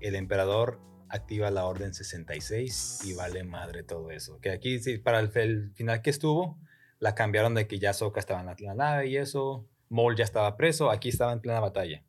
el 0.00 0.14
emperador 0.14 0.80
activa 1.08 1.50
la 1.50 1.66
Orden 1.66 1.92
66 1.92 3.00
y 3.04 3.14
vale 3.14 3.42
madre 3.42 3.82
todo 3.82 4.10
eso. 4.10 4.38
Que 4.40 4.50
aquí, 4.50 4.78
sí, 4.80 4.98
para 4.98 5.20
el 5.20 5.30
final 5.74 6.02
que 6.02 6.10
estuvo, 6.10 6.58
la 7.02 7.16
cambiaron 7.16 7.54
de 7.54 7.66
que 7.66 7.80
ya 7.80 7.92
Sokka 7.92 8.20
estaba 8.20 8.40
en 8.40 8.46
la, 8.46 8.56
la 8.60 8.74
nave 8.74 9.08
y 9.08 9.16
eso. 9.16 9.66
Maul 9.88 10.14
ya 10.16 10.22
estaba 10.24 10.56
preso, 10.56 10.88
aquí 10.90 11.08
estaba 11.08 11.32
en 11.32 11.40
plena 11.40 11.58
batalla. 11.58 12.04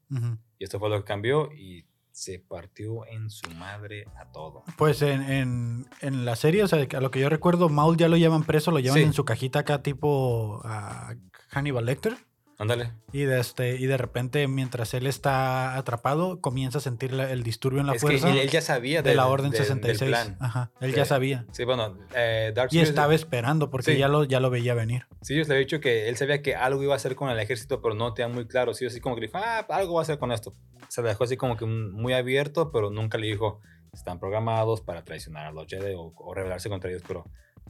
Y 0.59 0.63
esto 0.63 0.79
fue 0.79 0.89
lo 0.89 0.99
que 0.99 1.03
cambió 1.03 1.51
y 1.51 1.85
se 2.11 2.37
partió 2.37 3.05
en 3.07 3.31
su 3.31 3.49
madre 3.55 4.05
a 4.21 4.31
todo. 4.31 4.63
Pues 4.77 5.01
en, 5.01 5.23
en, 5.23 5.87
en 6.01 6.25
la 6.25 6.35
serie, 6.35 6.61
o 6.63 6.67
sea, 6.67 6.87
a 6.95 7.01
lo 7.01 7.09
que 7.09 7.19
yo 7.19 7.27
recuerdo, 7.27 7.69
Maul 7.69 7.97
ya 7.97 8.07
lo 8.07 8.17
llevan 8.17 8.43
preso, 8.43 8.69
lo 8.69 8.77
llevan 8.79 8.99
Sí. 8.99 9.03
en 9.03 9.13
su 9.13 9.25
cajita 9.25 9.59
acá 9.59 9.81
tipo 9.81 10.61
a 10.63 11.15
Hannibal 11.49 11.85
Lecter. 11.87 12.15
Ándale. 12.63 12.91
Y 13.11 13.23
de, 13.23 13.39
este, 13.39 13.75
y 13.75 13.85
de 13.85 13.97
repente, 13.97 14.47
mientras 14.47 14.93
él 14.95 15.05
está 15.05 15.77
atrapado, 15.77 16.41
comienza 16.41 16.79
a 16.79 16.81
sentir 16.81 17.13
la- 17.13 17.29
el 17.31 17.43
disturbio 17.43 17.79
en 17.81 17.87
la 17.87 17.93
Es 17.93 18.01
que 18.01 18.07
fuerza 18.07 18.31
él, 18.31 18.37
él 18.39 18.49
ya 18.49 18.61
sabía 18.61 19.01
de 19.03 19.09
del- 19.09 19.17
la 19.17 19.27
Orden 19.27 19.51
del- 19.51 19.59
del 19.59 19.67
66. 19.67 20.09
plan. 20.09 20.37
Ajá, 20.39 20.71
él 20.81 20.91
Sí. 20.91 20.97
ya 20.97 21.05
sabía. 21.05 21.45
Sí, 21.51 21.63
bueno, 21.65 21.97
eh, 22.15 22.51
Dark 22.55 22.69
Y 22.73 22.79
estaba 22.79 23.13
esperando 23.13 23.69
porque 23.69 23.91
Sí. 23.93 23.97
ya, 23.99 24.07
lo, 24.07 24.23
ya 24.23 24.39
lo 24.39 24.49
veía 24.49 24.73
venir. 24.73 25.05
Sí, 25.21 25.35
yo 25.35 25.41
le 25.41 25.45
había 25.45 25.57
dicho 25.59 25.79
que 25.79 26.09
él 26.09 26.17
sabía 26.17 26.41
que 26.41 26.55
algo 26.55 26.81
iba 26.81 26.93
a 26.93 26.95
hacer 26.97 27.15
con 27.15 27.29
el 27.29 27.37
ejército, 27.39 27.81
pero 27.81 27.93
no 27.93 28.13
tenía 28.13 28.33
muy 28.33 28.47
claro. 28.47 28.73
Sí, 28.73 28.85
así 28.85 28.99
como 28.99 29.15
que 29.15 29.21
dijo, 29.21 29.37
ah, 29.37 29.65
algo 29.69 29.93
va 29.93 30.01
a 30.01 30.03
hacer 30.03 30.17
con 30.17 30.31
esto. 30.31 30.53
Se 30.87 31.01
dejó 31.01 31.23
así 31.25 31.37
como 31.37 31.57
que 31.57 31.65
muy 31.65 32.13
abierto, 32.13 32.71
pero 32.71 32.89
nunca 32.89 33.17
le 33.17 33.27
dijo, 33.27 33.59
están 33.93 34.19
programados 34.19 34.81
para 34.81 35.03
traicionar 35.03 35.45
a 35.45 35.51
los 35.51 35.67
Jedi 35.67 35.93
o, 35.93 36.13
o 36.17 36.33
rebelarse 36.33 36.67
contra 36.69 36.89
ellos. 36.89 37.03
Pero 37.07 37.25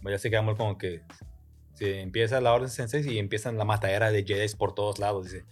ya 0.05 0.17
se 0.17 0.29
quedamos 0.29 0.55
como 0.55 0.77
que 0.77 1.01
se 1.73 2.01
empieza 2.01 2.41
la 2.41 2.53
Orden 2.53 2.69
66 2.69 3.13
y 3.13 3.19
empiezan 3.19 3.57
la 3.57 3.65
matadera 3.65 4.11
de 4.11 4.23
Jedi 4.23 4.53
por 4.55 4.73
todos 4.75 4.99
lados. 4.99 5.25
Dice, 5.25 5.45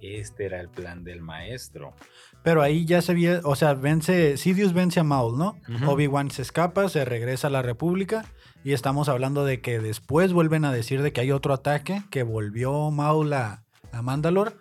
este 0.00 0.46
era 0.46 0.60
el 0.60 0.68
plan 0.68 1.04
del 1.04 1.20
maestro. 1.20 1.94
Pero 2.42 2.62
ahí 2.62 2.84
ya 2.86 3.02
se 3.02 3.14
veía, 3.14 3.40
o 3.44 3.56
sea, 3.56 3.74
vence, 3.74 4.36
Sidious 4.36 4.72
vence 4.72 5.00
a 5.00 5.04
Maul, 5.04 5.36
¿no? 5.36 5.56
Obi-Wan 5.86 6.30
se 6.30 6.42
escapa, 6.42 6.88
se 6.88 7.04
regresa 7.04 7.48
a 7.48 7.50
la 7.50 7.62
República 7.62 8.24
y 8.64 8.72
estamos 8.72 9.08
hablando 9.08 9.44
de 9.44 9.60
que 9.60 9.80
después 9.80 10.32
vuelven 10.32 10.64
a 10.64 10.72
decir 10.72 11.02
de 11.02 11.12
que 11.12 11.20
hay 11.20 11.32
otro 11.32 11.52
ataque, 11.52 12.02
que 12.10 12.22
volvió 12.22 12.90
Maul 12.90 13.32
a, 13.32 13.64
a 13.92 14.02
Mandalore 14.02 14.52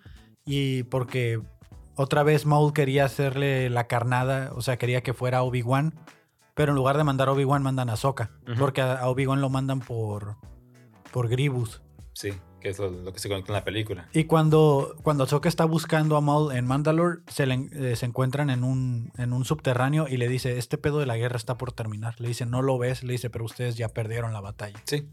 y 0.44 0.84
porque 0.84 1.40
otra 1.96 2.24
vez 2.24 2.46
Maul 2.46 2.74
quería 2.74 3.06
hacerle 3.06 3.70
la 3.70 3.88
carnada, 3.88 4.52
o 4.56 4.62
sea, 4.62 4.78
quería 4.78 5.02
que 5.02 5.14
fuera 5.14 5.44
Obi-Wan, 5.44 5.94
pero 6.56 6.72
en 6.72 6.76
lugar 6.76 6.98
de 6.98 7.04
mandar 7.04 7.28
a 7.28 7.34
Obi-Wan 7.34 7.62
mandan 7.62 7.90
a 7.90 7.94
Ujú. 7.94 8.28
porque 8.58 8.82
a 8.82 9.08
Obi-Wan 9.08 9.40
lo 9.42 9.50
mandan 9.50 9.80
por, 9.80 10.38
por 11.12 11.30
Grievous. 11.30 11.82
Sí, 12.14 12.34
que 12.60 12.70
es 12.70 12.80
lo, 12.80 12.90
lo 12.90 13.14
que 13.14 13.20
se 13.20 13.30
conecta 13.30 13.52
en 13.52 13.56
la 13.56 13.64
película. 13.64 14.10
Y 14.12 14.24
cuando, 14.24 14.96
cuando 15.04 15.26
Ahsoka 15.26 15.48
está 15.48 15.66
buscando 15.66 16.18
a 16.18 16.22
Maul 16.22 16.56
en 16.56 16.66
Mandalore, 16.66 17.20
se, 17.28 17.46
le 17.46 17.70
eh, 17.74 17.96
se 17.96 18.06
encuentran 18.08 18.50
en 18.50 18.64
un, 18.64 19.12
en 19.18 19.34
un 19.34 19.46
subterráneo 19.46 20.08
y 20.08 20.18
le 20.18 20.28
dice, 20.28 20.58
este 20.58 20.80
pedo 20.80 21.00
de 21.00 21.06
la 21.06 21.16
guerra 21.16 21.38
está 21.38 21.58
por 21.60 21.72
terminar. 21.74 22.20
Le 22.20 22.28
dice, 22.30 22.48
no 22.48 22.64
lo 22.64 22.78
ves, 22.80 23.04
le 23.04 23.12
dice, 23.14 23.30
pero 23.30 23.46
ustedes 23.46 23.78
ya 23.78 23.90
perdieron 23.90 24.34
la 24.34 24.42
batalla. 24.42 24.82
Sí, 24.86 25.08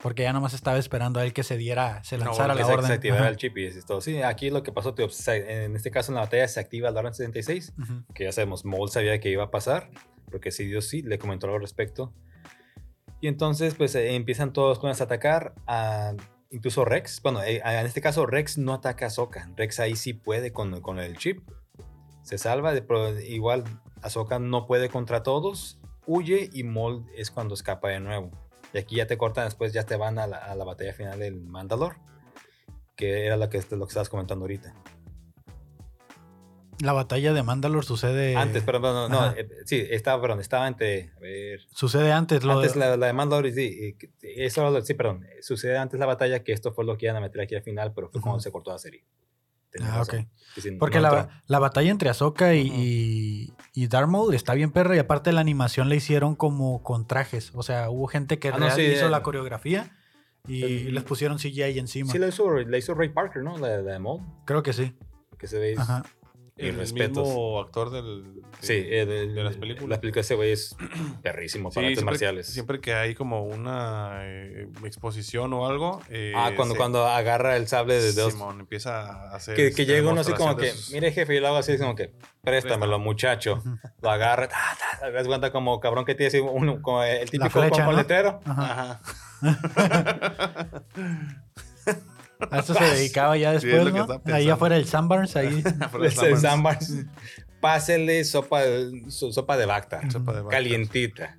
Porque 0.00 0.24
ya 0.24 0.32
nomás 0.32 0.54
estaba 0.54 0.78
esperando 0.78 1.20
a 1.20 1.24
él 1.24 1.32
que 1.32 1.44
se 1.44 1.56
diera, 1.56 2.02
se 2.02 2.18
lanzara 2.18 2.54
que 2.54 2.60
la 2.62 2.66
se, 2.66 2.72
orden. 2.72 2.86
se 2.88 2.92
activara 2.94 3.28
el 3.28 3.36
chip 3.36 3.56
y 3.56 3.66
es 3.66 3.86
todo. 3.86 4.00
Sí, 4.00 4.20
aquí 4.22 4.50
lo 4.50 4.64
que 4.64 4.72
pasó, 4.72 4.94
tío, 4.94 5.06
en 5.28 5.76
este 5.76 5.92
caso 5.92 6.10
en 6.10 6.16
la 6.16 6.22
batalla 6.22 6.48
se 6.48 6.58
activa 6.58 6.90
la 6.90 6.98
Orden 6.98 7.14
76. 7.14 7.74
Ujú. 7.80 8.04
que 8.12 8.24
ya 8.24 8.32
sabemos, 8.32 8.64
Maul 8.64 8.90
sabía 8.90 9.20
que 9.20 9.30
iba 9.30 9.44
a 9.44 9.50
pasar, 9.52 9.90
porque 10.32 10.50
sí, 10.50 10.66
Dios 10.66 10.88
sí, 10.88 11.02
le 11.02 11.18
comentó 11.20 11.46
algo 11.46 11.56
al 11.56 11.62
respecto. 11.62 12.12
Y 13.20 13.28
entonces, 13.28 13.74
pues 13.74 13.94
eh, 13.94 14.14
empiezan 14.14 14.52
todos 14.52 14.78
clones 14.78 15.00
a 15.00 15.04
atacar, 15.04 15.54
a, 15.66 16.14
incluso 16.50 16.84
Rex. 16.84 17.20
Bueno, 17.22 17.42
eh, 17.42 17.60
en 17.64 17.86
este 17.86 18.00
caso, 18.00 18.26
Rex 18.26 18.58
no 18.58 18.74
ataca 18.74 19.06
a 19.06 19.08
Ahsoka. 19.08 19.50
Rex 19.56 19.80
ahí 19.80 19.96
sí 19.96 20.12
puede 20.14 20.52
con, 20.52 20.80
con 20.80 20.98
el 20.98 21.16
chip. 21.18 21.48
Se 22.22 22.38
salva, 22.38 22.72
pero 22.86 23.18
igual 23.20 23.64
Ahsoka 24.02 24.38
no 24.38 24.66
puede 24.66 24.88
contra 24.88 25.22
todos, 25.22 25.80
huye 26.06 26.50
y 26.52 26.62
Maul 26.62 27.06
es 27.16 27.30
cuando 27.30 27.54
escapa 27.54 27.88
de 27.88 28.00
nuevo. 28.00 28.30
Y 28.72 28.78
aquí 28.78 28.96
ya 28.96 29.06
te 29.06 29.16
cortan, 29.16 29.46
después 29.46 29.72
ya 29.72 29.84
te 29.84 29.96
van 29.96 30.18
a 30.18 30.26
la, 30.26 30.36
a 30.36 30.54
la 30.54 30.64
batalla 30.64 30.92
final 30.92 31.18
del 31.18 31.40
Mandalor, 31.40 31.96
que 32.96 33.26
era 33.26 33.36
lo 33.36 33.48
que, 33.48 33.58
lo 33.70 33.86
que 33.86 33.90
estabas 33.90 34.08
comentando 34.10 34.44
ahorita. 34.44 34.74
La 36.80 36.92
batalla 36.92 37.32
de 37.32 37.42
Mandalore 37.42 37.84
sucede... 37.86 38.36
Antes, 38.36 38.62
perdón, 38.62 39.10
no, 39.10 39.26
no, 39.26 39.32
eh, 39.36 39.48
sí, 39.64 39.84
estaba, 39.90 40.20
perdón, 40.22 40.40
estaba 40.40 40.68
entre, 40.68 41.12
a 41.16 41.20
ver, 41.20 41.60
Sucede 41.72 42.12
antes. 42.12 42.44
Lo 42.44 42.52
antes 42.54 42.74
de- 42.74 42.80
la, 42.80 42.96
la 42.96 43.06
de 43.08 43.12
Mandalore, 43.12 43.52
sí, 43.52 43.96
eh, 44.00 44.08
eso, 44.36 44.80
sí, 44.82 44.94
perdón, 44.94 45.24
eh, 45.24 45.42
sucede 45.42 45.76
antes 45.76 45.98
la 45.98 46.06
batalla, 46.06 46.44
que 46.44 46.52
esto 46.52 46.72
fue 46.72 46.84
lo 46.84 46.96
que 46.96 47.06
iban 47.06 47.16
a 47.16 47.20
meter 47.20 47.40
aquí 47.40 47.54
al 47.56 47.62
final, 47.62 47.92
pero 47.94 48.08
fue 48.10 48.20
cuando 48.20 48.36
Ujú. 48.36 48.42
se 48.42 48.52
cortó 48.52 48.70
la 48.70 48.78
serie. 48.78 49.04
Tenés 49.70 49.88
Ah, 49.90 49.98
razón, 49.98 50.20
ok. 50.56 50.78
Porque 50.78 50.96
no 50.98 51.02
la, 51.02 51.42
la 51.46 51.58
batalla 51.58 51.90
entre 51.90 52.08
Ahsoka 52.08 52.54
y, 52.54 52.70
Ujú. 52.70 52.78
y, 52.80 53.52
y 53.74 53.86
Darth 53.88 54.08
Maul 54.08 54.34
está 54.34 54.54
bien 54.54 54.70
perra 54.70 54.96
y 54.96 54.98
aparte 54.98 55.30
la 55.32 55.40
animación 55.40 55.88
la 55.88 55.94
hicieron 55.96 56.36
como 56.36 56.82
con 56.82 57.06
trajes. 57.06 57.50
O 57.54 57.62
sea, 57.62 57.90
hubo 57.90 58.06
gente 58.06 58.38
que 58.38 58.48
Ah, 58.48 58.56
no, 58.58 58.70
sí, 58.70 58.80
hizo 58.82 59.06
eh, 59.06 59.10
la 59.10 59.22
coreografía 59.22 59.90
y 60.46 60.62
el- 60.86 60.94
les 60.94 61.04
pusieron 61.04 61.38
CGI 61.38 61.78
encima. 61.78 62.10
Sí, 62.12 62.18
la 62.18 62.28
hizo, 62.28 62.48
la 62.56 62.78
hizo 62.78 62.94
Ray 62.94 63.10
Parker, 63.10 63.42
¿no? 63.42 63.58
La, 63.58 63.82
la 63.82 63.92
de 63.92 63.98
Maul, 63.98 64.22
Creo 64.46 64.62
que 64.62 64.72
sí. 64.72 64.94
que 65.38 65.46
se 65.46 65.58
ve, 65.58 65.74
Ajá. 65.76 66.02
Y 66.58 66.66
El 66.68 66.76
respetos. 66.76 67.26
mismo 67.26 67.60
actor 67.60 67.90
del, 67.90 68.42
Sí, 68.60 68.72
eh, 68.74 69.06
de, 69.06 69.28
de 69.28 69.44
las 69.44 69.56
películas. 69.56 69.88
Las 69.90 69.98
películas 70.00 70.26
ese 70.26 70.34
güey 70.34 70.50
es 70.52 70.74
perrísimo 71.22 71.70
Sí, 71.70 71.76
para 71.76 71.86
artes 71.86 71.98
siempre, 71.98 72.12
marciales. 72.12 72.46
siempre 72.48 72.80
que 72.80 72.94
hay 72.94 73.14
como 73.14 73.44
una 73.44 74.18
eh, 74.24 74.66
exposición 74.84 75.52
o 75.52 75.66
algo. 75.68 76.00
eh, 76.10 76.32
ah, 76.34 76.52
cuando, 76.56 76.74
se- 76.74 76.78
cuando 76.78 77.06
agarra 77.06 77.56
el 77.56 77.68
sable 77.68 77.94
de 78.00 78.12
dos. 78.12 78.32
Simón 78.32 78.58
empieza 78.60 79.06
a 79.30 79.36
hacer. 79.36 79.54
Que, 79.54 79.62
que 79.62 79.68
este, 79.68 79.86
llega 79.86 80.10
uno 80.10 80.20
así 80.22 80.32
como 80.32 80.56
que, 80.56 80.66
de 80.66 80.72
sus- 80.72 80.90
mire 80.92 81.12
jefe, 81.12 81.36
y 81.36 81.40
lo 81.40 81.46
hago 81.48 81.56
así 81.58 81.78
como 81.78 81.94
que, 81.94 82.12
préstamelo 82.42 82.98
muchacho. 82.98 83.62
Lo 84.02 84.10
agarra, 84.10 84.48
ta, 84.48 84.56
ta, 85.00 85.06
te 85.06 85.12
das 85.12 85.26
cuenta 85.26 85.52
como 85.52 85.78
cabrón 85.80 86.04
que 86.04 86.14
tiene 86.16 86.28
así 86.28 86.38
uno, 86.40 86.82
como 86.82 87.02
el 87.04 87.30
típico 87.30 87.60
flecha, 87.60 87.84
con, 87.84 87.94
¿no? 87.94 88.00
letrero. 88.00 88.40
Ajá. 88.44 89.00
Ajá. 89.00 89.02
A 92.50 92.58
eso 92.60 92.74
se 92.74 92.84
dedicaba 92.84 93.36
ya 93.36 93.50
Sí, 93.60 93.68
es 93.68 93.84
después, 93.84 93.92
que 94.06 94.30
¿no? 94.30 94.34
Ahí 94.34 94.48
afuera 94.48 94.76
del 94.76 94.86
Sandbars, 94.86 95.36
ahí. 95.36 95.62
Lámparas. 95.78 96.40
Sambars. 96.40 96.94
Pásele 97.60 98.24
sopa, 98.24 98.62
de- 98.62 99.10
su- 99.10 99.32
sopa 99.32 99.56
de 99.56 99.66
Bacta, 99.66 100.08
Sopa 100.10 100.32
de 100.32 100.42
vaca. 100.42 100.56
calientita. 100.56 101.36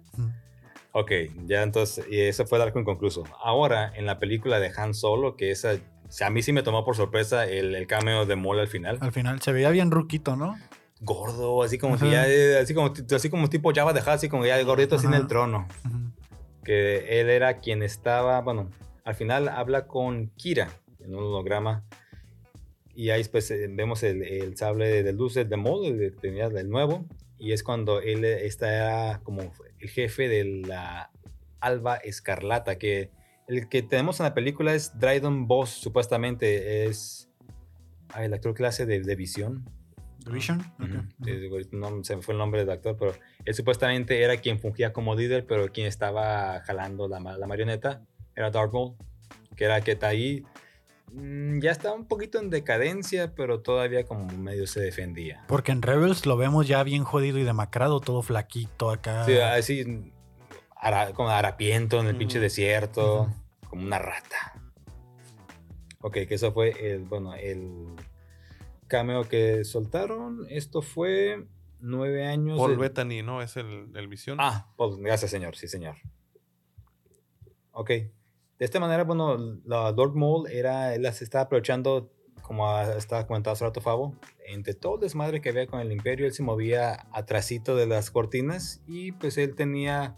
Ok, 0.92 1.12
ya 1.46 1.62
entonces, 1.64 2.06
y 2.10 2.20
eso 2.20 2.46
fue 2.46 2.58
el 2.58 2.64
arco 2.64 2.80
inconcluso. 2.80 3.24
Ahora, 3.44 3.94
en 3.96 4.06
la 4.06 4.20
película 4.20 4.60
de 4.60 4.72
Han 4.76 4.94
Solo, 4.94 5.36
que 5.38 5.52
esa, 5.52 5.74
o 5.74 6.12
sea, 6.12 6.28
a 6.28 6.30
mí 6.32 6.42
sí 6.42 6.52
me 6.52 6.64
tomó 6.64 6.84
por 6.84 6.96
sorpresa 6.96 7.46
el, 7.46 7.76
el 7.76 7.88
cameo 7.88 8.26
de 8.26 8.36
Maul 8.36 8.60
al 8.60 8.68
final. 8.68 8.98
Al 9.00 9.12
final 9.12 9.40
se 9.42 9.52
veía 9.54 9.70
bien 9.70 9.92
ruquito, 9.92 10.36
¿no? 10.36 10.58
Gordo, 11.02 11.64
así 11.64 11.78
como 11.78 11.98
que 11.98 12.06
Ajá. 12.06 12.12
ya, 12.12 12.28
eh, 12.28 12.58
así 12.60 12.74
como, 12.74 12.92
así 13.16 13.30
como 13.30 13.48
tipo 13.50 13.72
Java 13.74 13.94
de 13.94 14.02
Hutt, 14.02 14.08
así 14.10 14.28
como 14.30 14.46
ya 14.46 14.62
gordito 14.64 14.96
así 14.96 15.06
en 15.08 15.14
el 15.14 15.28
trono. 15.28 15.68
Ujú. 15.86 16.12
que 16.66 17.22
él 17.22 17.30
era 17.30 17.58
quien 17.58 17.82
estaba, 17.84 18.42
bueno, 18.42 18.70
al 19.06 19.16
final 19.16 19.48
habla 19.48 19.88
con 19.88 20.28
Kira 20.36 20.70
en 21.10 21.16
un 21.16 21.26
holograma 21.26 21.84
y 23.00 23.12
ahí 23.12 23.24
pues 23.32 23.50
eh, 23.52 23.68
vemos 23.70 24.04
el, 24.04 24.24
el 24.24 24.58
sable 24.58 25.04
de 25.04 25.14
luz 25.14 25.36
de 25.36 25.46
Maul, 25.56 25.86
el 25.86 26.16
del 26.54 26.70
nuevo, 26.70 27.06
y 27.38 27.54
es 27.54 27.64
cuando 27.64 28.02
él 28.02 28.26
eh, 28.26 28.46
está 28.46 29.22
como 29.24 29.54
el 29.80 29.90
jefe 29.90 30.28
de 30.28 30.44
la 30.44 31.10
Alba 31.62 31.96
Escarlata, 31.96 32.78
que 32.78 33.10
el 33.48 33.70
que 33.70 33.84
tenemos 33.84 34.20
en 34.20 34.26
la 34.26 34.34
película 34.34 34.76
es 34.76 35.00
Dryden 35.00 35.48
Boss, 35.48 35.70
supuestamente 35.70 36.86
es 36.86 37.30
ay, 38.10 38.26
el 38.26 38.34
actor 38.34 38.66
hace 38.66 38.86
de, 38.86 39.00
de 39.00 39.16
Visión. 39.16 39.64
¿The 40.26 40.32
Vision? 40.32 40.60
Ujú. 40.60 40.98
Ok. 40.98 41.26
Sí, 41.26 41.32
digo, 41.38 41.58
no 41.72 42.04
se 42.04 42.18
me 42.18 42.22
fue 42.22 42.34
el 42.34 42.38
nombre 42.38 42.60
del 42.60 42.72
actor, 42.72 42.98
pero 43.00 43.14
él 43.46 43.54
supuestamente 43.54 44.22
era 44.22 44.36
quien 44.36 44.60
fungía 44.60 44.92
como 44.92 45.16
líder, 45.16 45.46
pero 45.46 45.72
quien 45.72 45.88
estaba 45.88 46.60
jalando 46.66 47.08
la, 47.08 47.22
la 47.22 47.48
marioneta 47.48 48.06
era 48.36 48.52
Darth 48.52 48.74
Maul, 48.74 48.96
que 49.56 49.64
era 49.64 49.80
que 49.80 49.94
está 49.94 50.10
ahí. 50.10 50.44
Mm, 51.14 51.60
Ya 51.62 51.72
estaba 51.72 51.96
un 51.96 52.06
poquito 52.06 52.40
en 52.40 52.50
decadencia, 52.50 53.34
pero 53.36 53.62
todavía 53.62 54.06
como 54.06 54.26
medio 54.38 54.68
se 54.68 54.80
defendía. 54.82 55.44
Porque 55.48 55.72
en 55.72 55.82
Rebels 55.82 56.26
lo 56.26 56.38
vemos 56.38 56.68
ya 56.68 56.84
bien 56.84 57.04
jodido 57.04 57.38
y 57.40 57.44
demacrado, 57.44 58.00
todo 58.00 58.22
flaquito 58.22 58.90
acá. 58.92 59.26
Sí, 59.26 59.38
así, 59.38 60.12
ara- 60.76 61.14
como 61.14 61.30
harapiento 61.30 62.00
en 62.00 62.08
el 62.08 62.16
pinche 62.18 62.40
desierto, 62.40 63.30
como 63.70 63.84
una 63.84 64.00
rata. 64.00 64.62
Ok, 66.02 66.14
que 66.28 66.36
eso 66.36 66.52
fue 66.54 66.70
el, 66.94 67.04
bueno, 67.04 67.34
el 67.36 67.88
cameo 68.88 69.28
que 69.28 69.64
soltaron. 69.66 70.46
Esto 70.50 70.82
fue 70.82 71.46
nueve 71.82 72.26
años. 72.26 72.58
Paul 72.58 72.72
de- 72.72 72.78
Bettany, 72.78 73.22
¿no? 73.22 73.42
Es 73.42 73.58
el, 73.58 73.92
el 73.96 74.08
visión. 74.08 74.38
Ah, 74.40 74.68
gracias, 75.00 75.30
señor. 75.30 75.56
Sí, 75.58 75.68
señor. 75.68 75.96
Ok. 77.72 77.92
De 78.60 78.66
esta 78.66 78.80
manera, 78.80 79.04
bueno, 79.06 79.38
la 79.66 79.92
Lord 79.92 80.16
Maul 80.16 80.50
era, 80.52 80.94
él 80.94 81.12
se 81.14 81.24
estaba 81.24 81.46
aprovechando, 81.46 82.12
como 82.42 82.78
estaba 82.82 83.26
comentando 83.26 83.54
hace 83.54 83.64
rato 83.66 83.80
Fabo, 83.80 84.16
entre 84.48 84.74
todo 84.74 84.96
el 84.96 85.02
desmadre 85.02 85.40
que 85.40 85.50
había 85.50 85.66
con 85.68 85.80
el 85.80 85.92
Imperio, 85.94 86.26
él 86.26 86.34
se 86.34 86.44
movía 86.44 87.08
atrasito 87.14 87.76
de 87.78 87.88
las 87.88 88.12
cortinas 88.12 88.82
y 88.86 89.14
pues 89.14 89.38
él 89.38 89.56
tenía 89.56 90.18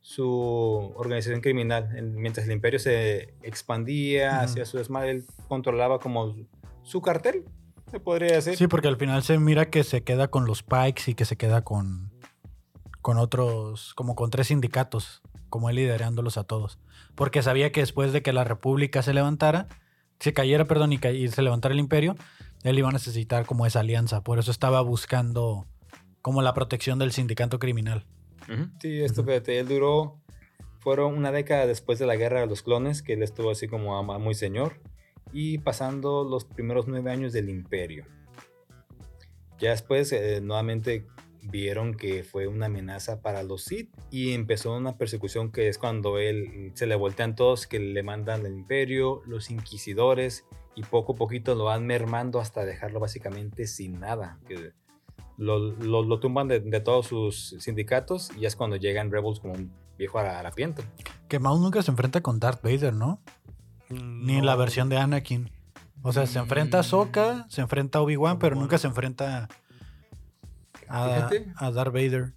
su 0.00 0.92
organización 0.96 1.42
criminal. 1.42 1.94
En- 1.96 2.14
Mientras 2.16 2.46
el 2.46 2.52
imperio 2.52 2.78
se 2.80 3.34
expandía 3.42 4.36
Ujú. 4.36 4.44
hacia 4.44 4.64
su 4.64 4.78
desmadre, 4.78 5.10
él 5.10 5.24
controlaba 5.48 5.98
como 6.00 6.34
su 6.82 7.00
cartel, 7.02 7.44
se 7.90 8.00
podría 8.00 8.36
decir. 8.36 8.56
Sí, 8.56 8.66
porque 8.68 8.88
al 8.88 8.96
final 8.96 9.22
se 9.22 9.38
mira 9.38 9.68
que 9.70 9.84
se 9.84 10.02
queda 10.02 10.28
con 10.28 10.46
los 10.46 10.62
Pikes 10.62 11.02
y 11.10 11.14
que 11.14 11.24
se 11.24 11.36
queda 11.36 11.62
con, 11.62 12.10
con 13.02 13.18
otros, 13.18 13.94
como 13.94 14.14
con 14.16 14.30
tres 14.30 14.48
sindicatos, 14.48 15.22
como 15.50 15.68
él 15.70 15.76
liderándolos 15.76 16.38
a 16.38 16.44
todos. 16.44 16.78
Porque 17.14 17.42
sabía 17.42 17.72
que 17.72 17.80
después 17.80 18.12
de 18.12 18.22
que 18.22 18.32
la 18.32 18.44
República 18.44 19.02
se 19.02 19.12
levantara, 19.14 19.68
se 20.18 20.32
cayera, 20.32 20.64
perdón, 20.66 20.92
y, 20.92 20.98
ca- 20.98 21.10
y 21.12 21.28
se 21.28 21.42
levantara 21.42 21.74
el 21.74 21.80
imperio, 21.80 22.16
él 22.62 22.78
iba 22.78 22.88
a 22.88 22.92
necesitar 22.92 23.44
como 23.46 23.66
esa 23.66 23.80
alianza. 23.80 24.22
Por 24.22 24.38
eso 24.38 24.50
estaba 24.50 24.80
buscando 24.80 25.66
como 26.22 26.42
la 26.42 26.54
protección 26.54 26.98
del 26.98 27.12
sindicato 27.12 27.58
criminal. 27.58 28.06
Sí, 28.80 29.00
esto, 29.02 29.24
fíjate, 29.24 29.58
él 29.60 29.68
duró, 29.68 30.20
fueron 30.80 31.14
una 31.14 31.32
década 31.32 31.66
después 31.66 31.98
de 31.98 32.06
la 32.06 32.16
guerra 32.16 32.40
de 32.40 32.46
los 32.46 32.62
clones, 32.62 33.02
que 33.02 33.12
él 33.14 33.22
estuvo 33.22 33.50
así 33.50 33.68
como 33.68 33.96
ama- 33.98 34.18
muy 34.18 34.34
señor, 34.34 34.80
y 35.32 35.58
pasando 35.58 36.24
los 36.24 36.44
primeros 36.44 36.86
nueve 36.88 37.10
años 37.10 37.32
del 37.32 37.48
imperio. 37.48 38.04
Ya 39.58 39.70
después, 39.70 40.12
eh, 40.12 40.40
nuevamente 40.42 41.06
vieron 41.42 41.94
que 41.94 42.22
fue 42.24 42.46
una 42.46 42.66
amenaza 42.66 43.20
para 43.20 43.42
los 43.42 43.64
Sith 43.64 43.90
y 44.10 44.32
empezó 44.32 44.76
una 44.76 44.96
persecución 44.96 45.50
que 45.50 45.68
es 45.68 45.78
cuando 45.78 46.18
él 46.18 46.70
se 46.74 46.86
le 46.86 46.94
voltean 46.94 47.34
todos, 47.34 47.66
que 47.66 47.78
le 47.80 48.02
mandan 48.02 48.46
el 48.46 48.54
imperio, 48.54 49.22
los 49.26 49.50
inquisidores, 49.50 50.44
y 50.74 50.82
poco 50.82 51.12
a 51.12 51.16
poquito 51.16 51.54
lo 51.54 51.64
van 51.64 51.86
mermando 51.86 52.40
hasta 52.40 52.64
dejarlo 52.64 53.00
básicamente 53.00 53.66
sin 53.66 54.00
nada. 54.00 54.38
Que 54.46 54.72
lo, 55.36 55.58
lo- 55.58 56.02
lo 56.04 56.20
tumban 56.20 56.48
de, 56.48 56.60
de 56.60 56.80
todos 56.80 57.06
sus 57.06 57.56
sindicatos 57.58 58.30
y 58.36 58.40
ya 58.42 58.48
es 58.48 58.56
cuando 58.56 58.76
llegan 58.76 59.10
Rebels 59.10 59.40
como 59.40 59.54
un 59.54 59.72
viejo 59.98 60.18
hara- 60.18 60.38
harapiento. 60.38 60.82
Que 61.28 61.38
Maul 61.38 61.60
nunca 61.60 61.82
se 61.82 61.90
enfrenta 61.90 62.20
con 62.22 62.38
Darth 62.38 62.62
Vader, 62.62 62.94
¿no? 62.94 63.20
Ni 63.90 64.36
en 64.38 64.46
la 64.46 64.56
versión 64.56 64.88
de 64.88 64.96
Anakin. 64.96 65.50
O 66.04 66.12
sea, 66.12 66.26
se 66.26 66.38
enfrenta 66.38 66.80
a 66.80 66.82
Sokka, 66.82 67.46
se 67.48 67.60
enfrenta 67.60 67.98
a 67.98 68.02
Obi-Wan, 68.02 68.38
pero 68.38 68.56
nunca 68.56 68.76
se 68.78 68.86
enfrenta 68.88 69.48
a, 70.92 71.30
a 71.56 71.70
Darth 71.70 71.92
Vader. 71.92 72.34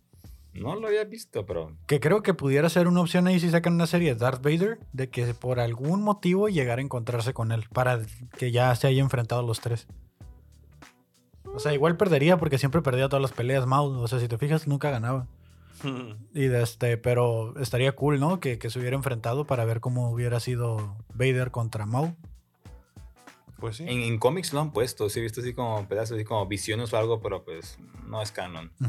No 0.53 0.75
lo 0.75 0.87
había 0.87 1.03
visto, 1.03 1.45
pero 1.45 1.75
Que 1.85 1.99
creo 1.99 2.23
que 2.23 2.33
pudiera 2.33 2.69
ser 2.69 2.87
una 2.87 3.01
opción 3.01 3.27
ahí 3.27 3.39
si 3.39 3.49
sacan 3.49 3.73
una 3.73 3.87
serie 3.87 4.13
de 4.13 4.19
Darth 4.19 4.41
Vader, 4.41 4.79
de 4.93 5.09
que 5.09 5.33
por 5.33 5.59
algún 5.59 6.01
motivo 6.01 6.47
llegara 6.47 6.79
a 6.81 6.85
encontrarse 6.85 7.33
con 7.33 7.51
él, 7.51 7.65
para 7.73 7.99
que 8.37 8.51
ya 8.51 8.73
se 8.75 8.87
haya 8.87 9.01
enfrentado 9.01 9.41
los 9.41 9.59
tres. 9.59 9.87
O 11.53 11.59
sea, 11.59 11.73
igual 11.73 11.97
perdería 11.97 12.37
porque 12.37 12.57
siempre 12.57 12.81
perdía 12.81 13.09
todas 13.09 13.21
las 13.21 13.31
peleas 13.31 13.65
Maul. 13.65 13.97
O 13.97 14.07
sea, 14.07 14.19
si 14.19 14.27
te 14.27 14.37
fijas, 14.37 14.67
nunca 14.67 14.89
ganaba. 14.89 15.27
Y 16.33 16.47
de 16.47 16.63
este, 16.63 16.97
pero 16.97 17.57
estaría 17.59 17.93
cool, 17.93 18.19
¿no? 18.19 18.39
Que, 18.39 18.57
que 18.57 18.69
se 18.69 18.79
hubiera 18.79 18.95
enfrentado 18.95 19.45
para 19.45 19.65
ver 19.65 19.79
cómo 19.81 20.09
hubiera 20.09 20.39
sido 20.39 20.97
Vader 21.13 21.51
contra 21.51 21.85
Maul. 21.85 22.15
Pues 23.59 23.77
sí. 23.77 23.83
en, 23.87 24.01
en 24.01 24.17
cómics 24.19 24.53
lo 24.53 24.59
han 24.59 24.71
puesto. 24.71 25.09
Sí, 25.09 25.19
he 25.19 25.23
visto 25.23 25.41
así 25.41 25.53
como 25.53 25.87
pedazos, 25.87 26.15
así 26.15 26.25
como 26.25 26.45
visiones 26.47 26.93
o 26.93 26.97
algo, 26.97 27.21
pero 27.21 27.43
pues 27.43 27.77
no 28.05 28.21
es 28.21 28.31
canon. 28.31 28.71
Qué 28.79 28.87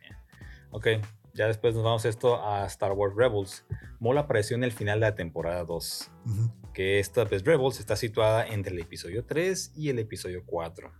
mierda. 0.00 0.22
Ok, 0.70 0.86
ya 1.34 1.46
después 1.46 1.74
nos 1.74 1.84
vamos 1.84 2.04
esto 2.04 2.42
a 2.44 2.64
Star 2.66 2.92
Wars 2.92 3.14
Rebels. 3.16 3.64
Maul 4.00 4.18
apareció 4.18 4.56
en 4.56 4.64
el 4.64 4.72
final 4.72 5.00
de 5.00 5.06
la 5.06 5.14
temporada 5.14 5.64
2. 5.64 6.10
Ujú. 6.26 6.52
que 6.72 6.98
esta 6.98 7.24
pues, 7.26 7.44
Rebels 7.44 7.78
está 7.78 7.94
situada 7.96 8.46
entre 8.46 8.72
el 8.74 8.80
episodio 8.80 9.24
3 9.24 9.72
y 9.76 9.90
el 9.90 9.98
episodio 9.98 10.42
4. 10.44 10.90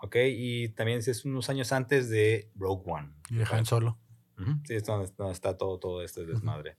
Ok, 0.00 0.16
y 0.28 0.68
también 0.70 0.98
es 1.04 1.24
unos 1.24 1.50
años 1.50 1.72
antes 1.72 2.08
de 2.08 2.50
Rogue 2.54 2.84
One. 2.86 3.10
Y 3.30 3.36
de 3.36 3.46
Han 3.50 3.66
Solo. 3.66 3.98
Ujú, 4.38 4.52
Sí, 4.64 4.74
es 4.76 4.84
donde, 4.84 5.10
donde 5.16 5.32
está 5.32 5.58
todo, 5.58 5.78
todo 5.80 6.02
este 6.02 6.24
desmadre. 6.24 6.76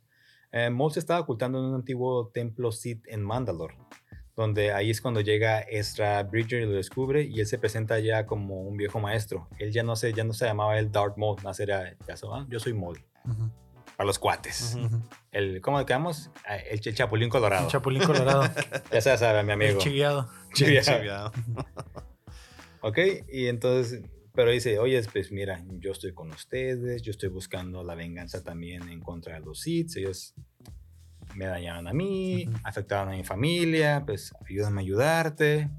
Eh, 0.54 0.70
Maul 0.70 0.93
se 0.93 1.00
estaba 1.00 1.20
ocultando 1.20 1.60
en 1.60 1.66
un 1.66 1.76
antiguo 1.76 2.30
templo 2.30 2.72
Sith 2.72 3.04
en 3.08 3.22
Mandalore, 3.22 3.78
donde 4.40 4.72
ahí 4.72 4.90
es 4.90 5.02
cuando 5.02 5.20
llega 5.20 5.60
Ezra 5.60 6.24
Bridger 6.24 6.62
y 6.62 6.66
lo 6.66 6.72
descubre 6.72 7.24
y 7.24 7.42
él 7.42 7.46
se 7.46 7.58
presenta 7.60 8.00
ya 8.00 8.26
como 8.26 8.62
un 8.62 8.78
viejo 8.78 8.98
maestro. 9.00 9.50
Él 9.60 9.74
ya 9.74 9.84
no 9.84 9.98
se, 9.98 10.14
ya 10.14 10.24
no 10.24 10.32
se 10.32 10.46
llamaba 10.46 10.80
el 10.80 10.92
Darth 10.92 11.18
Maul, 11.18 11.36
más 11.44 11.60
era, 11.60 11.94
ya 12.08 12.16
so- 12.16 12.34
ah, 12.34 12.46
yo 12.50 12.58
soy 12.58 12.74
Maul, 12.74 13.04
Ujú. 13.26 13.52
para 13.98 14.08
los 14.08 14.18
cuates. 14.18 14.76
Ujú. 14.76 14.86
Ujú. 14.86 15.02
el, 15.34 15.60
¿Cómo 15.62 15.78
le 15.80 15.86
quedamos? 15.86 16.32
Ah, 16.48 16.56
El, 16.56 16.80
ch- 16.80 16.94
Chapulín 16.94 17.28
Colorado. 17.30 17.66
El 17.66 17.72
Chapulín 17.72 18.02
Colorado. 18.04 18.44
ya 18.94 19.02
se 19.02 19.18
sabe, 19.18 19.44
mi 19.44 19.52
el 19.52 19.62
amigo. 19.62 19.80
chigueado. 19.80 20.30
Chivia. 20.54 20.82
Chiviado. 20.84 21.32
Ok, 22.82 22.98
y 23.30 23.48
entonces, 23.48 24.04
pero 24.34 24.52
dice, 24.52 24.80
oye, 24.80 25.02
pues 25.12 25.34
mira, 25.34 25.62
yo 25.80 25.92
estoy 25.92 26.14
con 26.14 26.30
ustedes, 26.32 27.02
yo 27.02 27.12
estoy 27.12 27.28
buscando 27.28 27.84
la 27.84 27.94
venganza 27.94 28.42
también 28.42 28.88
en 28.88 29.02
contra 29.02 29.34
de 29.34 29.42
los 29.42 29.60
Sith, 29.60 29.98
ellos 29.98 30.34
me 31.36 31.46
dañaron 31.46 31.88
a 31.88 31.94
mí, 31.94 32.46
Ujú. 32.48 32.58
afectaron 32.64 33.14
a 33.14 33.16
mi 33.18 33.24
familia, 33.24 34.04
pues 34.06 34.34
ayúdame 34.50 34.82
a 34.82 34.84
ayudarte. 34.84 35.70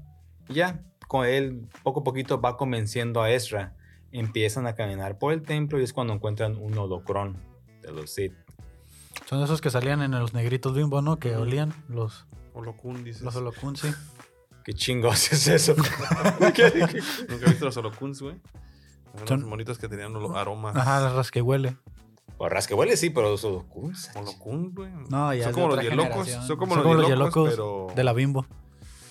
Y 0.49 0.55
ya, 0.55 0.81
con 1.07 1.25
él 1.25 1.67
poco 1.83 2.01
a 2.01 2.03
poquito 2.03 2.39
va 2.41 2.57
convenciendo 2.57 3.21
a 3.21 3.29
Ezra, 3.31 3.75
empiezan 4.11 4.67
a 4.67 4.75
caminar 4.75 5.17
por 5.17 5.33
el 5.33 5.41
templo 5.41 5.79
y 5.79 5.83
es 5.83 5.93
cuando 5.93 6.13
encuentran 6.13 6.55
un 6.57 6.77
holocrón 6.77 7.37
de 7.81 7.91
los 7.91 8.11
Sith. 8.13 8.33
Son 9.25 9.41
esos 9.43 9.61
que 9.61 9.69
salían 9.69 10.01
en 10.01 10.11
los 10.11 10.33
negritos 10.33 10.75
bimbo, 10.75 11.01
¿no? 11.01 11.17
Que 11.19 11.35
olían 11.35 11.73
los, 11.87 12.25
Holocun, 12.53 13.03
dices. 13.03 13.21
los 13.21 13.35
holocun, 13.35 13.75
sí. 13.77 13.89
¿Qué 14.65 14.73
chingos 14.73 15.31
es 15.31 15.47
eso? 15.47 15.75
¿Nunca 16.39 16.67
has 16.67 16.73
visto 17.49 17.65
los 17.65 17.77
holocuns, 17.77 18.21
güey? 18.21 18.35
Son 19.25 19.39
unos 19.39 19.49
monitos 19.49 19.77
que 19.79 19.87
tenían 19.89 20.13
aromas. 20.35 20.75
Ajá, 20.75 20.99
las 21.01 21.13
rasquehuele. 21.13 21.77
Pues 22.37 22.51
rasquehuele 22.51 22.97
sí, 22.97 23.09
pero 23.11 23.29
los 23.31 23.43
holocuns. 23.43 24.09
Holocun, 24.15 24.73
güey. 24.73 24.89
No, 25.09 25.33
ya 25.33 25.43
Son 25.45 25.53
de 25.53 25.61
como 25.61 25.75
los 25.75 25.85
generación. 25.85 26.43
Son 26.47 26.57
como 26.57 26.73
Son 26.75 26.83
los 26.83 26.91
como 26.91 27.01
los 27.01 27.09
hielocos 27.09 27.49
pero... 27.51 27.87
de 27.95 28.03
la 28.03 28.13
bimbo. 28.13 28.45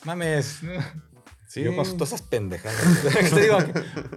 Mames. 0.04 0.60
Sí. 1.46 1.62
Yo 1.64 1.74
con 1.74 1.84
todas 1.84 2.08
esas 2.12 2.22
pendejadas. 2.22 2.80
¿Qué 3.20 3.28
te 3.28 3.40
digo? 3.42 3.58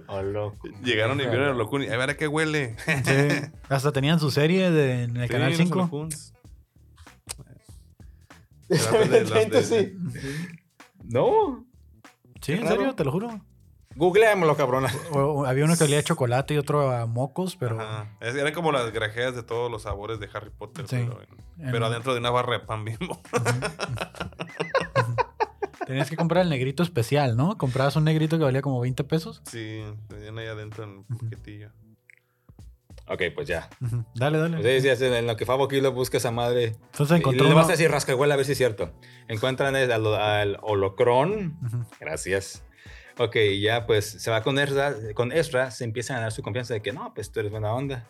Holocu. 0.08 0.68
Llegaron 0.84 1.20
y 1.20 1.24
vieron 1.26 1.42
el 1.48 1.54
Holocun 1.54 1.82
y 1.82 1.88
a 1.88 1.96
ver 1.96 2.10
a 2.10 2.16
qué 2.16 2.28
huele. 2.28 2.76
Sí. 2.86 3.50
Hasta 3.68 3.90
tenían 3.92 4.20
su 4.20 4.30
serie 4.30 4.70
de- 4.70 5.04
en 5.04 5.16
el 5.16 5.26
Sí, 5.26 5.32
canal 5.32 5.48
los 5.50 5.58
5. 5.58 5.78
holocuns. 5.78 6.32
Trata 8.68 8.98
de 9.08 9.24
las 9.24 9.50
de- 9.50 9.62
sí. 9.62 9.96
No. 11.04 11.66
Sí, 12.40 12.52
en 12.52 12.66
serio, 12.68 12.94
te 12.94 13.04
lo 13.04 13.12
juro. 13.12 13.40
Googleémoslo, 13.96 14.56
cabrona. 14.56 14.92
O- 15.12 15.18
o 15.20 15.46
había 15.46 15.64
uno 15.64 15.76
que 15.76 15.84
olía 15.84 15.98
a 15.98 16.02
chocolate 16.02 16.54
y 16.54 16.58
otro 16.58 16.90
a 16.90 17.06
mocos, 17.06 17.56
pero 17.56 17.80
Ajá. 17.80 18.08
Es- 18.20 18.34
Eran 18.34 18.52
como 18.52 18.72
las 18.72 18.92
grajeas 18.92 19.34
de 19.36 19.42
todos 19.42 19.70
los 19.70 19.82
sabores 19.82 20.18
de 20.20 20.28
Harry 20.34 20.50
Potter, 20.50 20.86
Sí. 20.88 20.96
pero, 21.06 21.22
en- 21.22 21.64
En- 21.66 21.72
pero 21.72 21.86
adentro 21.86 22.12
de 22.14 22.20
una 22.20 22.30
barra 22.30 22.54
de 22.58 22.60
pan 22.60 22.84
bimbo. 22.84 23.20
tenías 25.86 26.10
que 26.10 26.16
comprar 26.16 26.42
el 26.42 26.50
negrito 26.50 26.82
especial, 26.82 27.36
¿no? 27.36 27.56
Comprabas 27.58 27.96
un 27.96 28.04
negrito 28.04 28.38
que 28.38 28.44
valía 28.44 28.62
como 28.62 28.80
20 28.80 29.04
pesos. 29.04 29.42
Sí, 29.44 29.82
tenían 30.08 30.38
ahí 30.38 30.46
adentro 30.46 30.84
en 30.84 30.90
un 31.08 31.18
paquetillo. 31.18 31.70
Ok, 33.06 33.20
pues 33.34 33.46
ya. 33.46 33.68
Dale, 34.14 34.38
dale. 34.38 34.56
Ustedes 34.56 34.82
decían, 34.82 35.12
en 35.12 35.26
lo 35.26 35.36
que 35.36 35.44
Fabo 35.44 35.68
Kilo 35.68 35.92
busca 35.92 36.16
esa 36.16 36.30
madre. 36.30 36.76
Entonces 36.92 37.14
Y 37.16 37.20
encontró 37.20 37.44
le 37.44 37.50
uno- 37.50 37.56
vas 37.60 37.68
a 37.68 37.72
decir 37.72 37.90
rascahuela 37.90 38.32
a 38.32 38.36
ver 38.38 38.46
si 38.46 38.52
es 38.52 38.58
cierto. 38.58 38.92
Encuentran 39.28 39.76
al, 39.76 39.92
al 39.92 40.58
holocrón. 40.62 41.58
Ujú. 41.66 41.84
Gracias. 42.00 42.63
Ok, 43.18 43.36
ya 43.60 43.86
pues 43.86 44.06
se 44.10 44.30
va 44.30 44.42
con 44.42 44.58
Ezra, 44.58 44.94
con 45.14 45.30
Ezra, 45.32 45.70
se 45.70 45.84
empieza 45.84 46.14
a 46.14 46.16
ganar 46.16 46.32
su 46.32 46.42
confianza 46.42 46.74
de 46.74 46.82
que 46.82 46.92
no, 46.92 47.14
pues 47.14 47.30
tú 47.30 47.40
eres 47.40 47.52
buena 47.52 47.72
onda. 47.72 48.06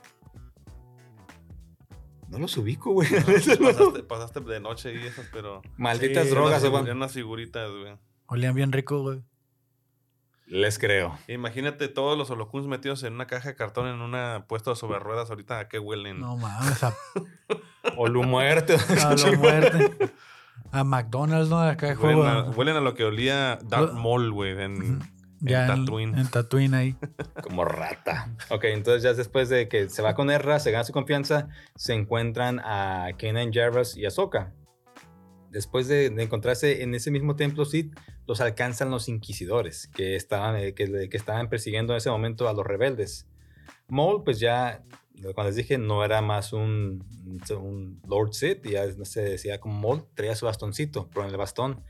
No 2.29 2.39
los 2.39 2.57
ubico, 2.57 2.91
güey. 2.93 3.09
Pasaste, 3.21 4.03
pasaste 4.03 4.41
de 4.41 4.61
noche 4.61 4.95
y 4.95 5.07
esas, 5.07 5.27
pero. 5.33 5.63
Malditas 5.77 6.25
Sí, 6.25 6.31
drogas, 6.31 6.65
güey. 6.65 6.83
eran 6.85 6.97
unas 6.97 7.13
figuritas, 7.13 7.71
güey. 7.71 7.97
Olían 8.27 8.55
bien 8.55 8.73
rico, 8.73 9.03
güey. 9.03 9.23
Les 10.47 10.79
creo. 10.79 11.17
Imagínate 11.29 11.89
todos 11.89 12.19
los 12.19 12.31
holocuns 12.31 12.67
metidos 12.67 13.03
en 13.03 13.15
una 13.15 13.27
caja 13.27 13.51
de 13.51 13.55
cartón 13.57 13.87
en 13.89 14.01
una 14.01 14.47
puesto 14.49 14.75
sobre 14.75 14.99
ruedas 14.99 15.31
ahorita 15.31 15.59
a 15.59 15.69
qué 15.69 15.79
huelen. 15.79 16.21
No 16.21 16.37
mames, 16.37 16.83
a, 16.83 16.95
O 17.97 18.09
lu 18.09 18.25
muerte. 18.25 18.77
muerte. 19.39 20.11
A 20.75 20.83
McDonald's, 20.85 21.49
¿no? 21.51 21.61
Acá 21.61 21.93
el 21.93 21.99
Huelen, 21.99 22.17
juego. 22.17 22.25
a, 22.25 22.51
huelen 22.51 22.77
a 22.77 22.81
lo 22.81 22.95
que 22.95 23.05
olía 23.05 23.59
Darth 23.65 23.93
Maul, 23.93 24.33
güey, 24.33 24.61
en, 24.61 25.01
ya 25.41 25.67
en 25.67 25.71
en 25.71 25.85
Tatooine. 25.85 26.19
En 26.19 26.29
Tatooine 26.29 26.75
ahí. 26.75 26.97
Como 27.43 27.65
rata. 27.65 28.35
Ok, 28.51 28.65
entonces 28.65 29.03
ya 29.05 29.15
después 29.15 29.49
de 29.49 29.69
que 29.69 29.89
se 29.89 30.03
va 30.03 30.15
con 30.15 30.31
Ezra, 30.31 30.59
se 30.59 30.73
gana 30.73 30.83
su 30.83 30.93
confianza, 30.93 31.49
se 31.77 31.95
encuentran 31.95 32.61
a 32.65 33.11
Kanan 33.19 33.53
Jarrus 33.53 33.97
y 33.97 34.05
Ahsoka. 34.05 34.53
Después 35.51 35.87
de, 35.87 36.11
de 36.11 36.23
encontrarse 36.25 36.83
en 36.83 36.95
ese 36.97 37.13
mismo 37.13 37.37
templo 37.37 37.65
Sith, 37.65 37.95
los 38.27 38.41
alcanzan 38.41 38.91
los 38.91 39.09
inquisidores, 39.09 39.89
que 39.95 40.17
estaban, 40.17 40.57
eh, 40.57 40.75
que 40.75 41.09
estaban 41.13 41.49
persiguiendo 41.49 41.93
en 41.93 41.99
ese 41.99 42.11
momento 42.11 42.49
a 42.49 42.53
los 42.53 42.67
rebeldes. 42.67 43.29
Maul, 43.87 44.25
pues 44.25 44.41
ya, 44.41 44.83
cuando 45.35 45.45
les 45.45 45.57
dije, 45.57 45.79
no 45.79 46.05
era 46.05 46.21
más 46.21 46.53
un, 46.53 47.05
un 47.59 48.01
Lord 48.09 48.33
Sith, 48.35 48.65
ya 48.67 48.85
se 49.05 49.23
decía 49.23 49.59
como 49.61 49.79
Maul, 49.81 50.05
traía 50.15 50.35
su 50.35 50.47
bastoncito, 50.47 51.09
pero 51.13 51.25
en 51.27 51.31
el 51.31 51.37
bastón 51.37 51.81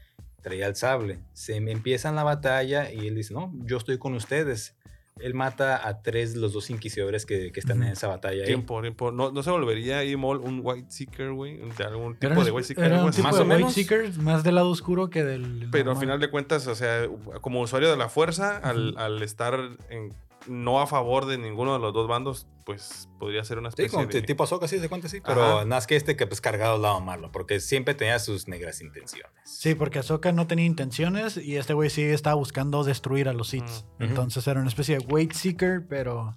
traía 0.42 0.66
el 0.66 0.76
sable. 0.76 1.20
Se 1.32 1.56
em- 1.56 1.68
empiezan 1.68 2.14
la 2.14 2.22
batalla 2.22 2.92
y 2.92 3.06
él 3.06 3.14
dice, 3.14 3.32
no, 3.34 3.52
yo 3.64 3.78
estoy 3.78 3.98
con 3.98 4.14
ustedes. 4.14 4.76
él 5.20 5.32
mata 5.32 5.86
a 5.88 6.02
tres 6.02 6.34
de 6.34 6.40
los 6.40 6.52
dos 6.52 6.70
inquisidores 6.70 7.24
que, 7.24 7.52
que 7.52 7.60
están 7.60 7.82
en 7.84 7.90
esa 7.90 8.08
batalla. 8.08 8.40
ahí. 8.42 8.46
Tiempo, 8.46 8.80
tiempo. 8.82 9.12
¿No, 9.12 9.30
¿No 9.30 9.42
se 9.44 9.50
volvería 9.52 9.98
ahí 9.98 10.16
Mol 10.16 10.38
un 10.40 10.60
White 10.62 10.90
Seeker, 10.90 11.30
güey? 11.32 11.60
De 11.78 11.84
algún 11.84 12.14
tipo 12.16 12.32
Era, 12.32 12.44
de 12.44 12.50
White 12.50 12.66
Seeker. 12.66 12.84
era 12.84 13.04
un 13.04 13.10
tipo 13.12 13.22
Más 13.22 13.36
de 13.36 13.40
o 13.42 13.44
White 13.44 13.56
menos. 13.56 13.74
Seeker, 13.74 14.18
más 14.18 14.42
del 14.42 14.56
lado 14.56 14.70
oscuro 14.70 15.10
que 15.10 15.22
del. 15.22 15.68
Pero 15.70 15.82
al 15.82 15.84
normal. 15.94 16.00
final 16.00 16.20
de 16.20 16.30
cuentas, 16.30 16.66
o 16.66 16.74
sea, 16.74 17.06
como 17.40 17.60
usuario 17.60 17.90
de 17.90 17.96
la 17.96 18.08
fuerza, 18.08 18.56
al, 18.58 18.96
al 18.98 19.22
estar 19.22 19.54
en- 19.88 20.12
no 20.46 20.80
a 20.80 20.86
favor 20.86 21.26
de 21.26 21.38
ninguno 21.38 21.72
de 21.72 21.78
los 21.78 21.92
dos 21.92 22.08
bandos, 22.08 22.46
pues 22.64 23.08
podría 23.18 23.44
ser 23.44 23.58
una 23.58 23.70
Sí, 23.70 23.82
especie 23.82 23.90
como 23.98 24.06
de... 24.06 24.22
tipo 24.22 24.44
Ahsoka, 24.44 24.68
sí, 24.68 24.78
se 24.78 24.88
cuenta 24.88 25.06
así. 25.06 25.20
Pero 25.20 25.66
más 25.66 25.86
que 25.86 25.96
este 25.96 26.16
que 26.16 26.26
pues 26.26 26.40
cargado 26.40 26.76
al 26.76 26.82
lado 26.82 27.00
malo, 27.00 27.30
porque 27.32 27.60
siempre 27.60 27.94
tenía 27.94 28.18
sus 28.18 28.48
negras 28.48 28.80
intenciones. 28.80 29.30
Sí, 29.44 29.74
porque 29.74 29.98
Ahsoka 29.98 30.32
no 30.32 30.46
tenía 30.46 30.64
intenciones 30.64 31.36
y 31.36 31.56
este 31.56 31.74
güey 31.74 31.90
sí 31.90 32.02
estaba 32.02 32.36
buscando 32.36 32.84
destruir 32.84 33.28
a 33.28 33.32
los 33.32 33.48
Sith. 33.48 33.64
Entonces 33.98 34.46
era 34.46 34.60
una 34.60 34.68
especie 34.68 34.98
de 34.98 35.04
Weight 35.06 35.32
Seeker, 35.32 35.86
pero 35.88 36.36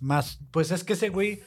más. 0.00 0.40
Pues 0.50 0.70
es 0.70 0.84
que 0.84 0.94
ese 0.94 1.08
güey, 1.10 1.42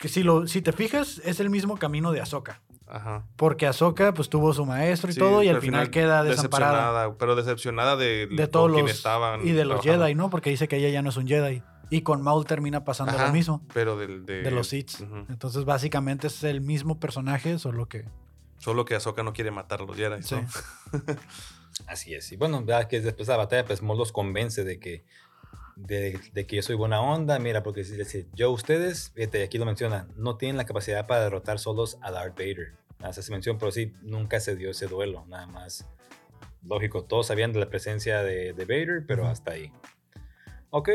que 0.00 0.08
si, 0.08 0.22
lo, 0.22 0.46
si 0.46 0.60
te 0.62 0.72
fijas, 0.72 1.20
es 1.24 1.40
el 1.40 1.50
mismo 1.50 1.76
camino 1.78 2.12
de 2.12 2.20
Ahsoka. 2.20 2.60
Ajá. 2.88 3.24
Porque 3.36 3.66
Ahsoka 3.66 4.14
pues 4.14 4.28
tuvo 4.28 4.52
su 4.52 4.64
maestro 4.64 5.10
y 5.10 5.14
Sí, 5.14 5.18
todo 5.18 5.42
y 5.42 5.46
pero 5.46 5.56
al 5.56 5.62
final, 5.62 5.90
queda 5.90 6.22
desamparada 6.22 6.72
decepcionada, 6.72 7.18
Pero 7.18 7.36
decepcionada 7.36 7.96
de, 7.96 8.26
de 8.28 8.46
todos 8.48 8.70
los 8.70 8.90
estaban 8.90 9.46
y 9.46 9.52
de 9.52 9.64
los 9.64 9.80
trabajando. 9.80 10.04
Jedi, 10.06 10.14
¿no? 10.14 10.30
Porque 10.30 10.50
dice 10.50 10.68
que 10.68 10.76
ella 10.76 10.88
ya 10.90 11.02
no 11.02 11.10
es 11.10 11.16
un 11.16 11.26
Jedi. 11.26 11.62
Y 11.88 12.02
con 12.02 12.20
Maul 12.22 12.44
termina 12.46 12.84
pasando 12.84 13.12
Ajá, 13.12 13.28
lo 13.28 13.32
mismo 13.32 13.62
Pero 13.72 13.96
del, 13.96 14.26
de, 14.26 14.42
de 14.42 14.50
los 14.50 14.68
Sith. 14.68 15.00
Entonces 15.28 15.64
básicamente 15.64 16.26
es 16.26 16.42
el 16.44 16.60
mismo 16.60 16.98
personaje, 16.98 17.58
solo 17.58 17.88
que 17.88 18.04
Solo 18.58 18.84
que 18.84 18.94
Ahsoka 18.94 19.22
no 19.22 19.32
quiere 19.32 19.50
matar 19.50 19.80
a 19.82 19.84
los 19.84 19.96
Jedi. 19.96 20.22
Sí. 20.22 20.34
¿no? 20.34 20.46
Así 21.86 22.14
es. 22.14 22.32
Y 22.32 22.36
bueno, 22.36 22.64
ya 22.66 22.88
que 22.88 23.00
después 23.00 23.26
de 23.26 23.34
la 23.34 23.38
batalla, 23.38 23.64
pues 23.64 23.82
Maul 23.82 23.98
los 23.98 24.12
convence 24.12 24.64
de 24.64 24.78
que, 24.80 25.04
de, 25.76 26.18
de 26.32 26.46
que 26.46 26.56
yo 26.56 26.62
soy 26.62 26.74
buena 26.74 27.00
onda. 27.00 27.38
Mira, 27.38 27.62
porque 27.62 27.84
si, 27.84 28.02
si 28.04 28.26
yo, 28.34 28.50
ustedes, 28.50 29.12
fíjate, 29.14 29.44
aquí 29.44 29.58
lo 29.58 29.66
menciona, 29.66 30.08
no 30.16 30.36
tienen 30.36 30.56
la 30.56 30.64
capacidad 30.64 31.06
para 31.06 31.22
derrotar 31.22 31.58
solos 31.58 31.98
a 32.02 32.10
Darth 32.10 32.36
Vader. 32.36 32.74
Más 32.98 33.14
se 33.14 33.30
menciona, 33.30 33.58
pero 33.58 33.70
sí, 33.70 33.92
nunca 34.02 34.40
se 34.40 34.56
dio 34.56 34.70
ese 34.70 34.86
duelo. 34.86 35.24
Nada 35.26 35.46
más. 35.46 35.86
Lógico, 36.62 37.04
todos 37.04 37.28
sabían 37.28 37.52
de 37.52 37.60
la 37.60 37.68
presencia 37.68 38.22
de, 38.22 38.52
de 38.52 38.64
Vader, 38.64 39.04
pero 39.06 39.26
hasta 39.26 39.52
ahí. 39.52 39.70
Ok. 40.70 40.90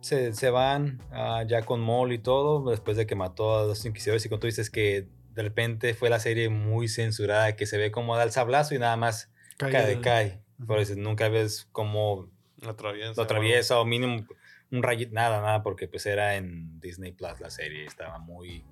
Se, 0.00 0.32
se 0.32 0.50
van 0.50 1.02
ah, 1.10 1.44
ya 1.46 1.62
con 1.62 1.80
Maul 1.80 2.12
y 2.12 2.18
todo, 2.18 2.70
después 2.70 2.96
de 2.96 3.06
que 3.06 3.14
mató 3.14 3.58
a 3.58 3.64
los 3.64 3.84
inquisidores. 3.84 4.24
Y 4.24 4.28
cuando 4.28 4.42
tú 4.42 4.46
dices 4.46 4.70
que 4.70 5.08
de 5.34 5.42
repente 5.42 5.94
fue 5.94 6.10
la 6.10 6.20
serie 6.20 6.48
muy 6.48 6.88
censurada, 6.88 7.56
que 7.56 7.66
se 7.66 7.78
ve 7.78 7.90
como 7.90 8.16
da 8.16 8.22
el 8.22 8.30
sablazo 8.30 8.74
y 8.74 8.78
nada 8.78 8.96
más 8.96 9.30
cae 9.56 9.72
cae, 9.72 10.00
cae. 10.00 10.42
Ujú. 10.58 10.66
Por 10.66 10.78
eso 10.78 10.94
nunca 10.96 11.28
ves 11.28 11.68
cómo 11.72 12.30
Lo 12.62 12.70
atraviesa. 12.70 13.14
lo 13.16 13.22
atraviesa 13.22 13.80
o 13.80 13.84
mínimo 13.84 14.26
un 14.70 14.82
rayito, 14.82 15.12
nada, 15.12 15.40
nada, 15.40 15.62
porque 15.62 15.88
pues 15.88 16.06
era 16.06 16.36
en 16.36 16.80
Disney 16.80 17.12
Plus 17.12 17.40
la 17.40 17.50
serie, 17.50 17.84
estaba 17.84 18.18
muy, 18.18 18.64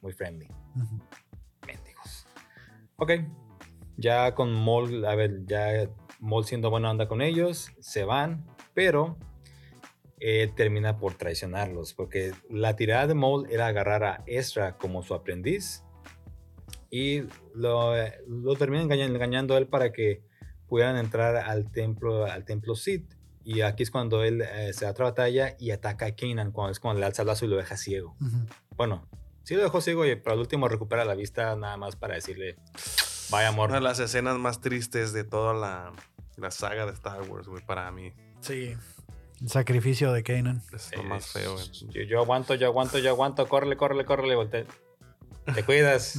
muy 0.00 0.12
friendly. 0.12 0.48
Mendigos. 1.66 2.26
Ok, 2.96 3.12
ya 3.96 4.34
con 4.34 4.52
Maul, 4.52 5.04
a 5.04 5.14
ver, 5.14 5.44
ya 5.46 5.88
Maul 6.18 6.44
siendo 6.44 6.70
buena 6.70 6.90
onda 6.90 7.08
con 7.08 7.22
ellos, 7.22 7.70
se 7.80 8.04
van, 8.04 8.44
pero 8.74 9.16
eh, 10.18 10.50
termina 10.56 10.98
por 10.98 11.14
traicionarlos, 11.14 11.94
porque 11.94 12.32
la 12.50 12.74
tirada 12.74 13.06
de 13.06 13.14
Maul 13.14 13.46
era 13.50 13.66
agarrar 13.66 14.04
a 14.04 14.22
Ezra 14.26 14.76
como 14.78 15.02
su 15.02 15.14
aprendiz 15.14 15.84
y 16.90 17.22
lo, 17.54 17.92
lo 18.26 18.56
termina 18.56 18.82
engañando, 18.82 19.14
engañando 19.14 19.54
a 19.54 19.58
él 19.58 19.68
para 19.68 19.92
que 19.92 20.22
pudieran 20.68 20.96
entrar 20.96 21.36
al 21.36 21.70
templo, 21.70 22.24
al 22.24 22.44
templo 22.44 22.74
Sith. 22.74 23.14
Y 23.48 23.60
aquí 23.60 23.84
es 23.84 23.92
cuando 23.92 24.24
él 24.24 24.42
eh, 24.42 24.72
se 24.72 24.86
da 24.86 24.90
otra 24.90 25.04
batalla 25.04 25.54
y 25.60 25.70
ataca 25.70 26.06
a 26.06 26.16
Kanan, 26.16 26.50
cuando 26.50 26.72
es 26.72 26.80
cuando 26.80 26.98
le 26.98 27.06
alza 27.06 27.22
el 27.22 27.28
lazo 27.28 27.44
y 27.44 27.48
lo 27.48 27.56
deja 27.56 27.76
ciego. 27.76 28.16
Bueno, 28.76 29.08
sí 29.44 29.54
lo 29.54 29.62
dejó 29.62 29.80
ciego, 29.80 30.04
y- 30.04 30.16
pero 30.16 30.32
al 30.32 30.40
último 30.40 30.66
recupera 30.68 31.04
la 31.04 31.14
vista 31.14 31.54
nada 31.54 31.76
más 31.76 31.94
para 31.94 32.16
decirle, 32.16 32.56
vaya 33.30 33.48
amor. 33.48 33.68
Una 33.68 33.78
de 33.78 33.84
las 33.84 34.00
escenas 34.00 34.36
más 34.36 34.60
tristes 34.60 35.12
de 35.12 35.22
toda 35.22 35.54
la, 35.54 35.92
la 36.36 36.50
saga 36.50 36.86
de 36.86 36.92
Star 36.92 37.22
Wars, 37.30 37.46
güey, 37.46 37.64
para 37.64 37.88
mí. 37.92 38.12
Sí. 38.40 38.74
El 39.40 39.48
sacrificio 39.48 40.12
de 40.12 40.24
Kanan. 40.24 40.62
Es 40.72 40.90
lo 40.96 41.04
más 41.04 41.28
feo, 41.28 41.52
güey. 41.54 41.66
Yo, 41.90 42.02
yo 42.02 42.20
aguanto, 42.20 42.54
yo 42.56 42.66
aguanto, 42.66 42.98
yo 42.98 43.10
aguanto, 43.10 43.46
córrele, 43.48 43.76
córrele, 43.76 44.04
córrele, 44.04 44.34
voltea. 44.34 44.64
Te 45.54 45.62
cuidas. 45.62 46.18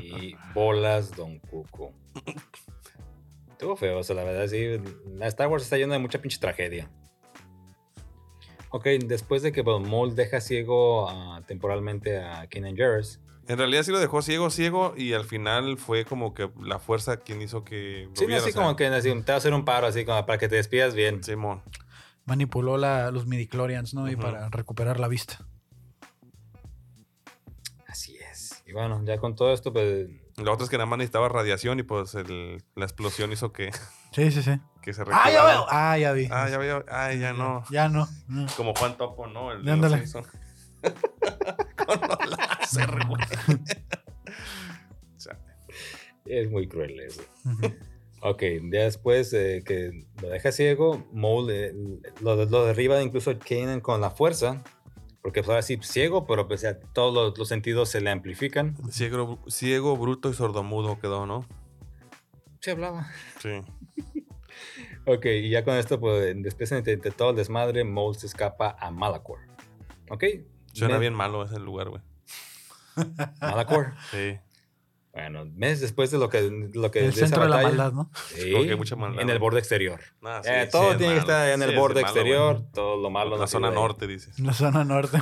Y 0.00 0.34
bolas, 0.54 1.14
Don 1.14 1.38
Cuco. 1.40 1.92
Estuvo 3.56 3.74
feo, 3.74 4.00
o 4.00 4.02
sea, 4.02 4.14
la 4.14 4.22
verdad, 4.22 4.46
sí. 4.48 4.78
Star 5.22 5.48
Wars 5.48 5.62
está 5.62 5.78
llena 5.78 5.94
de 5.94 5.98
mucha 5.98 6.20
pinche 6.20 6.38
tragedia. 6.38 6.90
Ok, 8.68 8.84
después 9.06 9.40
de 9.40 9.50
que 9.50 9.62
bueno, 9.62 9.80
Maul 9.80 10.14
deja 10.14 10.42
ciego 10.42 11.08
temporalmente 11.46 12.18
a 12.18 12.46
Kanan 12.50 12.76
Jarrus, 12.76 13.18
En 13.48 13.56
realidad 13.56 13.82
sí 13.84 13.92
lo 13.92 13.98
dejó 13.98 14.20
ciego, 14.20 14.50
ciego, 14.50 14.92
y 14.94 15.14
al 15.14 15.24
final 15.24 15.78
fue 15.78 16.04
como 16.04 16.34
que 16.34 16.50
la 16.60 16.78
fuerza 16.78 17.16
quien 17.16 17.40
hizo 17.40 17.64
que 17.64 18.08
lo 18.10 18.16
Sí, 18.16 18.26
no, 18.26 18.36
así 18.36 18.50
o 18.50 18.52
sea, 18.52 18.62
como 18.62 18.76
que 18.76 18.88
así, 18.88 19.08
te 19.08 19.32
va 19.32 19.34
a 19.34 19.38
hacer 19.38 19.54
un 19.54 19.64
paro 19.64 19.86
así 19.86 20.04
como 20.04 20.26
para 20.26 20.38
que 20.38 20.48
te 20.48 20.56
despidas 20.56 20.94
bien. 20.94 21.24
Simón. 21.24 21.62
Manipuló 22.26 22.76
la, 22.76 23.10
los 23.10 23.24
midichlorians, 23.26 23.94
¿no? 23.94 24.10
Y 24.10 24.16
para 24.16 24.50
recuperar 24.50 25.00
la 25.00 25.08
vista. 25.08 25.48
Así 27.86 28.18
es. 28.30 28.62
Y 28.66 28.72
bueno, 28.72 29.02
ya 29.06 29.16
con 29.16 29.34
todo 29.34 29.54
esto, 29.54 29.72
pues 29.72 30.08
La 30.42 30.52
otra 30.52 30.64
es 30.64 30.70
que 30.70 30.76
nada 30.76 30.86
más 30.86 30.98
necesitaba 30.98 31.28
radiación 31.30 31.78
y 31.78 31.82
pues 31.82 32.14
el- 32.14 32.62
la 32.74 32.84
explosión 32.84 33.32
hizo 33.32 33.52
que, 33.52 33.70
Sí, 34.12 34.30
sí, 34.30 34.42
sí. 34.42 34.60
que 34.82 34.92
se 34.92 35.02
¡Ah, 35.10 35.30
ya 35.30 35.44
veo! 35.44 35.66
¡Ah, 35.68 35.96
ya 35.98 36.12
vi! 36.12 36.28
Ah, 36.30 36.48
ya 36.50 36.58
veo. 36.58 36.84
Ay, 36.90 37.18
ya 37.20 37.32
no. 37.32 37.64
Ya 37.70 37.88
no. 37.88 38.06
no. 38.28 38.46
Como 38.56 38.74
Juan 38.74 38.96
Topo, 38.98 39.26
¿no? 39.26 39.52
El 39.52 39.64
de 39.64 39.72
Ándale. 39.72 40.04
Con 41.86 42.00
los 42.00 42.30
láser, 42.30 43.06
güey. 43.06 43.22
O 45.16 45.20
sea, 45.20 45.38
es 46.26 46.50
muy 46.50 46.68
cruel 46.68 47.00
eso. 47.00 47.22
Ok, 48.20 48.42
ya 48.72 48.82
después 48.84 49.32
eh, 49.32 49.62
que 49.64 50.06
lo 50.20 50.28
deja 50.28 50.52
ciego, 50.52 51.06
Maul 51.12 51.50
eh, 51.50 51.72
lo, 52.20 52.44
lo 52.44 52.66
derriba 52.66 53.00
incluso 53.02 53.32
Kanan 53.38 53.80
con 53.80 54.00
la 54.00 54.10
fuerza. 54.10 54.62
Porque 55.26 55.40
pues 55.40 55.48
ahora 55.48 55.62
sí, 55.62 55.76
ciego, 55.82 56.24
pero 56.24 56.46
pues 56.46 56.60
ya 56.60 56.78
todos 56.78 57.12
los, 57.12 57.36
los 57.36 57.48
sentidos 57.48 57.88
se 57.88 58.00
le 58.00 58.10
amplifican. 58.10 58.76
ciego, 58.92 59.40
ciego, 59.48 59.96
bruto 59.96 60.30
y 60.30 60.34
sordomudo 60.34 61.00
quedó, 61.00 61.26
¿no? 61.26 61.44
Se 62.60 62.70
hablaba. 62.70 63.08
Sí. 63.40 63.50
Ok, 65.04 65.26
y 65.26 65.50
ya 65.50 65.64
con 65.64 65.74
esto, 65.74 65.98
pues 65.98 66.32
después 66.42 66.70
de, 66.70 66.96
todo 66.96 67.30
el 67.30 67.36
desmadre, 67.36 67.82
Maul 67.82 68.14
se 68.16 68.26
escapa 68.26 68.76
a 68.78 68.90
Malachor. 68.92 69.40
Ok. 70.10 70.24
Suena 70.72 70.94
Me- 70.94 71.00
bien 71.00 71.14
malo 71.14 71.44
ese 71.44 71.58
lugar, 71.58 71.88
güey. 71.90 72.02
Malachor. 73.40 73.94
Sí. 74.12 74.38
Bueno, 75.16 75.46
meses 75.54 75.80
después 75.80 76.10
de 76.10 76.18
lo 76.18 76.28
que, 76.28 76.42
lo 76.74 76.90
que 76.90 76.98
El 76.98 77.04
de 77.06 77.10
esa 77.10 77.20
centro 77.26 77.44
de 77.44 77.48
la 77.48 77.56
batalla, 77.56 77.74
maldad, 77.76 77.92
¿no? 77.94 78.10
sí, 78.34 78.54
hay 78.54 78.76
mucha 78.76 78.96
maldad, 78.96 79.22
en 79.22 79.30
el 79.30 79.38
borde 79.38 79.58
exterior. 79.60 79.98
Eh, 80.44 80.64
sí, 80.66 80.70
todo 80.70 80.92
sí 80.92 80.98
tiene 80.98 81.14
que 81.14 81.20
estar 81.20 81.48
en 81.48 81.62
el 81.62 81.74
borde 81.74 82.02
malo, 82.02 82.06
exterior, 82.14 82.56
güey. 82.58 82.72
todo 82.72 82.96
lo 83.00 83.08
malo. 83.08 83.30
La 83.30 83.38
no 83.42 83.46
zona 83.46 83.70
norte, 83.70 84.06
dices. 84.06 84.38
La 84.38 84.52
zona 84.52 84.84
norte. 84.84 85.18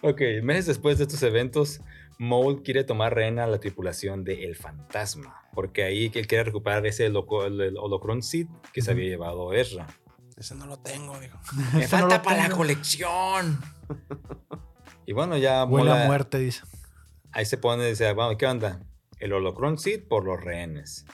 Ok, 0.00 0.20
meses 0.42 0.66
después 0.66 0.96
de 0.96 1.04
estos 1.04 1.22
eventos, 1.22 1.80
Maul 2.18 2.62
quiere 2.62 2.84
tomar 2.84 3.14
rehén 3.14 3.38
a 3.38 3.46
la 3.46 3.58
tripulación 3.60 4.24
de 4.24 4.44
El 4.44 4.56
Fantasma, 4.56 5.42
porque 5.54 5.84
ahí 5.84 6.10
él 6.14 6.26
quiere 6.26 6.44
recuperar 6.44 6.86
ese 6.86 7.08
loco- 7.10 7.44
el, 7.44 7.60
el 7.60 7.76
Holocron 7.76 8.22
Seed 8.22 8.46
que 8.72 8.80
se 8.80 8.92
había 8.92 9.10
llevado 9.10 9.52
Ezra. 9.52 9.86
Ese 10.38 10.54
no 10.54 10.64
lo 10.64 10.78
tengo, 10.78 11.18
dijo. 11.20 11.38
¡Me 11.74 11.82
no 11.82 11.88
falta 11.88 12.16
lo 12.16 12.22
para 12.22 12.48
la 12.48 12.56
colección! 12.56 13.60
y 15.04 15.12
bueno, 15.12 15.36
ya 15.36 15.64
Huele 15.64 15.90
Maul, 15.90 16.02
a 16.02 16.06
muerte, 16.06 16.38
dice. 16.38 16.62
Ahí 17.32 17.44
se 17.44 17.58
pone, 17.58 17.88
dice, 17.88 18.12
bueno, 18.12 18.36
¿qué 18.36 18.46
onda? 18.46 18.80
El 19.18 19.32
Holocron 19.32 19.78
Seed 19.78 20.04
por 20.08 20.24
los 20.24 20.42
rehenes. 20.42 21.04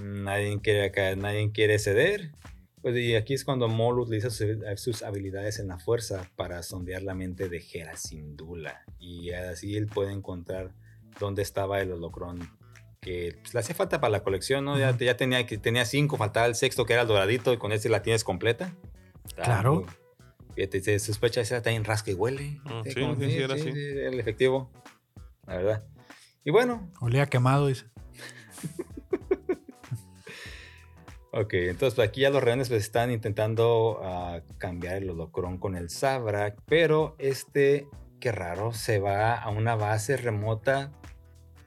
Nadie 0.00 0.58
quiere, 0.60 0.84
acá, 0.86 1.14
nadie 1.16 1.50
quiere 1.52 1.78
ceder. 1.78 2.32
Pues, 2.80 2.96
y 2.96 3.14
aquí 3.14 3.34
es 3.34 3.44
cuando 3.44 3.68
Maul 3.68 4.00
utiliza 4.00 4.30
sus, 4.30 4.56
sus 4.76 5.02
habilidades 5.02 5.58
en 5.60 5.68
la 5.68 5.78
fuerza 5.78 6.28
para 6.34 6.62
sondear 6.62 7.02
la 7.02 7.14
mente 7.14 7.48
de 7.48 7.62
Hera 7.72 7.96
Syndulla. 7.96 8.82
Y 8.98 9.30
así 9.30 9.76
él 9.76 9.86
puede 9.86 10.12
encontrar 10.12 10.72
dónde 11.20 11.42
estaba 11.42 11.80
el 11.80 11.92
holocrón 11.92 12.40
que 13.00 13.36
pues, 13.40 13.54
le 13.54 13.60
hacía 13.60 13.74
falta 13.74 14.00
para 14.00 14.10
la 14.10 14.22
colección, 14.24 14.64
¿no? 14.64 14.78
Ya, 14.78 14.96
ya 14.96 15.16
tenía, 15.16 15.46
que- 15.46 15.58
tenía 15.58 15.84
cinco, 15.84 16.16
faltaba 16.16 16.46
el 16.46 16.54
sexto 16.54 16.84
que 16.86 16.94
era 16.94 17.02
el 17.02 17.08
doradito 17.08 17.52
y 17.52 17.58
con 17.58 17.70
este 17.72 17.88
la 17.88 18.02
tienes 18.02 18.24
completa. 18.24 18.74
Está 19.26 19.42
Claro. 19.44 19.86
Fíjate, 20.54 20.80
se 20.82 20.98
sospecha 20.98 21.40
esa 21.40 21.56
está 21.58 21.70
en 21.70 21.84
rasca 21.84 22.10
y 22.10 22.14
huele. 22.14 22.60
Mm, 22.64 22.82
sí, 22.84 23.00
como- 23.00 23.16
sí, 23.16 23.30
sí, 23.30 23.36
era 23.38 23.54
así. 23.54 23.68
el 23.70 24.20
efectivo. 24.20 24.70
La 25.46 25.56
verdad. 25.56 25.86
Y 26.44 26.50
bueno, 26.50 26.90
Olía 27.00 27.26
quemado, 27.26 27.66
dice. 27.68 27.86
Ok, 31.34 31.54
entonces 31.54 31.94
pues, 31.94 32.08
aquí 32.10 32.20
ya 32.20 32.30
los 32.30 32.42
rehenes 32.44 32.68
pues, 32.68 32.82
están 32.82 33.10
intentando 33.10 34.00
ah, 34.02 34.42
cambiar 34.58 34.96
el 34.96 35.08
holocrón 35.08 35.56
con 35.56 35.76
el 35.76 35.88
Sabrak, 35.88 36.60
pero 36.66 37.16
este, 37.18 37.88
qué 38.20 38.32
raro, 38.32 38.74
se 38.74 38.98
va 38.98 39.36
a 39.36 39.48
una 39.48 39.74
base 39.74 40.18
remota 40.18 40.92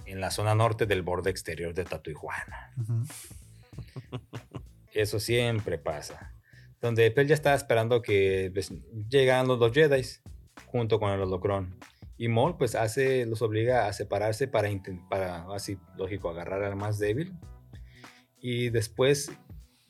en 0.06 0.22
la 0.22 0.30
zona 0.30 0.54
norte 0.54 0.86
del 0.86 1.02
borde 1.02 1.32
exterior 1.32 1.74
de 1.74 1.84
Tatuijuana. 1.84 2.74
Eso 4.94 5.20
siempre 5.20 5.80
pasa. 5.80 6.35
Donde 6.86 7.10
Pel 7.10 7.28
ya 7.28 7.34
estaba 7.34 7.56
esperando 7.56 8.04
que 8.04 8.52
pues, 8.54 8.72
los 8.72 9.60
dos 9.60 9.72
Jedi 9.74 10.04
junto 10.68 11.00
con 11.00 11.10
el 11.12 11.20
holocrón. 11.20 11.80
Y 12.16 12.28
Maul 12.28 12.58
pues 12.58 12.76
hace, 12.76 13.26
los 13.26 13.42
obliga 13.42 13.88
a 13.88 13.94
separarse 13.94 14.48
para, 14.48 14.70
para 15.10 15.52
así, 15.52 15.80
lógico, 15.98 16.30
agarrar 16.30 16.64
al 16.64 16.76
más 16.76 17.00
débil. 17.00 17.34
Y 18.40 18.70
después, 18.70 19.32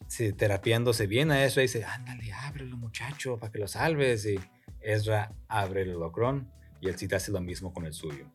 se, 0.08 0.32
terapiándose 0.32 1.06
bien 1.06 1.32
a 1.32 1.44
Ezra, 1.44 1.64
dice, 1.64 1.84
ándale, 1.84 2.32
ábrelo 2.32 2.78
muchacho, 2.78 3.38
para 3.38 3.52
que 3.52 3.60
lo 3.60 3.68
salves. 3.68 4.26
Y 4.26 4.40
Ezra 4.80 5.34
abre 5.50 5.82
el 5.82 5.96
holocrón 5.98 6.50
y 6.80 6.88
el 6.88 6.98
Sith 6.98 7.12
hace 7.12 7.34
lo 7.34 7.42
mismo 7.42 7.74
con 7.74 7.86
el 7.86 7.94
suyo. 7.94 8.26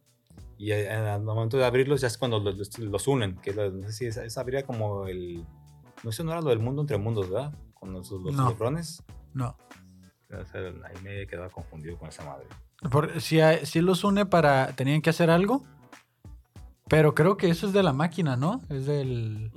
Y 0.58 0.72
eh, 0.72 0.90
al 0.90 1.22
momento 1.22 1.56
de 1.56 1.64
abrirlos 1.64 2.02
ya 2.02 2.08
es 2.08 2.18
cuando 2.18 2.38
los, 2.40 2.78
los- 2.78 3.08
unen, 3.08 3.36
que 3.36 3.54
no 3.54 3.82
sé 3.86 3.92
si 3.92 4.04
es, 4.04 4.18
es 4.18 4.36
abría 4.36 4.64
como 4.64 5.06
el... 5.06 5.46
No 6.04 6.12
sé, 6.12 6.24
no 6.24 6.32
era 6.32 6.42
lo 6.42 6.50
del 6.50 6.58
mundo 6.58 6.82
entre 6.82 6.98
mundos, 6.98 7.30
¿verdad? 7.30 7.54
Con 7.80 7.92
los, 7.92 8.08
los 8.10 8.32
No. 8.34 8.46
holocrones. 8.46 9.02
No. 9.34 9.56
O 10.32 10.44
sea, 10.44 10.60
ahí 10.60 11.02
me 11.02 11.22
he 11.22 11.26
quedado 11.26 11.50
confundido 11.50 11.98
con 11.98 12.08
esa 12.08 12.24
madre. 12.24 12.46
Por- 12.90 13.20
si, 13.20 13.40
hay- 13.40 13.66
si 13.66 13.80
los 13.80 14.04
une 14.04 14.24
para. 14.26 14.68
Tenían 14.76 15.02
que 15.02 15.10
hacer 15.10 15.28
algo. 15.30 15.64
Pero 16.88 17.14
creo 17.14 17.36
que 17.36 17.48
eso 17.50 17.66
es 17.66 17.72
de 17.72 17.82
la 17.82 17.92
máquina, 17.92 18.36
¿no? 18.36 18.60
Es 18.68 18.86
del. 18.86 19.50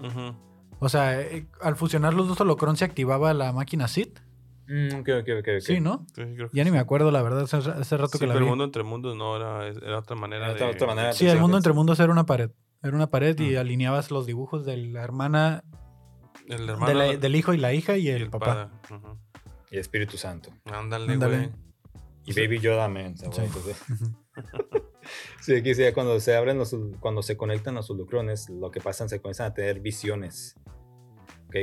O 0.80 0.90
sea, 0.90 1.20
eh, 1.22 1.48
al 1.62 1.76
fusionar 1.76 2.14
los 2.14 2.28
dos 2.28 2.40
holocrons 2.42 2.80
se 2.80 2.86
activaba 2.86 3.34
la 3.34 3.52
máquina 3.54 3.88
Sith. 3.88 4.20
Mm, 4.68 5.00
ok, 5.02 5.10
ok, 5.22 5.30
ok. 5.40 5.48
ok. 5.58 5.60
Sí, 5.62 5.80
¿no? 5.80 6.06
Sí, 6.16 6.22
creo 6.36 6.50
que 6.50 6.58
Ya 6.58 6.64
ni 6.64 6.72
me 6.72 6.80
acuerdo, 6.80 7.12
la 7.12 7.22
verdad, 7.22 7.44
hace, 7.44 7.58
hace 7.58 7.98
rato 7.98 8.14
Sí, 8.14 8.20
que 8.20 8.28
la 8.28 8.34
pero 8.34 8.46
vi. 8.46 8.48
el 8.48 8.50
mundo 8.52 8.64
entre 8.66 8.84
mundos 8.84 9.16
no 9.16 9.36
era, 9.36 9.68
era 9.68 10.00
otra 10.00 10.16
manera 10.16 10.52
Era 10.52 10.68
de... 10.68 10.72
otra 10.74 10.88
manera. 10.88 11.14
Sí, 11.14 11.28
el 11.28 11.40
mundo 11.40 11.58
entre 11.58 11.74
mundos 11.74 12.00
era 12.00 12.12
una 12.12 12.26
pared. 12.26 12.52
Era 12.82 12.96
una 12.96 13.08
pared 13.10 13.38
y 13.40 13.56
Mm. 13.56 13.60
alineabas 13.60 14.10
los 14.12 14.26
dibujos 14.26 14.66
de 14.66 14.78
la 14.78 15.04
hermana, 15.04 15.64
El 16.48 16.68
de 16.68 16.74
hermano 16.74 16.94
la- 16.94 17.18
del 17.18 17.36
hijo 17.36 17.54
y 17.54 17.58
la 17.58 17.74
hija 17.74 17.98
y 17.98 18.08
y 18.08 18.10
el, 18.10 18.30
papá. 18.30 18.72
padre. 18.90 18.98
Ujú. 19.04 19.18
Y 19.72 19.78
Espíritu 19.78 20.18
Santo. 20.18 20.52
Ándale, 20.66 21.16
güey. 21.18 21.50
Y 22.26 22.34
Baby 22.34 22.60
Yoda, 22.60 22.88
man. 22.88 23.16
Sí. 23.18 23.26
Sí, 25.42 25.56
aquí 25.56 25.76
sí, 25.76 25.84
cuando 25.94 26.20
se 26.22 26.36
abren 26.36 26.58
los, 26.58 26.74
cuando 27.02 27.22
se 27.22 27.36
conectan 27.36 27.76
los 27.76 27.90
holocrones, 27.90 28.50
lo 28.50 28.72
que 28.72 28.80
pasa, 28.80 29.08
se 29.10 29.20
comienzan 29.22 29.48
a 29.48 29.54
tener 29.54 29.82
visiones. 29.82 30.56
Ok. 31.48 31.56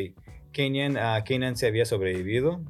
Kanan, 0.53 0.97
ah, 0.99 1.23
Kanan 1.25 1.57
se 1.57 1.67
había 1.67 1.85
sobrevivido 1.87 2.63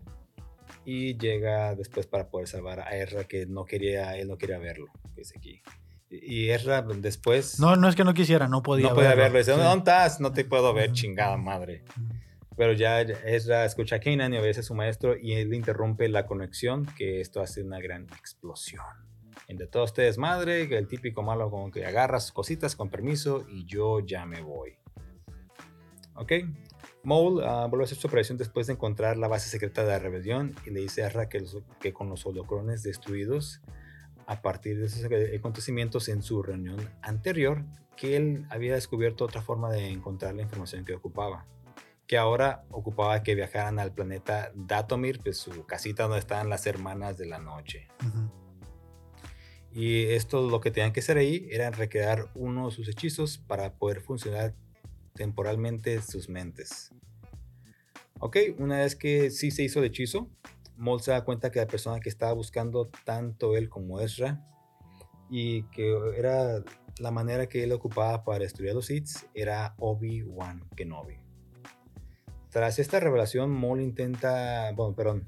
y 0.85 1.19
llega 1.19 1.75
después 1.75 2.07
para 2.07 2.31
poder 2.31 2.47
salvar 2.47 2.81
a 2.81 2.97
Ezra, 2.97 3.25
que 3.25 3.47
no 3.47 3.65
quería, 3.65 4.17
él 4.17 4.29
no 4.29 4.39
quería 4.39 4.59
verlo. 4.59 4.87
que 5.15 5.23
es 5.23 5.35
aquí. 5.37 5.61
Y 6.11 6.49
Ezra 6.51 6.83
después 6.83 7.61
No, 7.61 7.77
no 7.77 7.89
es 7.89 7.95
que 7.95 8.03
no 8.05 8.15
quisiera, 8.15 8.49
no 8.49 8.63
podía 8.63 8.89
no 8.89 8.95
podía 8.97 9.15
verlo. 9.15 9.39
Dice, 9.39 9.55
Sí. 9.55 9.61
¿dónde 9.61 9.79
estás? 9.79 10.21
No 10.21 10.33
te 10.33 10.45
puedo 10.45 10.75
ver, 10.75 10.93
chingada 10.93 11.37
madre. 11.37 11.85
Pero 12.57 12.73
ya 12.73 13.01
Ezra 13.01 13.65
escucha 13.65 13.97
a 13.97 14.01
Kanan 14.01 14.35
y 14.35 14.39
obedece 14.39 14.61
a 14.61 14.63
su 14.65 14.75
maestro 14.75 15.17
y 15.17 15.33
él 15.35 15.55
interrumpe 15.55 16.09
la 16.09 16.27
conexión, 16.27 16.85
que 16.99 17.21
esto 17.21 17.41
hace 17.41 17.63
una 17.63 17.79
gran 17.81 18.05
explosión. 18.19 18.85
Entre 19.47 19.67
todos 19.67 19.91
ustedes, 19.91 20.19
madre, 20.19 20.63
el 20.77 20.87
típico 20.89 21.23
malo 21.23 21.49
como 21.51 21.71
que 21.71 21.87
agarra 21.87 22.21
sus 22.21 22.33
cositas 22.33 22.77
con 22.77 22.91
permiso 22.91 23.47
y 23.49 23.65
yo 23.67 24.01
ya 24.01 24.27
me 24.27 24.43
voy. 24.43 24.79
¿Ok? 26.17 26.33
Maul 27.03 27.43
ah, 27.45 27.67
vuelve 27.71 27.85
a 27.85 27.87
hacer 27.87 27.97
su 27.99 28.09
operación 28.09 28.37
después 28.37 28.67
de 28.67 28.75
encontrar 28.75 29.17
la 29.17 29.27
base 29.29 29.49
secreta 29.49 29.83
de 29.83 29.89
la 29.89 29.99
rebelión 29.99 30.55
y 30.67 30.71
le 30.71 30.81
dice 30.81 31.03
a 31.03 31.07
Ezra 31.09 31.29
que, 31.29 31.41
los- 31.41 31.63
que 31.81 31.93
con 31.95 32.11
los 32.11 32.27
holocrones 32.27 32.83
destruidos, 32.83 33.61
a 34.31 34.43
partir 34.43 34.79
de 34.79 34.87
esos 34.87 35.05
acontecimientos 35.37 36.09
en 36.09 36.23
su 36.23 36.43
reunión 36.43 36.89
anterior, 37.03 37.65
que 37.97 38.17
él 38.17 38.47
había 38.49 38.75
descubierto 38.75 39.25
otra 39.25 39.43
forma 39.43 39.71
de 39.71 39.89
encontrar 39.89 40.35
la 40.35 40.43
información 40.43 40.85
que 40.85 40.95
ocupaba 40.95 41.47
que 42.11 42.19
ahora 42.19 42.65
ocupaba 42.73 43.23
que 43.23 43.37
viajaran 43.37 43.79
al 43.79 43.95
planeta 43.95 44.51
Datomir, 44.57 45.21
pues 45.21 45.37
su 45.37 45.65
casita 45.65 46.03
donde 46.03 46.19
estaban 46.19 46.49
las 46.49 46.67
hermanas 46.67 47.17
de 47.17 47.27
la 47.27 47.39
noche. 47.39 47.87
Ujú. 48.05 48.29
Y 49.71 50.07
esto 50.07 50.51
lo 50.51 50.61
que 50.61 50.73
tenían 50.73 50.93
que 50.93 50.99
hacer 50.99 51.19
ahí 51.19 51.47
era 51.53 51.71
recrear 51.71 52.29
uno 52.35 52.67
de 52.67 52.75
sus 52.75 52.89
hechizos 52.89 53.39
para 53.39 53.75
poder 53.75 54.01
funcionar 54.01 54.57
temporalmente 55.15 56.03
sus 56.03 56.29
mentes. 56.29 56.91
Ok, 58.19 58.39
una 58.59 58.79
vez 58.79 58.97
que 58.97 59.31
sí 59.31 59.53
se 59.53 59.63
hizo 59.63 59.79
el 59.79 59.85
hechizo, 59.85 60.29
Maul 60.81 61.01
se 61.03 61.11
da 61.11 61.25
cuenta 61.25 61.51
que 61.51 61.59
la 61.61 61.67
persona 61.67 62.01
que 62.01 62.09
estaba 62.09 62.33
buscando 62.33 62.89
tanto 63.05 63.55
él 63.55 63.69
como 63.69 64.01
Ezra 64.01 64.43
y 65.29 65.65
que 65.65 65.95
era 66.17 66.65
la 66.99 67.11
manera 67.11 67.49
que 67.49 67.63
él 67.65 67.73
ocupaba 67.73 68.25
para 68.25 68.45
a 68.47 68.73
los 68.75 68.87
Sith 68.87 69.11
era 69.35 69.75
Obi-Wan 69.79 70.65
Kenobi. 70.75 71.19
Tras 72.49 72.79
esta 72.79 72.99
revelación, 72.99 73.51
Maul 73.51 73.83
intenta, 73.83 74.73
bueno, 74.73 74.95
perdón, 74.97 75.27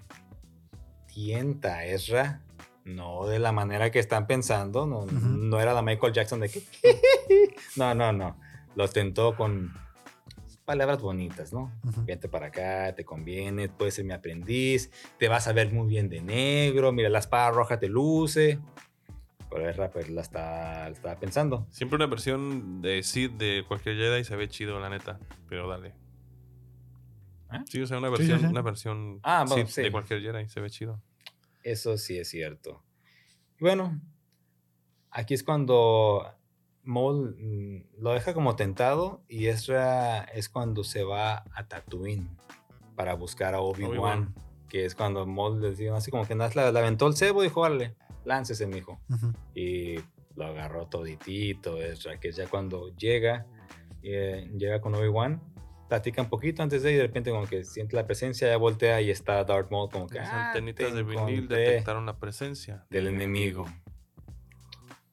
tienta 1.07 1.77
a 1.77 1.85
Ezra, 1.85 2.41
no 2.87 3.27
de 3.27 3.39
la 3.39 3.53
manera 3.53 3.91
que 3.91 3.99
están 3.99 4.27
pensando, 4.27 4.87
no, 4.87 5.01
Ujú. 5.01 5.15
no 5.19 5.61
era 5.61 5.75
la 5.75 5.83
Michael 5.83 6.15
Jackson 6.15 6.41
de 6.41 6.49
que, 6.49 6.63
no, 7.77 7.95
no, 7.95 8.13
no, 8.13 8.37
lo 8.75 8.89
tentó 8.89 9.37
con 9.37 9.73
palabras 10.65 11.01
bonitas, 11.01 11.53
¿no? 11.53 11.73
Ujú. 11.85 12.05
Vente 12.05 12.29
para 12.29 12.47
acá, 12.47 12.95
te 12.95 13.05
conviene, 13.05 13.69
puedes 13.69 13.95
ser 13.95 14.05
mi 14.05 14.13
aprendiz, 14.13 14.91
te 15.19 15.29
vas 15.29 15.47
a 15.49 15.53
ver 15.53 15.73
muy 15.73 15.89
bien 15.89 16.09
de 16.09 16.21
negro, 16.23 16.93
mira, 16.93 17.09
la 17.09 17.19
espada 17.19 17.51
roja 17.51 17.79
te 17.79 17.89
luce. 17.89 18.59
Pero 19.51 19.69
Ezra 19.69 19.91
pues 19.91 20.09
la 20.09 20.23
está, 20.23 20.85
la 20.89 20.95
estaba 20.95 21.19
pensando. 21.21 21.67
Siempre 21.71 21.97
una 21.97 22.07
versión 22.07 22.81
de 22.81 23.03
Sid 23.03 23.33
de 23.33 23.65
cualquier 23.69 23.97
Jedi 23.97 24.25
se 24.25 24.35
ve 24.37 24.49
chido, 24.49 24.81
la 24.81 24.89
neta. 24.89 25.19
Pero 25.49 25.69
dale. 25.69 25.89
¿Eh? 27.53 27.59
Sí, 27.67 27.83
o 27.83 27.87
sea, 27.87 27.99
una 27.99 28.09
Sí, 28.09 28.15
sí, 28.15 28.19
versión, 28.23 28.41
sí. 28.41 28.47
una 28.47 28.63
versión 28.63 29.21
Ah, 29.23 29.45
bueno, 29.47 29.67
Sith 29.67 29.75
sí. 29.75 29.83
de 29.83 29.93
cualquier 29.93 30.23
Jedi 30.23 30.49
se 30.49 30.61
ve 30.61 30.71
chido. 30.71 31.03
Eso 31.63 31.99
sí 31.99 32.19
es 32.19 32.29
cierto. 32.31 32.83
Y 33.59 33.65
bueno, 33.65 34.01
aquí 35.11 35.35
es 35.35 35.45
cuando 35.45 36.27
Maul 36.83 37.37
mm, 37.39 38.03
lo 38.03 38.13
deja 38.13 38.35
como 38.35 38.57
tentado 38.57 39.23
y 39.29 39.47
Ezra 39.47 40.25
es 40.25 40.49
cuando 40.49 40.85
se 40.85 41.05
va 41.05 41.45
a 41.55 41.67
Tatooine 41.69 42.29
para 42.97 43.15
buscar 43.15 43.55
a 43.55 43.61
Obi-Wan. 43.61 44.35
Que 44.69 44.85
es 44.87 44.95
cuando 44.95 45.27
Maul 45.27 45.61
le 45.61 45.71
dice 45.71 45.91
así 45.91 46.11
como 46.11 46.27
que 46.27 46.35
nada, 46.35 46.51
le, 46.73 46.79
aventó 46.79 47.07
el 47.07 47.15
cebo 47.15 47.43
y 47.43 47.49
dijo, 47.49 47.61
órale, 47.61 47.95
láncese, 48.25 48.67
mijo. 48.67 49.01
Ujú. 49.11 49.33
Y 49.55 49.97
lo 50.35 50.47
agarró 50.47 50.87
toditito 50.87 51.81
Ezra, 51.83 52.19
que 52.19 52.29
es 52.29 52.37
ya 52.37 52.47
cuando 52.49 52.89
llega, 52.97 53.47
eh, 54.03 54.51
llega 54.57 54.81
con 54.81 54.95
Obi-Wan, 54.95 55.43
platica 55.89 56.23
un 56.23 56.31
poquito 56.31 56.63
antes 56.63 56.83
de 56.83 56.91
ir 56.91 56.95
y 56.95 56.99
de 57.01 57.07
repente 57.07 57.31
como 57.31 57.47
que 57.47 57.65
siente 57.65 57.97
la 57.97 58.07
presencia, 58.07 58.49
ya 58.49 58.57
voltea 58.57 59.01
y 59.03 59.11
está 59.11 59.45
Darth 59.45 59.71
Maul 59.71 59.91
como 59.91 60.07
que... 60.07 60.19
Las 60.19 60.31
"Ah, 60.31 60.47
antenitas 60.49 60.89
te 60.89 60.95
de 60.95 61.03
vinil 61.03 61.35
encontré" 61.35 61.59
detectaron 61.59 62.07
la 62.07 62.19
presencia 62.19 62.87
del 62.89 63.09
enemigo. 63.09 63.67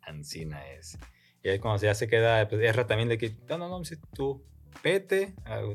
Ancina 0.01 0.65
es. 0.71 0.97
Y 1.43 1.49
ahí 1.49 1.59
cuando 1.59 1.81
ya 1.81 1.93
se 1.93 2.07
queda, 2.07 2.47
pues 2.47 2.61
Ezra 2.61 2.85
también 2.85 3.09
le 3.09 3.17
que, 3.17 3.35
no, 3.47 3.57
no, 3.57 3.69
no, 3.69 3.79
dice, 3.79 3.97
tú 4.13 4.43
vete 4.83 5.33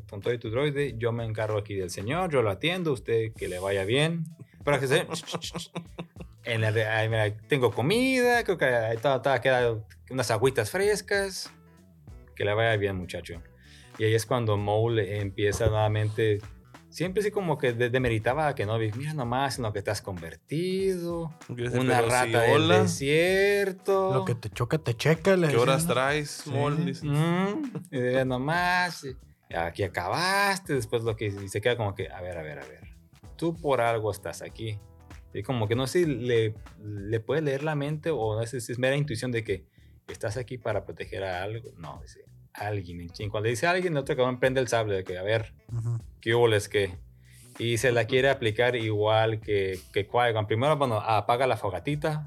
con 0.08 0.20
todo 0.20 0.32
y 0.32 0.38
tu 0.38 0.50
droide, 0.50 0.94
yo 0.96 1.12
me 1.12 1.24
encargo 1.24 1.58
aquí 1.58 1.74
del 1.74 1.90
señor, 1.90 2.30
yo 2.30 2.42
lo 2.42 2.50
atiendo, 2.50 2.92
usted 2.92 3.32
que 3.34 3.48
le 3.48 3.58
vaya 3.58 3.84
bien. 3.84 4.24
Para 4.64 4.80
que 4.80 4.86
se... 4.86 5.06
En 6.46 6.60
la 6.60 6.68
ahí, 6.68 7.08
mira, 7.08 7.34
tengo 7.48 7.70
comida, 7.70 8.44
creo 8.44 8.58
que 8.58 8.66
ahí 8.66 8.98
todavía 8.98 9.40
quedan 9.40 9.84
unas 10.10 10.30
agüitas 10.30 10.70
frescas. 10.70 11.50
Que 12.36 12.44
le 12.44 12.52
vaya 12.52 12.76
bien, 12.76 12.96
muchacho. 12.96 13.40
Y 13.96 14.04
ahí 14.04 14.14
es 14.14 14.26
cuando 14.26 14.58
Maul 14.58 14.98
empieza 14.98 15.68
nuevamente, 15.68 16.42
siempre 16.94 17.22
sí 17.22 17.30
como 17.32 17.58
que 17.58 17.72
de- 17.72 17.90
demeritaba 17.90 18.46
a 18.46 18.54
Kenobi, 18.54 18.92
mira 18.96 19.14
nomás 19.14 19.58
en 19.58 19.64
lo 19.64 19.72
que 19.72 19.82
te 19.82 19.90
has 19.90 20.00
convertido, 20.00 21.32
una 21.48 21.96
"Pero 21.98 22.08
rata 22.08 22.44
sí, 22.44 22.50
del 22.52 22.68
desierto. 22.68 24.14
Lo 24.14 24.24
que 24.24 24.34
te 24.34 24.48
choca, 24.50 24.78
te 24.78 24.94
checa. 24.94 25.36
¿Qué 25.36 25.56
horas 25.56 25.86
¿no? 25.86 25.92
traes, 25.94 26.30
Sí. 26.30 26.50
Mol? 26.50 26.76
Mm, 27.02 27.72
y 27.90 27.98
de 27.98 28.24
nomás, 28.24 29.06
aquí 29.54 29.82
acabaste, 29.82 30.74
después 30.74 31.02
lo 31.02 31.16
que 31.16 31.26
y 31.26 31.48
se 31.48 31.60
queda 31.60 31.76
como 31.76 31.94
que, 31.94 32.08
a 32.08 32.20
ver, 32.20 32.38
a 32.38 32.42
ver, 32.42 32.58
a 32.60 32.64
ver, 32.66 32.80
tú 33.36 33.56
por 33.56 33.80
algo 33.80 34.10
estás 34.10 34.42
aquí. 34.42 34.78
Y 35.32 35.42
como 35.42 35.66
que 35.66 35.74
no 35.74 35.86
sé 35.88 36.04
si 36.04 36.06
le, 36.06 36.54
le 36.80 37.18
puede 37.20 37.42
leer 37.42 37.64
la 37.64 37.74
mente 37.74 38.10
o 38.10 38.38
no 38.38 38.46
sé 38.46 38.60
si 38.60 38.70
es 38.70 38.78
mera 38.78 38.94
intuición 38.96 39.32
de 39.32 39.42
que 39.42 39.66
estás 40.06 40.36
aquí 40.36 40.58
para 40.58 40.84
proteger 40.84 41.24
a 41.24 41.42
algo. 41.42 41.72
No, 41.76 41.98
dice 42.02 42.24
alguien. 42.54 43.10
Y 43.18 43.28
cuando 43.28 43.48
dice 43.48 43.66
alguien, 43.66 43.92
el 43.94 43.98
otro 43.98 44.16
cabrón 44.16 44.38
prende 44.40 44.60
el 44.60 44.68
sable 44.68 44.94
de 44.96 45.04
que, 45.04 45.18
a 45.18 45.22
ver, 45.22 45.52
Ujú. 45.72 45.98
¿qué 46.20 46.34
hubo 46.34 46.48
les 46.48 46.68
que? 46.68 46.94
Y 47.58 47.78
se 47.78 47.92
la 47.92 48.06
quiere 48.06 48.30
aplicar 48.30 48.74
igual 48.76 49.40
que, 49.40 49.78
que 49.92 50.08
Qui-Gon. 50.08 50.46
Primero, 50.46 50.76
bueno, 50.76 50.96
apaga 51.00 51.46
la 51.46 51.56
fogatita. 51.56 52.26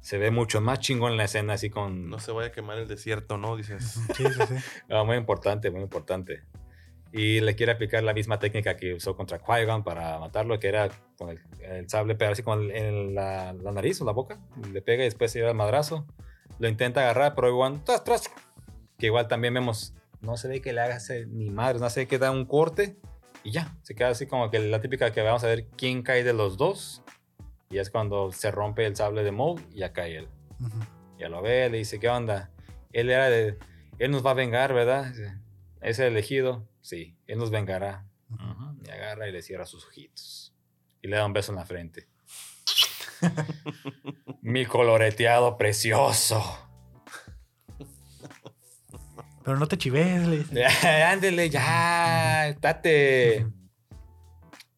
Se 0.00 0.16
ve 0.16 0.30
mucho 0.30 0.60
más 0.60 0.78
chingón 0.80 1.12
en 1.12 1.18
la 1.18 1.24
escena, 1.24 1.54
así 1.54 1.70
con... 1.70 2.08
No 2.08 2.18
se 2.20 2.32
vaya 2.32 2.48
a 2.48 2.52
quemar 2.52 2.78
el 2.78 2.86
desierto, 2.88 3.36
¿no? 3.36 3.56
Dices. 3.56 3.98
Sí, 4.16 4.24
sí, 4.24 4.40
sí. 4.48 4.54
Ah, 4.90 5.02
muy 5.04 5.16
importante, 5.16 5.70
muy 5.70 5.82
importante. 5.82 6.42
Y 7.12 7.40
le 7.40 7.56
quiere 7.56 7.72
aplicar 7.72 8.04
la 8.04 8.14
misma 8.14 8.38
técnica 8.38 8.76
que 8.76 8.94
usó 8.94 9.16
contra 9.16 9.40
Qui-Gon 9.42 9.82
para 9.82 10.18
matarlo, 10.20 10.58
que 10.60 10.68
era 10.68 10.88
con 11.18 11.30
el, 11.30 11.40
el 11.60 11.88
sable, 11.90 12.14
pero 12.14 12.30
así 12.32 12.42
con 12.44 12.62
el- 12.62 12.70
en 12.70 13.14
la, 13.16 13.52
la 13.52 13.72
nariz 13.72 14.00
o 14.00 14.04
la 14.04 14.12
boca. 14.12 14.38
Le 14.72 14.80
pega 14.80 15.02
y 15.02 15.06
después 15.06 15.32
se 15.32 15.40
lleva 15.40 15.50
el 15.50 15.56
madrazo. 15.56 16.06
Lo 16.60 16.68
intenta 16.68 17.00
agarrar, 17.00 17.34
pero 17.34 17.48
igual, 17.48 17.82
tras, 17.84 18.04
tras, 18.04 18.30
que 19.00 19.06
igual 19.06 19.26
también 19.26 19.54
vemos, 19.54 19.94
no 20.20 20.36
se 20.36 20.46
ve 20.46 20.60
que 20.60 20.72
le 20.72 20.80
haga 20.80 20.98
ni 21.28 21.50
madre, 21.50 21.80
no 21.80 21.90
se 21.90 22.00
ve 22.00 22.06
que 22.06 22.18
da 22.18 22.30
un 22.30 22.44
corte 22.44 22.96
Y 23.42 23.50
ya, 23.50 23.76
se 23.82 23.94
queda 23.96 24.10
así 24.10 24.26
como 24.26 24.50
que 24.50 24.60
la 24.60 24.80
típica 24.80 25.10
que 25.12 25.22
vamos 25.22 25.42
a 25.42 25.48
ver 25.48 25.66
quién 25.76 26.02
cae 26.02 26.22
de 26.22 26.34
los 26.34 26.56
dos. 26.56 27.02
Y 27.70 27.78
es 27.78 27.90
cuando 27.90 28.30
se 28.32 28.50
rompe 28.50 28.84
el 28.84 28.94
sable 28.96 29.24
de 29.24 29.32
Maul 29.32 29.60
y 29.72 29.78
ya 29.78 29.92
cae 29.92 30.18
él. 30.18 30.28
Ujú. 30.60 30.78
Ya 31.18 31.28
lo 31.28 31.40
ve, 31.42 31.68
le 31.70 31.78
dice, 31.78 31.98
¿qué 31.98 32.08
onda? 32.08 32.50
Él 32.92 33.10
era 33.10 33.30
de... 33.30 33.58
Él 33.98 34.10
nos 34.10 34.24
va 34.24 34.32
a 34.32 34.34
vengar, 34.34 34.74
¿verdad? 34.74 35.12
¿Es 35.80 35.98
el 35.98 36.08
elegido? 36.08 36.68
Sí, 36.80 37.16
él 37.26 37.38
nos 37.38 37.50
vengará. 37.50 38.06
Ujú, 38.30 38.82
Y 38.84 38.90
agarra 38.90 39.28
y 39.28 39.32
le 39.32 39.42
cierra 39.42 39.66
sus 39.66 39.86
ojitos. 39.86 40.54
Y 41.02 41.08
le 41.08 41.16
da 41.16 41.26
un 41.26 41.32
beso 41.32 41.52
en 41.52 41.56
la 41.56 41.64
frente. 41.64 42.08
Mi 44.42 44.66
coloreteado 44.66 45.56
precioso. 45.56 46.69
Pero 49.44 49.58
no 49.58 49.66
te 49.66 49.78
chives, 49.78 50.26
le 50.26 50.38
dice. 50.38 50.64
Ándele, 51.06 51.48
ya, 51.50 52.54
date. 52.60 53.46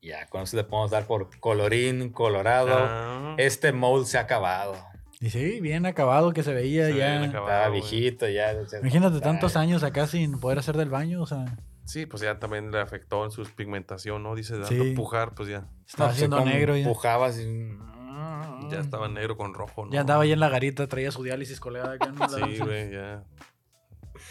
Ya, 0.01 0.27
con 0.27 0.43
eso 0.43 0.57
le 0.57 0.65
podemos 0.65 0.91
dar 0.91 1.07
por 1.07 1.29
colorín 1.39 2.11
colorado. 2.11 2.71
Ah, 2.77 3.35
Este 3.39 3.73
mold 3.73 4.07
se 4.07 4.19
ha 4.19 4.23
acabado. 4.23 4.75
Y 5.21 5.31
sí, 5.31 5.61
bien 5.61 5.87
acabado 5.87 6.33
que 6.33 6.43
se 6.43 6.53
veía 6.53 6.87
Se 6.87 6.97
ya. 6.97 7.19
bien 7.19 7.31
acabado. 7.31 7.47
Estaba 7.53 7.69
güey. 7.69 7.81
viejito 7.81 8.29
ya. 8.29 8.53
Imagínate 8.81 9.21
tantos 9.21 9.55
años 9.57 9.85
acá 9.85 10.09
sin 10.09 10.41
poder 10.41 10.59
hacer 10.59 10.77
del 10.77 10.91
baño, 10.91 11.23
o 11.23 11.27
sea, 11.27 11.45
Sí, 11.85 12.07
pues 12.07 12.23
ya 12.23 12.39
también 12.39 12.71
le 12.71 12.81
afectó 12.81 13.25
en 13.25 13.31
su 13.33 13.45
pigmentación, 13.45 14.23
¿no? 14.23 14.35
Dice, 14.37 14.57
de 14.57 14.67
Sí. 14.67 14.95
pujar, 14.95 15.35
pues 15.35 15.49
ya, 15.49 15.67
estaba 15.87 16.09
no 16.11 16.13
haciendo 16.15 16.45
negro 16.45 16.77
ya. 16.77 16.83
Empujabas 16.85 17.39
y... 17.39 17.77
ya 18.71 18.79
estaba 18.81 19.09
negro 19.09 19.37
con 19.37 19.53
rojo, 19.53 19.85
¿no? 19.87 19.93
Ya 19.93 20.01
andaba 20.01 20.23
ahí 20.23 20.33
en 20.33 20.39
la 20.41 20.49
garita, 20.49 20.87
traía 20.87 21.11
su 21.11 21.23
diálisis 21.25 21.59
colgada 21.61 21.95
acá. 21.95 22.07
¿no? 22.13 22.29
Sí, 22.29 22.59
güey, 22.59 22.93
ya. 22.93 23.25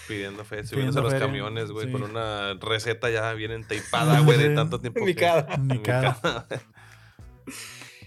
Pidiendo 0.08 0.44
fe, 0.44 0.66
subiéndose 0.66 1.00
a 1.00 1.02
los 1.04 1.12
feria, 1.14 1.28
camiones, 1.28 1.72
güey, 1.72 1.86
sí. 1.88 1.92
con 1.92 2.04
una 2.04 2.54
receta 2.56 3.10
ya 3.10 3.32
bien 3.34 3.52
enteipada, 3.52 4.20
güey, 4.22 4.38
de 4.38 4.56
tanto 4.56 4.80
tiempo. 4.82 5.00
Mi 5.06 5.14
que- 5.14 5.22
cara. 5.22 5.58
Ni 5.58 5.78
mi 5.78 5.80
cara. 5.80 6.18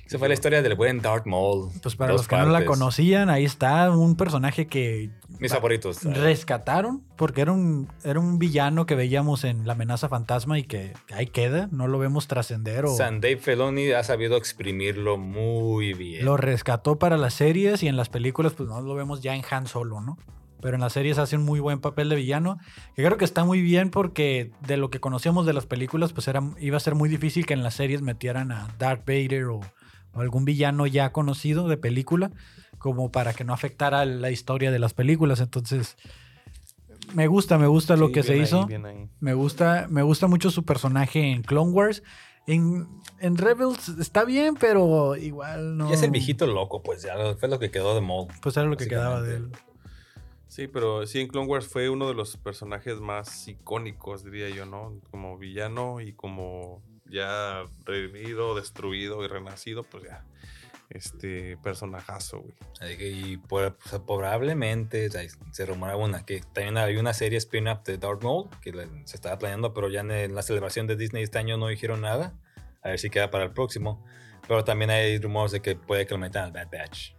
Esa 0.06 0.18
fue 0.18 0.28
la 0.28 0.34
historia 0.34 0.60
del 0.60 0.74
buen 0.74 1.00
Darth 1.00 1.24
Maul. 1.26 1.70
Pues 1.82 1.96
para 1.96 2.12
los 2.12 2.28
que 2.28 2.36
no 2.36 2.46
la 2.46 2.66
conocían, 2.66 3.30
ahí 3.30 3.44
está 3.46 3.90
un 3.90 4.16
personaje 4.16 4.66
que 4.66 5.10
Mis 5.40 5.50
favoritos. 5.50 6.04
rescataron 6.04 7.02
porque 7.16 7.40
era 7.40 7.52
un, 7.52 7.88
era 8.04 8.20
un 8.20 8.38
villano 8.38 8.84
que 8.84 8.94
veíamos 8.96 9.44
en 9.44 9.66
La 9.66 9.72
amenaza 9.72 10.10
fantasma 10.10 10.58
y 10.58 10.64
que 10.64 10.92
ahí 11.12 11.26
queda, 11.26 11.68
no 11.72 11.88
lo 11.88 11.98
vemos 11.98 12.28
trascender 12.28 12.84
o 12.84 12.94
San 12.94 13.22
Dave 13.22 13.38
Filoni 13.38 13.92
ha 13.92 14.04
sabido 14.04 14.36
exprimirlo 14.36 15.16
muy 15.16 15.94
bien. 15.94 16.24
lo 16.26 16.36
rescató 16.36 16.98
para 16.98 17.16
las 17.16 17.32
series 17.32 17.82
y 17.82 17.88
en 17.88 17.96
las 17.96 18.10
películas 18.10 18.52
pues 18.52 18.68
no 18.68 18.82
lo 18.82 18.94
vemos 18.94 19.22
ya 19.22 19.34
en 19.34 19.42
Han 19.50 19.66
Solo, 19.66 20.02
¿no? 20.02 20.18
Pero 20.64 20.76
en 20.76 20.80
las 20.80 20.94
series 20.94 21.18
hace 21.18 21.36
un 21.36 21.44
muy 21.44 21.60
buen 21.60 21.78
papel 21.78 22.08
de 22.08 22.16
villano, 22.16 22.58
que 22.96 23.04
creo 23.04 23.18
que 23.18 23.26
está 23.26 23.44
muy 23.44 23.60
bien 23.60 23.90
porque 23.90 24.50
de 24.66 24.78
lo 24.78 24.88
que 24.88 24.98
conocíamos 24.98 25.44
de 25.44 25.52
las 25.52 25.66
películas 25.66 26.14
pues 26.14 26.26
era, 26.26 26.42
iba 26.58 26.78
a 26.78 26.80
ser 26.80 26.94
muy 26.94 27.10
difícil 27.10 27.44
que 27.44 27.52
en 27.52 27.62
las 27.62 27.74
series 27.74 28.00
metieran 28.00 28.50
a 28.50 28.74
Darth 28.78 29.06
Vader 29.06 29.44
o, 29.44 29.60
o 30.14 30.20
algún 30.22 30.46
villano 30.46 30.86
ya 30.86 31.12
conocido 31.12 31.68
de 31.68 31.76
película 31.76 32.30
como 32.78 33.12
para 33.12 33.34
que 33.34 33.44
no 33.44 33.52
afectara 33.52 34.06
la 34.06 34.30
historia 34.30 34.70
de 34.70 34.78
las 34.78 34.94
películas, 34.94 35.40
entonces 35.40 35.98
me 37.12 37.26
gusta, 37.26 37.58
me 37.58 37.66
gusta 37.66 37.96
lo 37.96 38.06
Sí, 38.06 38.12
que 38.14 38.22
se 38.22 38.32
ahí, 38.32 38.40
hizo. 38.40 38.66
Me 39.20 39.34
gusta, 39.34 39.86
me 39.90 40.02
gusta 40.02 40.28
mucho 40.28 40.50
su 40.50 40.64
personaje 40.64 41.30
en 41.30 41.42
Clone 41.42 41.72
Wars. 41.72 42.02
En, 42.46 42.88
en 43.20 43.36
Rebels 43.36 43.90
está 44.00 44.24
bien, 44.24 44.54
pero 44.54 45.14
igual 45.16 45.76
no. 45.76 45.90
Y 45.90 45.92
es 45.92 46.02
el 46.02 46.10
viejito 46.10 46.46
loco, 46.46 46.82
pues 46.82 47.02
ya 47.02 47.14
fue 47.38 47.50
lo 47.50 47.58
que 47.58 47.70
quedó 47.70 47.94
de 47.94 48.00
Maul. 48.00 48.28
Pues 48.40 48.56
era 48.56 48.64
lo 48.66 48.78
que 48.78 48.88
quedaba 48.88 49.20
de 49.20 49.36
él. 49.36 49.52
Sí, 50.54 50.68
pero 50.68 51.04
sí, 51.04 51.20
en 51.20 51.26
Clone 51.26 51.48
Wars 51.48 51.66
fue 51.66 51.88
uno 51.90 52.06
de 52.06 52.14
los 52.14 52.36
personajes 52.36 53.00
más 53.00 53.48
icónicos, 53.48 54.22
diría 54.22 54.50
yo, 54.50 54.66
¿no? 54.66 55.00
Como 55.10 55.36
villano 55.36 56.00
y 56.00 56.12
como 56.12 56.80
ya 57.06 57.64
redimido, 57.84 58.54
destruido 58.54 59.24
y 59.24 59.26
renacido, 59.26 59.82
pues 59.82 60.04
ya. 60.04 60.24
Este 60.90 61.56
personajazo, 61.56 62.42
güey. 62.42 63.32
Y 63.32 63.36
por- 63.36 63.76
o 63.84 63.88
sea, 63.88 64.06
probablemente 64.06 65.08
o 65.08 65.10
sea, 65.10 65.22
se 65.50 65.66
rumoraba 65.66 65.98
una 65.98 66.24
que 66.24 66.42
también 66.52 66.78
había 66.78 67.00
una 67.00 67.14
serie 67.14 67.38
spin-off 67.38 67.82
de 67.82 67.98
Darth 67.98 68.22
Maul 68.22 68.48
que 68.62 68.70
se 69.06 69.16
estaba 69.16 69.36
planeando, 69.36 69.74
pero 69.74 69.88
ya 69.88 70.02
en, 70.02 70.36
la 70.36 70.42
celebración 70.42 70.86
de 70.86 70.94
Disney 70.94 71.24
este 71.24 71.38
año 71.38 71.56
no 71.56 71.66
dijeron 71.66 72.02
nada. 72.02 72.38
A 72.80 72.90
ver 72.90 73.00
si 73.00 73.10
queda 73.10 73.28
para 73.28 73.42
el 73.42 73.50
próximo. 73.50 74.06
Pero 74.46 74.62
también 74.62 74.90
hay 74.90 75.18
rumores 75.18 75.50
de 75.50 75.60
que 75.60 75.74
puede 75.74 76.06
que 76.06 76.14
lo 76.14 76.18
metan 76.18 76.44
al 76.44 76.52
Bad 76.52 76.68
Batch. 76.70 77.14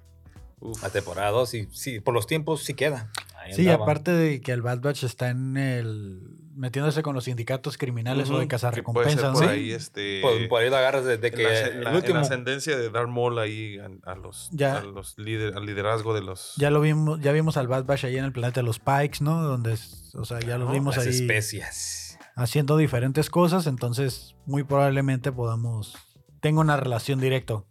Uf. 0.61 0.81
La 0.81 0.89
temporada 0.89 1.31
2, 1.31 1.53
y 1.55 1.67
sí, 1.73 1.99
por 1.99 2.13
los 2.13 2.27
tiempos 2.27 2.63
sí 2.63 2.75
queda. 2.75 3.11
Ahí 3.45 3.53
Sí, 3.53 3.61
andaba. 3.61 3.83
aparte 3.83 4.11
de 4.11 4.41
que 4.41 4.51
el 4.51 4.61
Bad 4.61 4.81
Batch 4.81 5.03
está 5.03 5.29
en 5.29 5.55
el. 5.57 6.19
metiéndose 6.55 7.03
con 7.03 7.13
los 7.15 7.25
sindicatos 7.25 7.77
criminales 7.77 8.29
o 8.29 8.33
de 8.33 8.39
Ujú, 8.39 8.47
cazar 8.47 8.73
que 8.73 8.81
puede 8.81 9.09
ser 9.09 9.17
recompensas. 9.19 9.33
por 9.39 9.43
¿no? 9.45 9.49
ahí, 9.51 9.71
este... 9.73 10.21
Por, 10.21 10.47
por 10.47 10.61
ahí 10.61 10.69
lo 10.69 10.77
agarras 10.77 11.03
desde 11.03 11.29
que 11.31 11.43
la, 11.43 11.59
en 11.59 11.65
el 11.77 11.83
la- 11.83 11.89
en 11.89 11.95
último. 11.97 12.15
la 12.15 12.21
ascendencia 12.21 12.77
de 12.77 12.89
Darth 12.89 13.09
Maul 13.09 13.37
ahí 13.39 13.77
a, 13.77 14.11
a 14.11 14.15
los, 14.15 14.49
Ya. 14.53 14.77
a 14.77 14.81
los 14.83 15.17
líder, 15.17 15.55
al 15.57 15.65
liderazgo 15.65 16.13
de 16.13 16.21
los... 16.21 16.53
Ya 16.55 16.69
lo 16.71 16.79
vimos, 16.79 17.19
ya 17.19 17.33
vimos 17.33 17.57
al 17.57 17.67
Bad 17.67 17.83
Batch 17.83 18.05
ahí 18.05 18.17
en 18.17 18.23
el 18.23 18.31
planeta 18.31 18.61
de 18.61 18.65
los 18.65 18.79
Pikes, 18.79 19.17
¿no? 19.21 19.41
Donde, 19.43 19.73
es- 19.73 20.15
o 20.15 20.23
sea, 20.23 20.39
ya 20.39 20.57
los 20.57 20.67
Claro, 20.67 20.71
vimos 20.71 20.95
las 20.95 21.05
ahí 21.07 21.13
especias. 21.13 22.17
haciendo 22.37 22.77
diferentes 22.77 23.29
cosas, 23.29 23.67
entonces 23.67 24.35
muy 24.45 24.63
probablemente 24.63 25.31
podamos 25.33 25.95
tenga 26.39 26.61
una 26.61 26.77
relación 26.77 27.19
directa. 27.19 27.63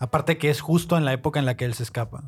Aparte 0.00 0.36
que 0.36 0.50
es 0.50 0.60
justo 0.60 0.96
en 0.98 1.04
la 1.04 1.12
época 1.12 1.38
en 1.38 1.46
la 1.46 1.56
que 1.56 1.64
él 1.64 1.74
se 1.74 1.84
escapa. 1.84 2.24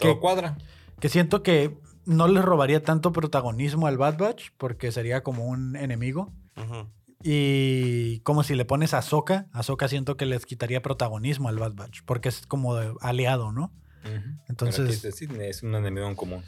Todo 0.00 0.14
¿Qué? 0.14 0.18
cuadra. 0.20 0.58
Que 1.04 1.10
siento 1.10 1.42
que 1.42 1.78
no 2.06 2.28
le 2.28 2.40
robaría 2.40 2.82
tanto 2.82 3.12
protagonismo 3.12 3.86
al 3.86 3.98
Bad 3.98 4.16
Batch 4.16 4.52
porque 4.56 4.90
sería 4.90 5.22
como 5.22 5.44
un 5.44 5.76
enemigo. 5.76 6.32
Ujú. 6.56 6.88
Y 7.22 8.20
como 8.20 8.42
si 8.42 8.54
le 8.54 8.64
pones 8.64 8.94
a 8.94 8.98
Ahsoka, 9.00 9.46
Ahsoka 9.52 9.86
siento 9.88 10.16
que 10.16 10.24
les 10.24 10.46
quitaría 10.46 10.80
protagonismo 10.80 11.50
al 11.50 11.58
Bad 11.58 11.74
Batch 11.74 12.00
porque 12.06 12.30
es 12.30 12.46
como 12.46 12.72
aliado, 13.02 13.52
¿no? 13.52 13.70
Entonces- 14.48 15.00
Pero 15.02 15.14
sí 15.14 15.28
es 15.42 15.62
un 15.62 15.74
enemigo 15.74 16.06
en 16.08 16.14
común. 16.14 16.42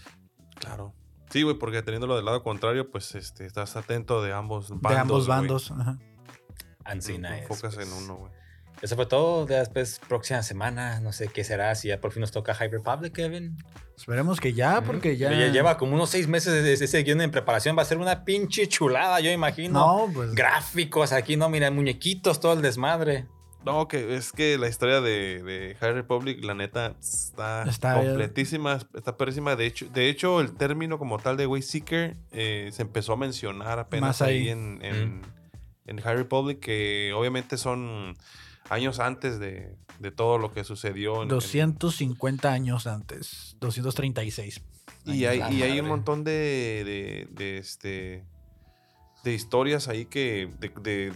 Claro. 0.58 0.94
Sí, 1.28 1.42
güey, 1.42 1.58
porque 1.58 1.82
teniéndolo 1.82 2.16
del 2.16 2.24
lado 2.24 2.42
contrario, 2.42 2.90
pues 2.90 3.14
este, 3.14 3.44
estás 3.44 3.76
atento 3.76 4.22
de 4.22 4.32
ambos 4.32 4.70
bandos. 4.70 4.90
de 4.90 4.96
ambos 4.98 5.26
bandos. 5.26 5.70
ajá. 5.70 5.98
Ancina 6.82 7.28
Te 7.28 7.34
es, 7.36 7.42
enfocas 7.42 7.74
pues. 7.74 7.86
en 7.86 7.92
uno, 8.04 8.16
güey. 8.16 8.32
Eso 8.82 8.94
fue 8.96 9.06
todo. 9.06 9.48
Ya 9.48 9.60
Después, 9.60 10.00
próxima 10.08 10.42
semana, 10.42 11.00
no 11.00 11.12
sé 11.12 11.28
qué 11.28 11.44
será. 11.44 11.74
Si 11.74 11.88
ya 11.88 12.00
por 12.00 12.12
fin 12.12 12.20
nos 12.20 12.30
toca 12.32 12.54
High 12.54 12.70
Republic, 12.70 13.12
Kevin. 13.14 13.56
Esperemos 13.96 14.40
que 14.40 14.52
ya, 14.52 14.82
porque 14.82 15.16
ya... 15.16 15.30
Lleva 15.30 15.78
como 15.78 15.94
unos 15.94 16.10
seis 16.10 16.28
meses 16.28 16.52
de 16.62 16.72
ese 16.74 17.02
guion 17.02 17.22
en 17.22 17.30
preparación. 17.30 17.76
Va 17.78 17.82
a 17.82 17.86
ser 17.86 17.96
una 17.98 18.24
pinche 18.24 18.68
chulada, 18.68 19.20
yo 19.20 19.30
imagino. 19.30 19.78
No, 20.06 20.12
pues... 20.12 20.34
Gráficos 20.34 21.12
aquí, 21.12 21.36
no, 21.36 21.48
mira, 21.48 21.70
muñequitos, 21.70 22.38
todo 22.40 22.52
el 22.52 22.60
desmadre. 22.62 23.26
No, 23.64 23.88
que 23.88 24.14
es 24.14 24.30
que 24.30 24.58
la 24.58 24.68
historia 24.68 25.00
de, 25.00 25.42
de 25.42 25.76
High 25.80 25.92
Republic, 25.94 26.44
la 26.44 26.54
neta, 26.54 26.94
está, 27.00 27.64
Está- 27.64 27.94
completísima, 27.94 28.78
está 28.94 29.16
perísima. 29.16 29.56
De 29.56 29.66
hecho, 29.66 29.86
de 29.92 30.08
hecho, 30.08 30.40
el 30.40 30.52
término 30.54 30.98
como 31.00 31.18
tal 31.18 31.36
de 31.36 31.46
Wayseeker 31.48 32.16
eh, 32.30 32.68
se 32.72 32.82
empezó 32.82 33.14
a 33.14 33.16
mencionar 33.16 33.80
apenas 33.80 34.20
Más 34.20 34.22
ahí. 34.22 34.42
ahí, 34.42 34.48
en, 34.50 34.78
en, 34.82 35.22
en 35.86 36.00
High 36.00 36.16
Republic, 36.16 36.60
que 36.60 37.12
obviamente 37.16 37.56
son 37.56 38.16
años 38.70 38.98
antes 39.00 39.38
de, 39.38 39.76
de 39.98 40.10
todo 40.10 40.38
lo 40.38 40.52
que 40.52 40.64
sucedió. 40.64 41.16
en- 41.22 41.22
en- 41.22 41.28
250 41.28 42.52
años 42.52 42.86
antes, 42.86 43.56
236. 43.60 44.62
Y 45.04 45.24
hay, 45.26 45.38
y 45.54 45.62
hay 45.62 45.78
un 45.80 45.86
montón 45.88 46.24
de, 46.24 46.82
de, 46.84 47.28
de, 47.30 47.58
este 47.58 48.24
de 49.24 49.32
historias 49.34 49.88
ahí 49.88 50.06
que 50.06 50.50
de, 50.60 51.12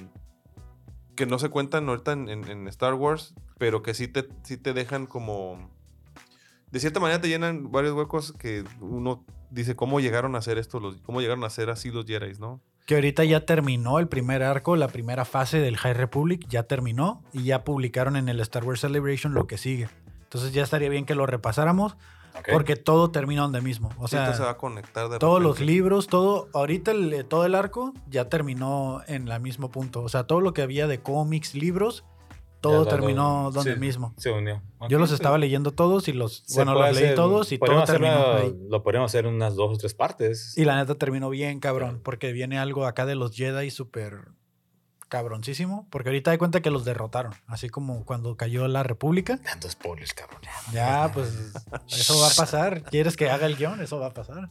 que 1.16 1.26
no 1.26 1.38
se 1.38 1.48
cuentan 1.48 1.88
ahorita 1.88 2.12
en, 2.12 2.28
en- 2.28 2.48
en 2.48 2.68
Star 2.68 2.94
Wars, 2.94 3.34
pero 3.58 3.82
que 3.82 3.94
sí 3.94 4.08
te, 4.08 4.28
sí 4.42 4.56
te 4.56 4.72
dejan 4.72 5.06
como 5.06 5.70
de 6.70 6.78
cierta 6.80 7.00
manera 7.00 7.20
te 7.20 7.28
llenan 7.28 7.70
varios 7.72 7.94
huecos 7.94 8.32
que 8.32 8.64
uno 8.80 9.24
dice 9.50 9.74
cómo 9.74 9.98
llegaron 10.00 10.36
a 10.36 10.42
ser 10.42 10.56
esto 10.56 10.78
los 10.78 10.96
cómo 11.02 11.20
llegaron 11.20 11.42
a 11.44 11.50
ser 11.50 11.68
así 11.68 11.90
los 11.90 12.06
Jedi, 12.06 12.38
¿no? 12.38 12.60
Que 12.86 12.96
ahorita 12.96 13.24
ya 13.24 13.46
terminó 13.46 13.98
el 13.98 14.08
primer 14.08 14.42
arco, 14.42 14.74
la 14.76 14.88
primera 14.88 15.24
fase 15.24 15.58
del 15.60 15.76
High 15.76 15.94
Republic, 15.94 16.46
ya 16.48 16.64
terminó 16.64 17.22
y 17.32 17.44
ya 17.44 17.62
publicaron 17.64 18.16
en 18.16 18.28
el 18.28 18.40
Star 18.40 18.64
Wars 18.64 18.80
Celebration 18.80 19.32
lo 19.34 19.46
que 19.46 19.58
sigue. 19.58 19.88
Entonces 20.24 20.52
ya 20.52 20.62
estaría 20.62 20.88
bien 20.88 21.06
que 21.06 21.14
lo 21.14 21.26
repasáramos 21.26 21.96
porque 22.52 22.76
todo 22.76 23.10
termina 23.10 23.42
donde 23.42 23.60
mismo. 23.60 23.88
O 23.98 24.06
todo 24.06 24.08
se 24.08 24.16
va 24.18 24.32
sea, 24.32 24.50
a 24.50 24.56
conectar 24.56 25.08
de 25.08 25.18
todos 25.18 25.42
los 25.42 25.60
libros, 25.60 26.06
todo, 26.06 26.48
ahorita 26.54 26.92
el- 26.92 27.24
todo 27.26 27.44
el 27.46 27.54
arco 27.54 27.92
ya 28.08 28.28
terminó 28.28 29.02
en 29.08 29.28
el 29.28 29.40
mismo 29.40 29.70
punto. 29.70 30.02
O 30.02 30.08
sea, 30.08 30.24
todo 30.24 30.40
lo 30.40 30.52
que 30.52 30.62
había 30.62 30.86
de 30.86 31.00
cómics, 31.00 31.54
libros, 31.54 32.04
todo 32.60 32.84
Ya 32.84 32.90
terminó 32.90 33.44
lo- 33.44 33.50
donde 33.52 33.76
mismo. 33.76 34.14
Se 34.18 34.30
unió. 34.30 34.62
Yo 34.88 34.98
los 34.98 35.10
estaba 35.12 35.38
leyendo 35.38 35.72
todos 35.72 36.08
y 36.08 36.12
los, 36.12 36.42
se 36.46 36.56
bueno, 36.56 36.74
los 36.74 36.94
leí 36.94 37.04
hacer- 37.04 37.14
todos 37.16 37.50
y 37.52 37.58
todo 37.58 37.84
terminó 37.84 38.34
ahí. 38.34 38.54
Lo 38.68 38.82
podemos 38.82 39.10
hacer 39.10 39.26
en 39.26 39.34
unas 39.34 39.54
dos 39.56 39.74
o 39.74 39.78
tres 39.78 39.94
partes. 39.94 40.56
Y 40.56 40.64
la 40.64 40.76
neta 40.76 40.94
terminó 40.94 41.30
bien, 41.30 41.60
cabrón, 41.60 42.00
porque 42.02 42.32
viene 42.32 42.58
algo 42.58 42.86
acá 42.86 43.06
de 43.06 43.14
los 43.14 43.34
Jedi 43.34 43.70
súper 43.70 44.28
cabroncísimo, 45.08 45.88
porque 45.90 46.10
ahorita 46.10 46.30
hay 46.30 46.38
cuenta 46.38 46.60
que 46.60 46.70
los 46.70 46.84
derrotaron, 46.84 47.32
así 47.48 47.68
como 47.68 48.04
cuando 48.04 48.36
cayó 48.36 48.68
la 48.68 48.84
República. 48.84 49.40
Dando 49.44 49.68
spoilers, 49.68 50.14
cabrón. 50.14 50.40
Ya, 50.72 51.10
pues 51.12 51.52
eso 51.88 52.18
va 52.20 52.28
a 52.28 52.34
pasar. 52.36 52.84
¿Quieres 52.84 53.16
que 53.16 53.28
haga 53.28 53.46
el 53.46 53.56
guion? 53.56 53.80
Eso 53.80 53.98
va 53.98 54.06
a 54.06 54.14
pasar. 54.14 54.48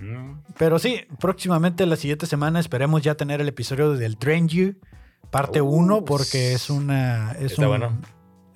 Mm. 0.00 0.42
Pero 0.58 0.78
sí, 0.78 1.00
próximamente 1.18 1.86
la 1.86 1.96
siguiente 1.96 2.26
semana 2.26 2.60
esperemos 2.60 3.00
ya 3.02 3.14
tener 3.14 3.40
el 3.40 3.48
episodio 3.48 3.92
del 3.94 4.14
Stranger, 4.14 4.76
parte 5.30 5.60
Uh, 5.60 5.68
1, 5.68 6.04
porque 6.04 6.52
es 6.54 6.70
una. 6.70 7.32
Es 7.32 7.58
un- 7.58 7.66
bueno. 7.68 8.00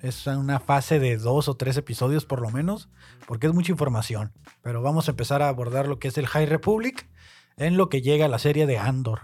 Es 0.01 0.27
una 0.27 0.61
fase 0.61 0.97
de 0.97 1.17
dos 1.17 1.49
o 1.49 1.55
tres 1.57 1.75
episodios 1.75 2.23
por 2.25 2.39
lo 2.41 2.49
menos, 2.51 2.87
porque 3.27 3.47
es 3.47 3.53
mucha 3.53 3.71
información. 3.73 4.31
Pero 4.61 4.81
vamos 4.81 5.07
a 5.09 5.11
empezar 5.11 5.41
a 5.41 5.49
abordar 5.49 5.87
lo 5.89 5.99
que 5.99 6.07
es 6.07 6.17
el 6.17 6.25
High 6.27 6.45
Republic 6.45 7.09
en 7.57 7.75
lo 7.75 7.89
que 7.89 8.01
llega 8.01 8.25
a 8.25 8.29
la 8.29 8.39
serie 8.39 8.65
de 8.65 8.77
Andor. 8.77 9.23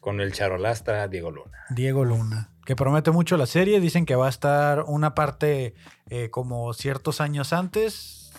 Con 0.00 0.20
el 0.20 0.32
charolastra 0.32 1.06
Diego 1.06 1.30
Luna. 1.30 1.58
Diego 1.70 2.04
Luna, 2.04 2.50
que 2.64 2.74
promete 2.74 3.12
mucho 3.12 3.36
la 3.36 3.46
serie. 3.46 3.78
Dicen 3.78 4.06
que 4.06 4.16
va 4.16 4.26
a 4.26 4.30
estar 4.30 4.82
una 4.88 5.14
parte 5.14 5.74
eh, 6.10 6.30
como 6.30 6.72
ciertos 6.74 7.20
años 7.20 7.52
antes 7.52 8.32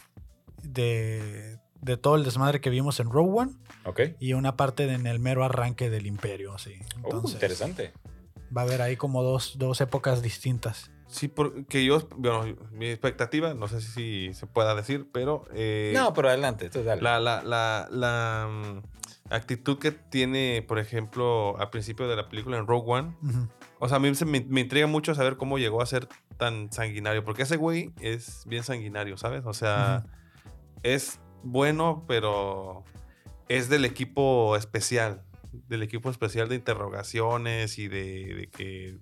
de, 0.64 1.60
de 1.82 1.98
todo 1.98 2.16
el 2.16 2.24
desmadre 2.26 2.60
que 2.60 2.70
vimos 2.70 3.00
en 3.00 3.10
Rogue 3.10 3.40
One 3.40 3.52
Ok. 3.86 4.02
y 4.20 4.34
una 4.34 4.58
parte 4.58 4.92
en 4.94 5.08
el 5.08 5.20
mero 5.20 5.46
arranque 5.46 5.90
del 5.90 6.06
imperio. 6.08 6.58
Sí. 6.58 6.74
Uh, 6.96 7.06
Entonces, 7.06 7.34
interesante. 7.36 7.94
Va 8.56 8.62
a 8.62 8.64
haber 8.66 8.82
ahí 8.82 8.96
como 8.98 9.24
dos, 9.24 9.58
dos 9.58 9.82
épocas 9.82 10.22
distintas. 10.22 10.92
Sí, 11.08 11.28
porque 11.28 11.84
yo, 11.84 12.08
bueno, 12.18 12.56
mi 12.72 12.88
expectativa, 12.88 13.56
no 13.56 13.68
sé 13.68 13.82
si 13.82 14.32
se 14.34 14.46
pueda 14.46 14.76
decir, 14.76 15.10
pero... 15.12 15.46
eh, 15.54 15.92
no, 15.96 16.14
pero 16.14 16.30
adelante, 16.30 16.70
tú 16.70 16.84
dale. 16.84 17.02
La, 17.02 17.20
la, 17.20 17.42
la, 17.42 17.88
la, 17.90 18.48
mm, 18.48 19.34
actitud 19.34 19.80
que 19.80 19.92
tiene, 19.92 20.64
por 20.68 20.78
ejemplo, 20.78 21.58
al 21.58 21.72
principio 21.72 22.08
de 22.08 22.16
la 22.16 22.30
película 22.30 22.58
en 22.58 22.68
Rogue 22.68 22.92
One. 22.92 23.16
Ujú. 23.24 23.48
O 23.80 23.88
sea, 23.88 23.98
a 23.98 24.00
mí 24.00 24.14
se 24.14 24.26
me, 24.26 24.42
me 24.42 24.62
intriga 24.62 24.86
mucho 24.86 25.16
saber 25.16 25.38
cómo 25.38 25.58
llegó 25.58 25.82
a 25.82 25.86
ser 25.88 26.08
tan 26.38 26.72
sanguinario. 26.72 27.24
Porque 27.24 27.44
ese 27.44 27.58
güey 27.58 27.92
es 28.02 28.44
bien 28.46 28.64
sanguinario, 28.64 29.18
¿sabes? 29.18 29.44
O 29.46 29.54
sea, 29.54 30.06
es 30.84 31.20
bueno, 31.44 32.04
pero 32.08 32.84
es 33.48 33.70
del 33.70 33.86
equipo 33.86 34.56
especial. 34.56 35.24
Del 35.52 35.84
equipo 35.84 36.10
especial 36.10 36.48
de 36.50 36.56
interrogaciones 36.56 37.80
y 37.80 37.88
de, 37.88 38.34
de 38.36 38.50
que 38.56 38.98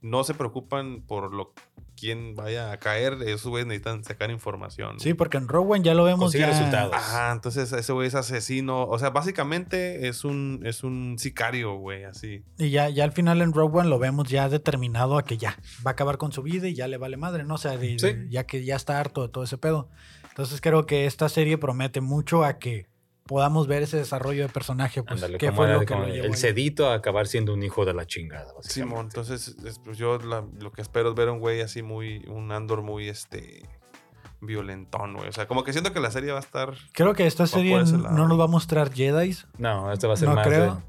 no 0.00 0.24
se 0.24 0.34
preocupan 0.34 1.02
por 1.02 1.32
lo 1.32 1.52
quién 1.96 2.34
vaya 2.34 2.72
a 2.72 2.78
caer. 2.78 3.12
Esos 3.24 3.46
güeyes 3.46 3.68
necesitan 3.68 4.02
sacar 4.02 4.30
información. 4.32 4.98
Sí, 4.98 5.14
porque 5.14 5.36
en 5.36 5.46
Rogue 5.46 5.74
One 5.74 5.84
ya 5.84 5.94
lo 5.94 6.02
vemos 6.02 6.18
Consigue 6.20 6.42
ya. 6.44 6.50
resultados. 6.50 6.92
Ajá, 6.94 7.30
entonces 7.30 7.72
ese 7.72 7.92
güey 7.92 8.08
es 8.08 8.16
asesino. 8.16 8.84
O 8.86 8.98
sea, 8.98 9.10
básicamente 9.10 10.08
es 10.08 10.24
un, 10.24 10.60
es 10.64 10.82
un 10.82 11.16
sicario, 11.20 11.76
güey, 11.76 12.02
así. 12.02 12.42
Y 12.58 12.70
ya, 12.70 12.88
ya 12.88 13.04
al 13.04 13.12
final 13.12 13.40
en 13.42 13.52
Rogue 13.52 13.78
One 13.80 13.88
lo 13.88 14.00
vemos 14.00 14.28
ya 14.28 14.48
determinado 14.48 15.16
a 15.18 15.24
que 15.24 15.36
ya 15.38 15.56
va 15.86 15.90
a 15.90 15.92
acabar 15.92 16.18
con 16.18 16.32
su 16.32 16.42
vida 16.42 16.66
y 16.66 16.74
ya 16.74 16.88
le 16.88 16.96
vale 16.98 17.16
madre, 17.16 17.44
¿no? 17.44 17.54
O 17.54 17.58
sea, 17.58 17.76
de- 17.76 17.98
Sí. 17.98 18.06
de- 18.12 18.28
ya 18.28 18.44
que 18.44 18.64
ya 18.64 18.74
está 18.74 18.98
harto 18.98 19.22
de 19.22 19.28
todo 19.28 19.44
ese 19.44 19.58
pedo. 19.58 19.88
Entonces 20.30 20.60
creo 20.60 20.86
que 20.86 21.06
esta 21.06 21.28
serie 21.28 21.58
promete 21.58 22.00
mucho 22.00 22.42
a 22.42 22.58
que 22.58 22.86
podamos 23.26 23.66
ver 23.66 23.82
ese 23.82 23.96
desarrollo 23.96 24.42
de 24.42 24.48
personaje. 24.48 25.02
Pues, 25.02 25.22
Ándale, 25.22 25.38
¿qué 25.38 25.46
como 25.46 25.56
fue 25.58 25.66
era 25.66 25.74
lo 25.78 25.84
que 25.86 25.94
lo 25.94 26.06
llevó 26.08 26.26
el 26.26 26.36
cedito 26.36 26.88
a 26.90 26.94
acabar 26.94 27.26
siendo 27.26 27.54
un 27.54 27.62
hijo 27.62 27.84
de 27.84 27.94
la 27.94 28.06
chingada. 28.06 28.52
Simón, 28.60 29.06
entonces 29.06 29.56
es- 29.64 29.78
pues, 29.84 29.96
yo 29.98 30.18
la- 30.18 30.44
lo 30.60 30.72
que 30.72 30.82
espero 30.82 31.10
es 31.10 31.14
ver 31.14 31.28
un 31.30 31.38
güey 31.38 31.60
así 31.60 31.82
muy, 31.82 32.24
un 32.28 32.50
Andor 32.52 32.82
muy, 32.82 33.08
este, 33.08 33.62
violentón, 34.40 35.14
güey. 35.14 35.28
O 35.28 35.32
sea, 35.32 35.46
como 35.46 35.62
que 35.64 35.72
siento 35.72 35.92
que 35.92 36.00
la 36.00 36.10
serie 36.10 36.32
va 36.32 36.38
a 36.38 36.42
estar... 36.42 36.74
Creo 36.92 37.14
que 37.14 37.26
esta 37.26 37.46
serie 37.46 37.82
no 37.84 38.26
nos 38.28 38.38
va 38.38 38.44
a 38.44 38.48
mostrar 38.48 38.92
Jedi. 38.92 39.36
No, 39.58 39.92
este 39.92 40.06
va 40.06 40.14
a 40.14 40.16
ser 40.16 40.28
No 40.28 40.34
más 40.34 40.46
creo. 40.46 40.74
de- 40.74 40.80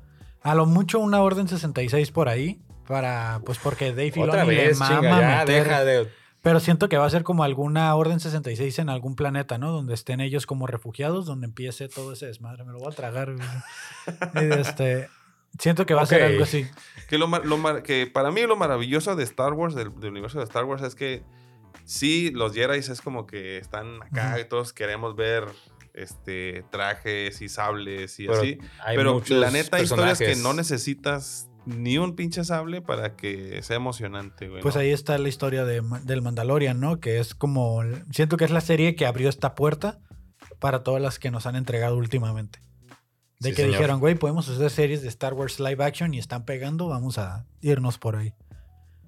A 0.42 0.56
lo 0.56 0.66
mucho 0.66 1.00
una 1.00 1.22
Orden 1.22 1.48
66 1.48 2.12
por 2.12 2.30
ahí. 2.30 2.60
Para, 2.88 3.40
pues 3.46 3.60
porque 3.60 3.92
Dave 3.92 4.12
Filoni 4.12 4.56
le 4.56 4.74
mama 4.74 4.88
chinga, 5.00 5.22
ya, 5.22 5.40
meter- 5.46 5.64
deja 5.64 5.84
de... 5.86 6.10
Pero 6.44 6.60
siento 6.60 6.90
que 6.90 6.98
va 6.98 7.06
a 7.06 7.10
ser 7.10 7.24
como 7.24 7.46
alguna 7.46 7.96
Orden 7.96 8.20
66 8.20 8.80
en 8.80 8.90
algún 8.90 9.16
planeta, 9.16 9.58
¿no? 9.58 9.72
Donde 9.72 9.94
estén 9.94 10.20
ellos 10.20 10.46
como 10.46 10.68
refugiados, 10.68 11.26
donde 11.26 11.48
empiece 11.48 11.88
todo 11.88 12.12
ese 12.12 12.26
desmadre. 12.26 12.66
Me 12.66 12.74
lo 12.74 12.80
voy 12.80 12.92
a 12.92 12.96
tragar. 12.96 13.34
este, 14.36 15.10
siento 15.58 15.86
que 15.86 15.94
va 15.94 16.02
a 16.02 16.06
ser 16.06 16.22
algo 16.22 16.44
así. 16.44 16.68
Que, 17.08 17.18
lo, 17.18 17.30
que 17.82 18.08
para 18.08 18.30
mí 18.30 18.42
lo 18.42 18.58
maravilloso 18.58 19.16
de 19.16 19.24
Star 19.24 19.54
Wars, 19.54 19.74
del, 19.74 19.98
del 20.02 20.12
universo 20.12 20.40
de 20.40 20.44
Star 20.44 20.66
Wars, 20.66 20.84
es 20.84 20.96
que 20.96 21.24
sí, 21.86 22.30
los 22.32 22.54
Jedi 22.54 22.80
es 22.80 23.02
como 23.02 23.26
que 23.26 23.58
están 23.58 24.04
acá 24.04 24.38
y 24.38 24.44
todos 24.44 24.74
queremos 24.74 25.16
ver 25.16 25.46
este, 25.94 26.66
trajes 26.72 27.42
y 27.42 27.48
sables 27.48 28.20
y 28.20 28.28
Pero 28.28 28.40
así. 28.40 28.58
hay 28.84 28.98
Pero 28.98 29.24
la 29.30 29.50
neta, 29.50 29.78
hay 29.78 29.84
historias 29.84 30.20
que 30.20 30.36
no 30.36 30.54
necesitas 30.54 31.50
ni 31.66 31.98
un 31.98 32.16
pinche 32.16 32.44
sable 32.44 32.82
para 32.82 33.16
que 33.16 33.62
sea 33.64 33.76
emocionante, 33.78 34.50
güey. 34.50 34.62
Pues 34.62 34.76
¿no? 34.76 34.82
ahí 34.82 34.92
está 34.92 35.18
la 35.18 35.30
historia 35.30 35.66
de, 35.66 35.82
del 36.04 36.22
Mandalorian, 36.22 36.80
¿no? 36.80 37.00
Que 37.00 37.20
es 37.20 37.36
como. 37.36 37.82
Siento 38.12 38.38
que 38.38 38.46
es 38.46 38.52
la 38.52 38.62
serie 38.62 38.96
que 38.96 39.06
abrió 39.06 39.30
esta 39.30 39.56
puerta 39.56 40.00
para 40.60 40.84
todas 40.84 41.02
las 41.02 41.20
que 41.20 41.32
nos 41.32 41.46
han 41.46 41.56
entregado 41.56 41.98
últimamente. 41.98 42.60
De 43.40 43.50
Sí, 43.50 43.56
que 43.56 43.64
señor. 43.64 43.72
dijeron, 43.72 44.00
güey, 44.00 44.16
podemos 44.16 44.48
hacer 44.48 44.70
series 44.70 45.02
de 45.02 45.10
Star 45.10 45.34
Wars 45.34 45.60
live 45.60 45.84
action 45.84 46.14
y 46.14 46.20
están 46.20 46.46
pegando, 46.46 46.88
vamos 46.88 47.18
a 47.18 47.46
irnos 47.62 47.98
por 47.98 48.16
ahí. 48.16 48.34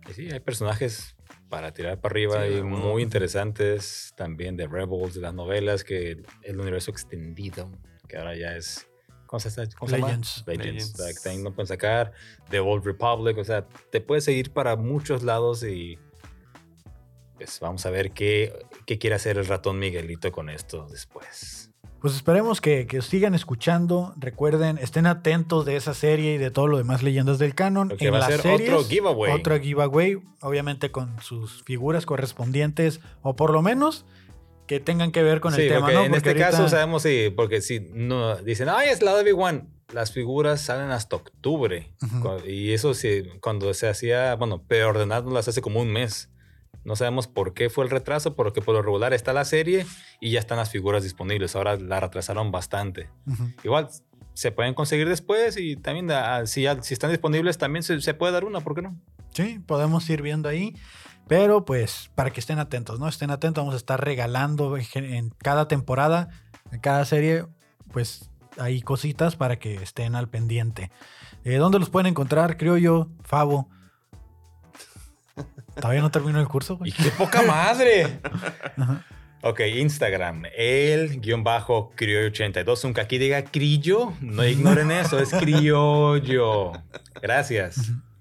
Y 0.10 0.14
sí, 0.14 0.30
hay 0.32 0.40
personajes 0.40 1.16
para 1.50 1.72
tirar 1.72 2.00
para 2.02 2.12
arriba 2.14 2.44
Sí, 2.46 2.54
y 2.56 2.62
bueno. 2.62 2.78
muy 2.78 3.02
interesantes 3.04 4.14
también 4.18 4.58
de 4.58 4.68
Rebels, 4.68 5.14
de 5.16 5.22
las 5.22 5.34
novelas, 5.34 5.84
que 5.84 6.24
el 6.44 6.60
universo 6.60 6.92
extendido, 6.92 7.72
que 8.08 8.18
ahora 8.18 8.36
ya 8.36 8.56
es... 8.58 8.88
¿Cómo 9.26 9.40
se, 9.40 9.50
cómo 9.76 9.90
se 9.90 9.98
llama? 9.98 10.08
Legends. 10.08 10.44
Legends. 10.46 10.66
Legends. 10.66 10.94
o 10.94 11.04
sea, 11.04 11.14
que 11.14 11.20
también 11.22 11.44
no 11.44 11.52
pueden 11.54 11.68
sacar. 11.68 12.14
The 12.50 12.60
Old 12.60 12.86
Republic, 12.86 13.38
o 13.38 13.44
sea, 13.44 13.66
te 13.92 14.02
puedes 14.02 14.24
seguir 14.24 14.52
para 14.52 14.76
muchos 14.76 15.24
lados 15.24 15.64
y... 15.64 15.98
Pues 17.36 17.60
vamos 17.60 17.86
a 17.86 17.90
ver 17.90 18.12
qué, 18.12 18.66
qué 18.86 18.98
quiere 18.98 19.16
hacer 19.18 19.38
el 19.38 19.46
ratón 19.46 19.78
Miguelito 19.78 20.32
con 20.32 20.50
esto 20.50 20.88
después. 20.90 21.70
Pues 22.06 22.14
esperemos 22.14 22.62
que, 22.62 22.86
que 22.86 23.02
sigan 23.02 23.34
escuchando. 23.34 24.14
Recuerden, 24.18 24.78
estén 24.78 25.08
atentos 25.08 25.66
de 25.66 25.76
esa 25.76 25.96
serie 25.96 26.36
y 26.36 26.38
de 26.38 26.52
todo 26.52 26.68
lo 26.68 26.78
demás 26.78 27.02
leyendas 27.02 27.40
del 27.40 27.56
canon. 27.56 27.90
Porque 27.90 28.06
en 28.06 28.14
va 28.14 28.18
a 28.18 28.20
las 28.20 28.30
ser 28.30 28.42
series, 28.42 28.70
otro 28.70 28.84
giveaway. 28.88 29.32
Otro 29.34 29.60
giveaway, 29.60 30.22
obviamente 30.42 30.92
con 30.92 31.20
sus 31.22 31.64
figuras 31.64 32.06
correspondientes, 32.06 33.00
o 33.24 33.36
por 33.36 33.52
lo 33.52 33.64
menos 33.64 34.06
que 34.68 34.80
tengan 34.80 35.12
que 35.12 35.22
ver 35.24 35.40
con 35.42 35.54
sí, 35.54 35.62
el 35.64 35.70
tema, 35.70 35.92
¿no? 35.92 36.04
en 36.06 36.12
Porque 36.12 36.30
este 36.30 36.40
caso 36.42 36.58
ahorita- 36.58 36.70
sabemos, 36.78 37.04
sí, 37.04 37.32
porque 37.36 37.62
si 37.62 37.80
no 37.80 38.36
dicen, 38.38 38.68
ay, 38.70 38.90
es 38.90 39.02
la 39.02 39.14
de 39.16 39.22
Obi-Wan, 39.22 39.70
las 39.94 40.12
figuras 40.12 40.62
salen 40.62 40.92
hasta 40.92 41.16
octubre. 41.18 41.94
Ujú. 42.02 42.20
Cu- 42.22 42.48
Y 42.48 42.74
eso 42.74 42.94
sí, 42.94 43.24
cuando 43.42 43.74
se 43.74 43.88
hacía, 43.88 44.36
bueno, 44.36 44.64
preordenarlas 44.64 45.48
hace 45.48 45.62
como 45.62 45.82
un 45.82 45.92
mes. 45.92 46.30
No 46.84 46.96
sabemos 46.96 47.28
por 47.28 47.54
qué 47.54 47.70
fue 47.70 47.84
el 47.84 47.90
retraso, 47.90 48.36
porque 48.36 48.62
por 48.62 48.76
lo 48.76 48.82
regular 48.82 49.14
está 49.14 49.34
la 49.34 49.46
serie 49.46 49.86
y 50.20 50.32
ya 50.32 50.40
están 50.40 50.58
las 50.58 50.70
figuras 50.72 51.04
disponibles. 51.04 51.56
Ahora 51.56 51.78
la 51.78 52.00
retrasaron 52.00 52.52
bastante. 52.52 53.10
Ujú. 53.28 53.44
Igual 53.64 53.88
se 54.34 54.52
pueden 54.52 54.74
conseguir 54.74 55.08
después 55.10 55.58
y 55.58 55.78
también 55.78 56.12
ah, 56.12 56.46
si, 56.46 56.64
ya- 56.64 56.82
si 56.84 56.94
están 56.94 57.10
disponibles 57.12 57.58
también 57.58 57.82
se, 57.84 58.00
se 58.02 58.14
puede 58.14 58.34
dar 58.34 58.46
una, 58.46 58.60
¿por 58.62 58.76
qué 58.76 58.82
no? 58.84 58.96
Sí, 59.34 59.60
podemos 59.66 60.10
ir 60.10 60.22
viendo 60.22 60.48
ahí. 60.50 60.76
Pero 61.28 61.66
pues 61.66 62.12
para 62.16 62.32
que 62.32 62.40
estén 62.40 62.60
atentos, 62.60 63.00
¿no? 63.00 63.08
Estén 63.08 63.32
atentos, 63.32 63.62
vamos 63.64 63.74
a 63.74 63.78
estar 63.78 64.04
regalando 64.04 64.78
en 64.78 65.30
cada 65.38 65.68
temporada, 65.68 66.30
en 66.72 66.80
cada 66.80 67.04
serie, 67.06 67.46
pues 67.92 68.30
hay 68.58 68.82
cositas 68.82 69.36
para 69.36 69.58
que 69.58 69.76
estén 69.76 70.16
al 70.16 70.30
pendiente. 70.30 70.92
Eh, 71.44 71.56
¿Dónde 71.58 71.80
los 71.80 71.90
pueden 71.90 72.08
encontrar? 72.08 72.58
Creo 72.58 72.78
yo, 72.78 73.10
Favo. 73.24 73.70
Todavía 75.76 76.02
no 76.02 76.12
termino 76.12 76.40
el 76.40 76.48
curso, 76.48 76.74
¡Y 76.76 76.78
güey. 76.78 76.92
qué 76.92 77.10
poca 77.12 77.42
madre! 77.42 78.20
Ajá. 78.78 79.06
Ok, 79.42 79.60
Instagram, 79.60 80.46
el 80.58 81.22
guion 81.22 81.44
bajo 81.44 81.92
criollo 81.96 82.30
82, 82.30 82.84
aunque 82.84 83.02
aquí 83.02 83.20
diga 83.20 83.44
crillo, 83.44 84.14
no 84.20 84.44
ignoren 84.44 84.90
eso, 84.90 85.20
es 85.20 85.30
criollo. 85.30 86.72
Gracias. 87.22 87.92
Para 87.92 88.15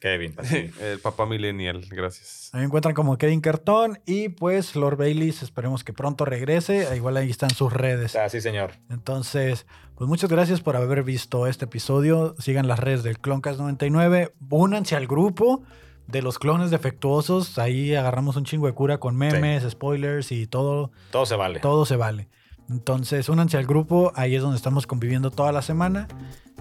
ti. 0.00 0.70
El 0.80 1.00
papá 1.00 1.26
millennial, 1.26 1.84
gracias. 1.90 2.50
Ahí 2.52 2.60
me 2.60 2.66
encuentran 2.66 2.94
como 2.94 3.18
Kevin 3.18 3.40
Cartón 3.40 4.00
y 4.06 4.28
pues 4.30 4.76
Lord 4.76 4.96
Baileys, 4.96 5.42
esperemos 5.42 5.84
que 5.84 5.92
pronto 5.92 6.24
regrese. 6.24 6.88
Igual 6.96 7.16
ahí 7.16 7.30
están 7.30 7.50
sus 7.50 7.72
redes. 7.72 8.16
Ah, 8.16 8.28
sí, 8.28 8.40
señor. 8.40 8.72
Entonces, 8.90 9.66
pues 9.96 10.08
muchas 10.08 10.30
gracias 10.30 10.60
por 10.60 10.76
haber 10.76 11.02
visto 11.02 11.46
este 11.46 11.64
episodio. 11.64 12.34
Sigan 12.38 12.68
las 12.68 12.78
redes 12.78 13.02
del 13.02 13.20
Cloncast99. 13.20 14.32
Únanse 14.50 14.96
al 14.96 15.06
grupo 15.06 15.62
de 16.06 16.22
los 16.22 16.38
clones 16.38 16.70
defectuosos. 16.70 17.58
Ahí 17.58 17.94
agarramos 17.94 18.36
un 18.36 18.44
chingo 18.44 18.66
de 18.66 18.72
cura 18.72 18.98
con 18.98 19.16
memes, 19.16 19.68
spoilers 19.68 20.32
y 20.32 20.46
todo. 20.46 20.90
Todo 21.10 21.26
se 21.26 21.36
vale. 21.36 21.60
Todo 21.60 21.84
se 21.84 21.96
vale. 21.96 22.28
Entonces, 22.70 23.28
únanse 23.28 23.56
al 23.56 23.66
grupo. 23.66 24.12
Ahí 24.14 24.34
es 24.34 24.42
donde 24.42 24.56
estamos 24.56 24.86
conviviendo 24.86 25.30
toda 25.30 25.52
la 25.52 25.62
semana. 25.62 26.08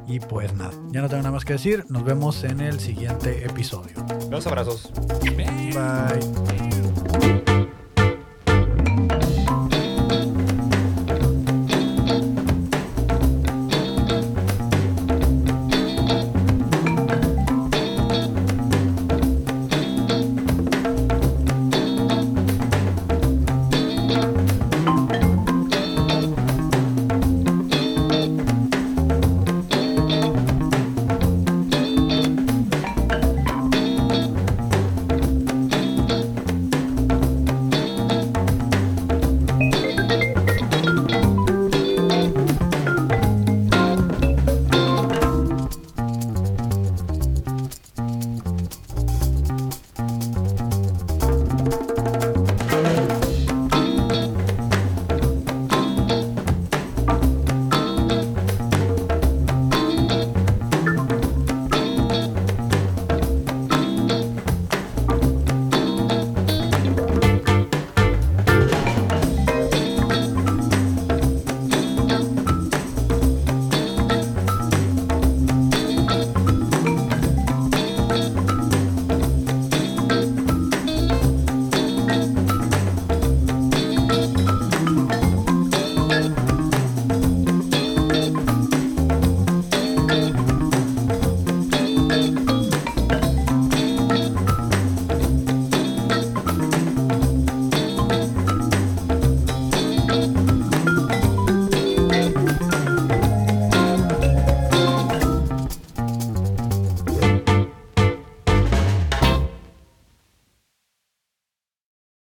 Y 0.07 0.19
pues 0.21 0.53
nada, 0.53 0.71
ya 0.91 1.01
no 1.01 1.09
tengo 1.09 1.21
nada 1.21 1.33
más 1.33 1.43
que 1.43 1.53
decir. 1.53 1.85
Nos 1.89 2.03
vemos 2.05 2.43
en 2.43 2.61
el 2.61 2.79
siguiente 2.79 3.45
episodio. 3.45 3.95
Unos 4.27 4.47
abrazos. 4.47 4.89
Bye. 5.21 6.17